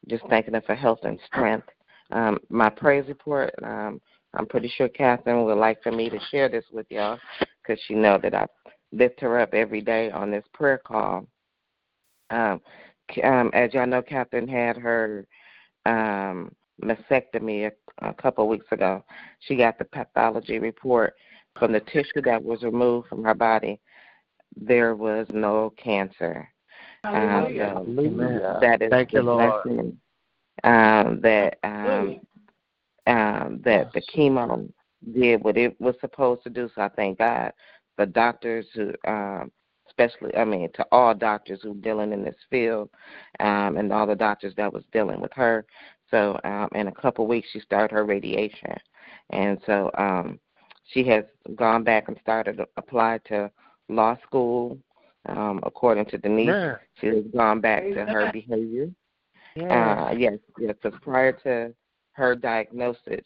just 0.09 0.24
thanking 0.30 0.55
Him 0.55 0.61
for 0.65 0.76
health 0.76 0.99
and 1.03 1.20
strength. 1.26 1.68
Um, 2.11 2.38
my 2.49 2.70
praise 2.70 3.05
report, 3.07 3.53
um, 3.63 3.99
I'm 4.34 4.45
pretty 4.45 4.71
sure 4.75 4.89
Catherine 4.89 5.43
would 5.45 5.57
like 5.57 5.82
for 5.82 5.91
me 5.91 6.09
to 6.09 6.19
share 6.32 6.49
this 6.49 6.65
with 6.71 6.86
y'all 6.89 7.19
because 7.61 7.82
she 7.88 7.95
know 7.95 8.19
that 8.21 8.34
I 8.34 8.45
lift 8.91 9.19
her 9.21 9.39
up 9.39 9.53
every 9.53 9.82
day 9.82 10.11
on 10.11 10.32
this 10.32 10.45
prayer 10.53 10.78
call. 10.78 11.25
Um, 12.30 12.61
um, 13.23 13.51
as 13.53 13.73
y'all 13.73 13.88
know, 13.88 14.01
Catherine 14.01 14.47
had 14.47 14.78
her 14.78 15.25
um, 15.86 16.51
mastectomy 16.84 17.71
a, 18.01 18.07
a 18.07 18.13
couple 18.13 18.43
of 18.43 18.49
weeks 18.49 18.67
ago. 18.71 19.03
She 19.39 19.55
got 19.55 19.78
the 19.80 19.86
pathology 19.86 20.59
report 20.59 21.13
from 21.57 21.71
the 21.71 21.80
tissue 21.80 22.21
that 22.25 22.43
was 22.43 22.63
removed 22.63 23.07
from 23.07 23.23
her 23.23 23.34
body. 23.34 23.80
There 24.55 24.95
was 24.95 25.28
no 25.32 25.73
cancer. 25.82 26.47
Um, 27.03 27.47
so 27.57 28.59
that 28.61 28.82
is 28.82 28.89
Thank 28.91 29.13
the 29.13 29.19
you, 29.19 29.23
Lord. 29.23 29.63
blessing 29.63 29.97
um, 30.63 31.21
that 31.21 31.57
um, 31.63 32.19
um, 33.08 33.62
that 33.64 33.91
the 33.93 34.01
chemo 34.14 34.70
did 35.14 35.43
what 35.43 35.58
it 35.58 35.80
was 35.80 35.95
supposed 36.01 36.43
to 36.43 36.49
do. 36.49 36.70
So 36.76 36.82
I 36.82 36.89
thank 36.89 37.18
God 37.18 37.53
for 37.95 38.05
doctors 38.05 38.68
who, 38.74 38.93
um, 39.08 39.51
especially, 39.88 40.36
I 40.36 40.43
mean, 40.45 40.70
to 40.74 40.86
all 40.91 41.16
doctors 41.16 41.62
who 41.64 41.74
dealing 41.76 42.12
in 42.12 42.24
this 42.24 42.36
field, 42.49 42.89
um, 43.39 43.78
and 43.78 43.91
all 43.91 44.05
the 44.05 44.16
doctors 44.16 44.53
that 44.58 44.72
was 44.72 44.84
dealing 44.91 45.22
with 45.22 45.32
her. 45.34 45.66
So 46.12 46.39
um, 46.43 46.70
in 46.76 46.88
a 46.88 46.91
couple 46.91 47.26
of 47.26 47.30
weeks, 47.30 47.47
she 47.51 47.60
started 47.60 47.93
her 47.93 48.05
radiation, 48.05 48.76
and 49.32 49.60
so 49.66 49.89
um, 49.97 50.39
she 50.91 51.03
has 51.08 51.24
gone 51.55 51.84
back 51.84 52.08
and 52.08 52.18
started 52.22 52.58
to 52.58 52.68
apply 52.78 53.20
to 53.30 53.49
law 53.89 54.18
school. 54.24 54.78
Um, 55.30 55.60
according 55.64 56.05
to 56.05 56.18
Denise, 56.18 56.47
Man. 56.47 56.78
she 57.01 57.08
has 57.08 57.26
gone 57.36 57.60
back 57.60 57.84
to 57.91 58.05
her 58.05 58.32
behavior. 58.32 58.89
Uh, 59.60 60.14
yes, 60.18 60.38
yes. 60.58 60.76
Because 60.82 60.97
prior 61.01 61.34
to 61.34 61.74
her 62.18 62.36
diagnosis, 62.36 63.24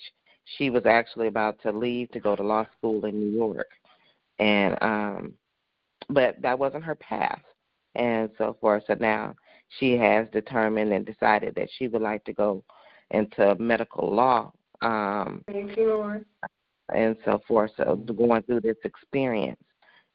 she 0.57 0.69
was 0.69 0.85
actually 0.85 1.27
about 1.27 1.61
to 1.63 1.71
leave 1.71 2.11
to 2.11 2.19
go 2.19 2.35
to 2.35 2.43
law 2.43 2.65
school 2.77 3.05
in 3.05 3.17
New 3.19 3.31
York, 3.31 3.69
and 4.39 4.77
um, 4.81 5.33
but 6.09 6.35
that 6.41 6.59
wasn't 6.59 6.83
her 6.83 6.95
path, 6.95 7.41
and 7.95 8.29
so 8.37 8.57
forth. 8.59 8.83
So 8.87 8.95
now 8.99 9.33
she 9.79 9.93
has 9.93 10.27
determined 10.33 10.91
and 10.91 11.05
decided 11.05 11.55
that 11.55 11.69
she 11.77 11.87
would 11.87 12.01
like 12.01 12.25
to 12.25 12.33
go 12.33 12.63
into 13.11 13.55
medical 13.55 14.13
law. 14.13 14.51
Um, 14.81 15.43
Thank 15.47 15.77
you, 15.77 15.87
Lord. 15.87 16.25
and 16.93 17.15
so 17.23 17.41
forth. 17.47 17.71
So 17.77 17.95
going 17.95 18.41
through 18.43 18.61
this 18.61 18.77
experience, 18.83 19.61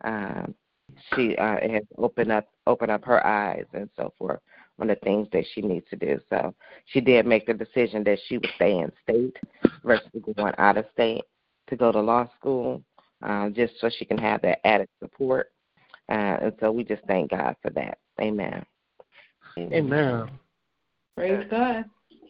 um, 0.05 0.55
she 1.15 1.35
uh, 1.37 1.61
has 1.63 1.83
opened 1.97 2.31
up 2.31 2.47
opened 2.67 2.91
up 2.91 3.05
her 3.05 3.27
eyes 3.27 3.65
and 3.73 3.89
so 3.97 4.13
forth 4.19 4.41
on 4.79 4.87
the 4.89 4.97
things 4.97 5.29
that 5.33 5.45
she 5.55 5.63
needs 5.63 5.87
to 5.91 5.97
do. 5.97 6.21
So 6.31 6.55
she 6.87 7.01
did 7.01 7.27
make 7.27 7.47
the 7.47 7.55
decision 7.55 8.05
that 8.05 8.19
she 8.27 8.39
would 8.39 8.51
stay 8.57 8.79
in 8.79 8.93
state 9.03 9.37
versus 9.85 10.09
going 10.37 10.55
out 10.59 10.77
of 10.77 10.87
state 10.93 11.25
to 11.69 11.77
go 11.77 11.93
to 11.93 12.01
law 12.01 12.29
school, 12.39 12.83
uh, 13.23 13.49
just 13.51 13.75
so 13.81 13.89
she 13.89 14.05
can 14.05 14.19
have 14.19 14.43
that 14.43 14.67
added 14.67 14.89
support. 15.01 15.51
Uh, 16.09 16.37
and 16.43 16.53
so 16.61 16.71
we 16.71 16.85
just 16.85 17.03
thank 17.07 17.31
God 17.31 17.57
for 17.63 17.71
that. 17.71 17.99
Amen. 18.21 18.65
Amen. 19.59 20.31
Praise 21.17 21.47
God. 21.51 21.85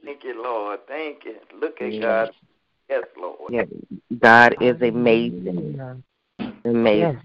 Thank 0.05 0.23
you, 0.23 0.43
Lord. 0.43 0.81
Thank 0.87 1.25
you. 1.25 1.37
Look 1.61 1.83
at 1.83 1.93
Yeah. 1.93 2.01
God. 2.01 2.31
Yes, 2.89 3.05
Lord. 3.17 3.53
Yeah, 3.53 3.65
God 4.19 4.57
is 4.61 4.81
amazing. 4.81 5.81
Amazing. 6.65 7.21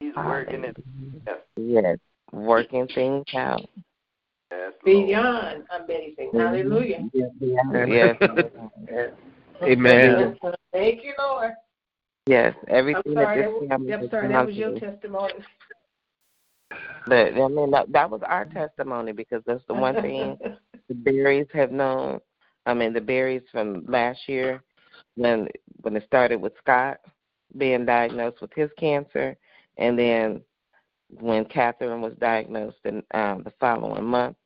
He's 0.00 0.16
working 0.16 0.64
it. 0.64 0.76
Yes, 1.26 1.38
Yes, 1.56 1.98
working 2.32 2.88
things 2.88 3.26
out. 3.34 3.68
Yes, 4.58 4.72
Lord. 4.84 5.06
Beyond 5.06 5.64
amazing. 5.84 6.30
Hallelujah. 6.34 7.08
Yes. 7.12 7.30
yes, 7.40 9.06
Amen. 9.62 10.36
Thank 10.72 11.04
you, 11.04 11.12
Lord. 11.18 11.52
Yes, 12.26 12.54
I'm 12.68 12.74
everything 12.74 13.14
that 13.14 13.24
sorry. 13.24 13.42
this 13.42 13.52
That, 13.60 13.68
family 13.68 13.86
was- 13.92 14.00
I'm 14.02 14.10
sorry. 14.10 14.28
That 14.28 14.46
was 14.46 14.56
your 14.56 14.70
through. 14.78 14.80
testimony. 14.90 15.34
But 17.06 17.34
I 17.34 17.48
mean, 17.48 17.70
that, 17.72 17.92
that 17.92 18.10
was 18.10 18.22
our 18.26 18.46
testimony 18.46 19.12
because 19.12 19.42
that's 19.46 19.62
the 19.68 19.74
one 19.74 19.94
thing 19.96 20.38
the 20.88 20.94
berries 20.94 21.46
have 21.52 21.70
known. 21.70 22.20
I 22.66 22.72
mean, 22.72 22.94
the 22.94 23.00
berries 23.00 23.42
from 23.52 23.84
last 23.86 24.20
year 24.26 24.62
when 25.16 25.48
when 25.82 25.96
it 25.96 26.04
started 26.06 26.40
with 26.40 26.54
Scott 26.58 26.98
being 27.58 27.84
diagnosed 27.84 28.40
with 28.40 28.52
his 28.54 28.70
cancer, 28.78 29.36
and 29.76 29.98
then 29.98 30.40
when 31.20 31.44
Catherine 31.44 32.00
was 32.00 32.14
diagnosed 32.18 32.78
in 32.84 33.02
um, 33.12 33.42
the 33.44 33.52
following 33.60 34.04
month, 34.04 34.36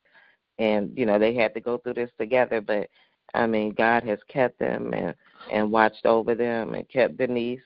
and 0.59 0.93
you 0.97 1.07
know 1.07 1.19
they 1.19 1.35
had 1.35 1.55
to 1.55 1.61
go 1.61 1.79
through 1.79 1.95
this 1.95 2.11
together. 2.19 2.61
But 2.61 2.89
I 3.35 3.47
mean, 3.47 3.75
God 3.75 4.05
has 4.05 4.19
kept 4.29 4.59
them 4.59 4.93
and 4.93 5.15
and 5.53 5.71
watched 5.71 6.07
over 6.07 6.35
them 6.35 6.75
and 6.75 6.89
kept 6.89 7.17
Denise. 7.17 7.61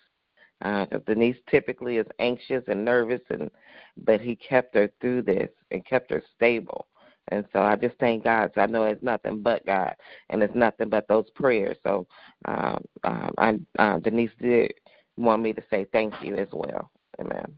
Because 0.61 1.03
Denise 1.07 1.37
typically 1.51 1.97
is 1.97 2.07
anxious 2.21 2.63
and 2.69 2.85
nervous, 2.85 3.23
and 3.31 3.51
but 3.97 4.21
He 4.21 4.37
kept 4.37 4.75
her 4.77 4.91
through 5.01 5.23
this 5.23 5.49
and 5.71 5.85
kept 5.85 6.11
her 6.11 6.23
stable. 6.37 6.87
And 7.29 7.45
so 7.53 7.61
I 7.61 7.77
just 7.77 7.97
thank 7.99 8.25
God. 8.25 8.51
So 8.55 8.61
I 8.61 8.67
know 8.67 8.85
it's 8.85 9.03
nothing 9.03 9.43
but 9.43 9.65
God, 9.65 9.95
and 10.31 10.43
it's 10.43 10.55
nothing 10.55 10.89
but 10.89 11.09
those 11.09 11.29
prayers. 11.35 11.77
So 11.85 12.07
um, 12.45 12.85
um, 13.05 13.35
I, 13.39 13.59
uh, 13.79 13.99
Denise 13.99 14.31
did 14.41 14.75
want 15.17 15.43
me 15.43 15.53
to 15.53 15.63
say 15.71 15.87
thank 15.93 16.15
you 16.23 16.37
as 16.37 16.49
well. 16.53 16.91
Amen. 17.21 17.55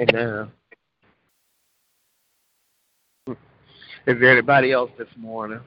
Amen. 0.00 0.50
Is 3.26 3.36
there 4.20 4.32
anybody 4.32 4.72
else 4.72 4.90
this 4.98 5.08
morning? 5.16 5.60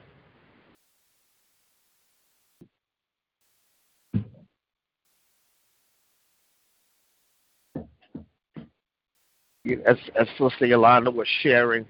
As, 9.86 9.96
as 10.18 10.28
Sister 10.38 10.66
Yolanda 10.66 11.10
was 11.10 11.28
sharing, 11.42 11.86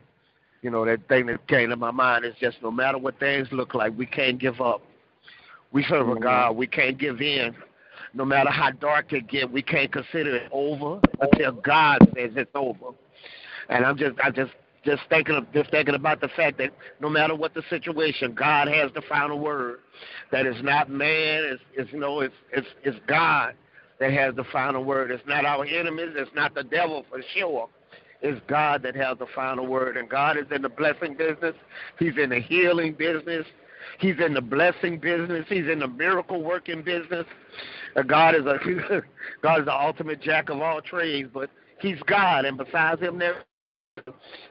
you 0.63 0.71
know, 0.71 0.85
that 0.85 1.07
thing 1.09 1.27
that 1.27 1.47
came 1.49 1.71
to 1.71 1.77
my 1.77 1.91
mind 1.93 2.25
is 2.25 2.35
just 2.41 2.59
no 2.63 2.71
matter 2.71 2.99
what 2.99 3.19
things 3.21 3.49
look 3.53 3.75
like, 3.75 3.97
we 3.97 4.07
can't 4.07 4.39
give 4.39 4.61
up. 4.61 4.83
We 5.73 5.85
serve 5.85 6.09
a 6.09 6.15
Mhm. 6.17 6.21
God. 6.23 6.57
We 6.57 6.67
can't 6.67 6.99
give 6.99 7.21
in. 7.21 7.55
No 8.15 8.25
matter 8.25 8.51
how 8.51 8.71
dark 8.73 9.13
it 9.13 9.29
get, 9.29 9.51
we 9.51 9.63
can't 9.63 9.93
consider 9.93 10.37
it 10.37 10.49
over 10.51 11.01
until 11.21 11.53
God 11.53 11.99
says 12.15 12.33
it's 12.37 12.51
over. 12.55 12.95
And 13.69 13.85
I'm 13.85 13.97
just, 13.97 14.19
I 14.25 14.31
just, 14.31 14.53
just 14.89 15.03
thinking, 15.11 15.35
of, 15.35 15.53
just 15.53 15.71
thinking 15.71 15.95
about 15.95 16.21
the 16.21 16.29
fact 16.29 16.57
that 16.59 16.71
no 16.99 17.11
matter 17.11 17.35
what 17.35 17.53
the 17.53 17.63
situation, 17.69 18.33
God 18.33 18.69
has 18.69 18.91
the 18.95 19.03
final 19.03 19.39
word. 19.39 19.81
That 20.33 20.47
it's 20.47 20.63
not 20.63 20.89
man, 20.89 21.45
it's, 21.45 21.63
it's 21.75 21.93
you 21.93 22.01
know, 22.01 22.21
it's, 22.21 22.35
it's, 22.53 22.67
it's 22.85 22.99
God 23.07 23.55
that 24.01 24.13
has 24.13 24.35
the 24.35 24.45
final 24.45 24.85
word. 24.85 25.11
It's 25.11 25.27
not 25.27 25.45
our 25.45 25.67
enemies. 25.67 26.15
It's 26.15 26.31
not 26.35 26.55
the 26.55 26.65
devil 26.65 27.05
for 27.11 27.21
sure. 27.37 27.69
It's 28.23 28.41
God 28.49 28.83
that 28.83 28.97
has 28.97 29.19
the 29.19 29.27
final 29.35 29.67
word. 29.67 29.99
And 29.99 30.09
God 30.09 30.39
is 30.39 30.47
in 30.51 30.63
the 30.63 30.71
blessing 30.71 31.17
business. 31.17 31.55
He's 31.99 32.17
in 32.17 32.31
the 32.31 32.41
healing 32.41 32.95
business. 32.95 33.45
He's 33.99 34.19
in 34.25 34.33
the 34.33 34.41
blessing 34.41 34.99
business. 34.99 35.45
He's 35.49 35.69
in 35.69 35.81
the 35.81 35.89
miracle 35.89 36.43
working 36.43 36.83
business. 36.83 37.27
God 38.07 38.35
is 38.35 38.47
a 38.47 38.59
God 39.43 39.61
is 39.61 39.67
the 39.67 39.75
ultimate 39.75 40.23
jack 40.23 40.49
of 40.49 40.61
all 40.61 40.81
trades, 40.81 41.29
but 41.33 41.51
He's 41.81 41.99
God, 42.07 42.45
and 42.45 42.57
besides 42.57 43.01
Him, 43.01 43.19
there. 43.19 43.45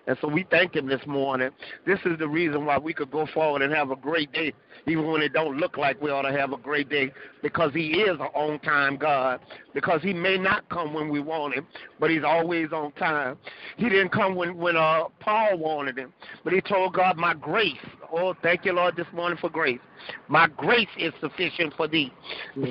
And 0.07 0.17
so 0.21 0.27
we 0.27 0.45
thank 0.49 0.75
Him 0.75 0.87
this 0.87 1.05
morning. 1.05 1.49
This 1.85 1.99
is 2.05 2.17
the 2.19 2.27
reason 2.27 2.65
why 2.65 2.77
we 2.77 2.93
could 2.93 3.11
go 3.11 3.27
forward 3.33 3.61
and 3.61 3.73
have 3.73 3.91
a 3.91 3.95
great 3.95 4.31
day, 4.31 4.53
even 4.85 5.11
when 5.11 5.21
it 5.21 5.33
don't 5.33 5.57
look 5.57 5.77
like 5.77 6.01
we 6.01 6.09
ought 6.11 6.23
to 6.23 6.31
have 6.31 6.53
a 6.53 6.57
great 6.57 6.89
day, 6.89 7.11
because 7.41 7.73
He 7.73 8.01
is 8.01 8.19
an 8.19 8.27
on-time 8.33 8.97
God. 8.97 9.39
Because 9.73 10.01
He 10.01 10.13
may 10.13 10.37
not 10.37 10.67
come 10.69 10.93
when 10.93 11.09
we 11.09 11.19
want 11.19 11.53
Him, 11.53 11.67
but 11.99 12.09
He's 12.09 12.23
always 12.23 12.71
on 12.71 12.91
time. 12.93 13.37
He 13.77 13.89
didn't 13.89 14.09
come 14.09 14.35
when 14.35 14.57
when 14.57 14.75
uh, 14.75 15.05
Paul 15.19 15.57
wanted 15.57 15.97
Him, 15.97 16.13
but 16.43 16.53
He 16.53 16.61
told 16.61 16.93
God, 16.93 17.17
"My 17.17 17.33
grace." 17.33 17.75
Oh, 18.11 18.33
thank 18.41 18.65
you, 18.65 18.73
Lord, 18.73 18.95
this 18.95 19.07
morning 19.13 19.37
for 19.39 19.49
grace. 19.49 19.79
My 20.27 20.47
grace 20.47 20.87
is 20.97 21.13
sufficient 21.19 21.73
for 21.75 21.87
thee. 21.87 22.11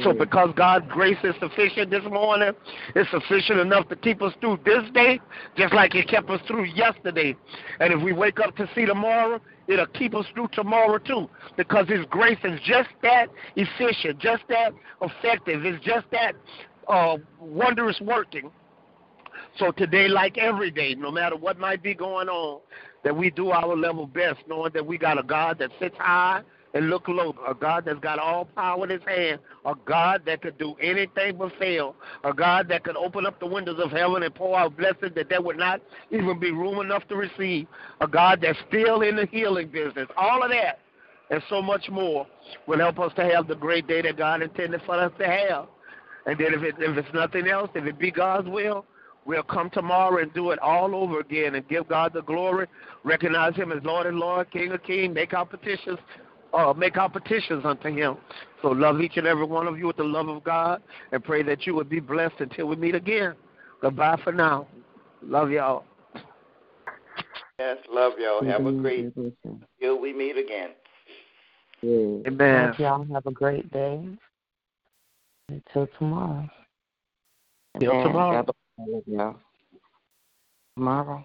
So 0.03 0.13
because 0.13 0.51
God's 0.57 0.87
grace 0.89 1.19
is 1.25 1.35
sufficient 1.41 1.91
this 1.91 2.05
morning, 2.05 2.53
it's 2.95 3.11
sufficient 3.11 3.61
enough 3.61 3.89
to 3.89 3.97
keep 3.97 4.23
us 4.23 4.33
through 4.41 4.59
this 4.65 4.83
day, 4.93 5.21
just 5.57 5.75
like 5.75 5.95
it 5.95 6.09
kept 6.09 6.29
us 6.31 6.41
through 6.47 6.65
yesterday. 6.65 7.37
And 7.81 7.93
if 7.93 8.03
we 8.03 8.13
wake 8.13 8.41
up 8.41 8.57
to 8.57 8.69
see 8.75 8.87
tomorrow, 8.87 9.41
it'll 9.69 9.87
keep 9.87 10.15
us 10.15 10.27
through 10.35 10.49
tomorrow 10.53 10.99
too. 10.99 11.29
Because 11.57 11.89
his 11.89 12.05
grace 12.11 12.39
is 12.45 12.61
just 12.65 12.89
that 13.03 13.27
efficient, 13.57 14.19
just 14.19 14.43
that 14.49 14.73
effective, 15.01 15.65
it's 15.65 15.85
just 15.85 16.07
that 16.13 16.35
uh, 16.89 17.17
wondrous 17.41 18.01
working. 18.01 18.51
So 19.59 19.73
today, 19.73 20.09
like 20.09 20.37
every 20.39 20.71
day, 20.71 20.95
no 20.95 21.11
matter 21.11 21.37
what 21.37 21.59
might 21.59 21.83
be 21.83 21.95
going 21.95 22.29
on, 22.29 22.61
that 23.05 23.17
we 23.17 23.31
do 23.31 23.51
our 23.51 23.75
level 23.77 24.07
best, 24.07 24.41
knowing 24.49 24.73
that 24.75 24.85
we 24.85 24.99
got 24.99 25.19
a 25.19 25.23
God 25.23 25.59
that 25.61 25.71
sits 25.79 25.97
high 25.97 26.43
and 26.77 26.91
look 26.91 27.09
low, 27.09 27.35
a 27.49 27.55
God 27.55 27.85
that's 27.87 27.99
got 28.01 28.19
all 28.19 28.45
power 28.45 28.85
in 28.85 28.91
his 28.91 29.01
hand, 29.09 29.41
a 29.65 29.73
God 29.87 30.21
that 30.27 30.43
could 30.43 30.59
do 30.59 30.75
anything 30.75 31.39
but 31.39 31.51
fail, 31.59 31.97
a 32.23 32.35
God 32.35 32.69
that 32.69 32.85
could 32.85 32.99
open 32.99 33.25
up 33.25 33.41
the 33.41 33.47
windows 33.47 33.81
of 33.83 33.91
heaven 33.91 34.23
and 34.23 34.35
pour 34.35 34.59
out 34.59 34.77
blessings 34.77 35.15
that 35.15 35.31
there 35.31 35.41
would 35.41 35.57
not 35.57 35.81
even 36.11 36.39
be 36.39 36.51
room 36.51 36.79
enough 36.81 37.09
to 37.09 37.17
receive, 37.17 37.67
a 38.03 38.07
God 38.07 38.41
that's 38.43 38.59
still 38.69 39.01
in 39.01 39.17
the 39.17 39.25
healing 39.25 39.69
business. 39.69 40.07
All 40.19 40.43
of 40.43 40.51
that 40.51 40.81
and 41.31 41.43
so 41.49 41.63
much 41.63 41.89
more 41.89 42.27
will 42.67 42.79
help 42.79 42.99
us 42.99 43.13
to 43.17 43.25
have 43.25 43.49
the 43.49 43.57
great 43.57 43.87
day 43.87 44.03
that 44.03 44.19
God 44.19 44.43
intended 44.43 44.83
for 44.85 44.97
us 44.97 45.13
to 45.19 45.27
have. 45.27 45.69
And 46.27 46.39
then 46.39 46.53
if, 46.53 46.63
it, 46.63 46.75
if 46.79 46.99
it's 46.99 47.15
nothing 47.15 47.49
else, 47.49 47.71
if 47.75 47.87
it 47.87 47.99
be 47.99 48.11
God's 48.11 48.49
will, 48.49 48.85
we'll 49.25 49.43
come 49.45 49.71
tomorrow 49.71 50.21
and 50.21 50.31
do 50.35 50.51
it 50.51 50.59
all 50.59 50.95
over 50.95 51.21
again 51.21 51.55
and 51.55 51.67
give 51.69 51.89
God 51.89 52.13
the 52.13 52.23
glory, 52.23 52.67
recognize 53.03 53.57
Him 53.57 53.73
as 53.73 53.83
Lord 53.83 54.07
and 54.07 54.19
Lord, 54.19 54.51
King 54.51 54.73
of 54.73 54.83
Kings, 54.83 55.15
make 55.15 55.33
our 55.33 55.47
petitions, 55.47 55.99
uh, 56.57 56.73
make 56.73 56.97
our 56.97 57.11
petitions 57.11 57.65
unto 57.65 57.89
Him. 57.89 58.17
So 58.63 58.69
love 58.69 59.01
each 59.01 59.17
and 59.17 59.27
every 59.27 59.45
one 59.45 59.67
of 59.67 59.79
you 59.79 59.87
with 59.87 59.97
the 59.97 60.05
love 60.05 60.29
of 60.29 60.43
God, 60.43 60.83
and 61.13 61.23
pray 61.23 61.43
that 61.43 61.67
you 61.67 61.75
would 61.75 61.89
be 61.89 62.01
blessed 62.01 62.37
until 62.41 62.67
we 62.67 62.77
meet 62.77 62.95
again. 62.95 63.35
Goodbye 63.81 64.19
for 64.25 64.33
now. 64.33 64.67
Love 65.23 65.51
y'all. 65.51 65.85
Yes, 67.59 67.79
love 67.91 68.15
y'all. 68.19 68.45
Have 68.45 68.67
a 68.67 68.73
great 68.73 69.13
until 69.17 70.01
we 70.01 70.13
meet 70.13 70.37
again. 70.37 70.71
Amen. 71.85 72.75
Y'all 72.79 73.07
have 73.13 73.27
a 73.27 73.31
great 73.31 73.71
day. 73.73 74.07
Until 75.49 75.87
tomorrow. 75.99 76.49
Till 77.79 78.03
tomorrow. 78.03 78.45
Yeah. 79.07 79.33
Tomorrow. 80.77 81.25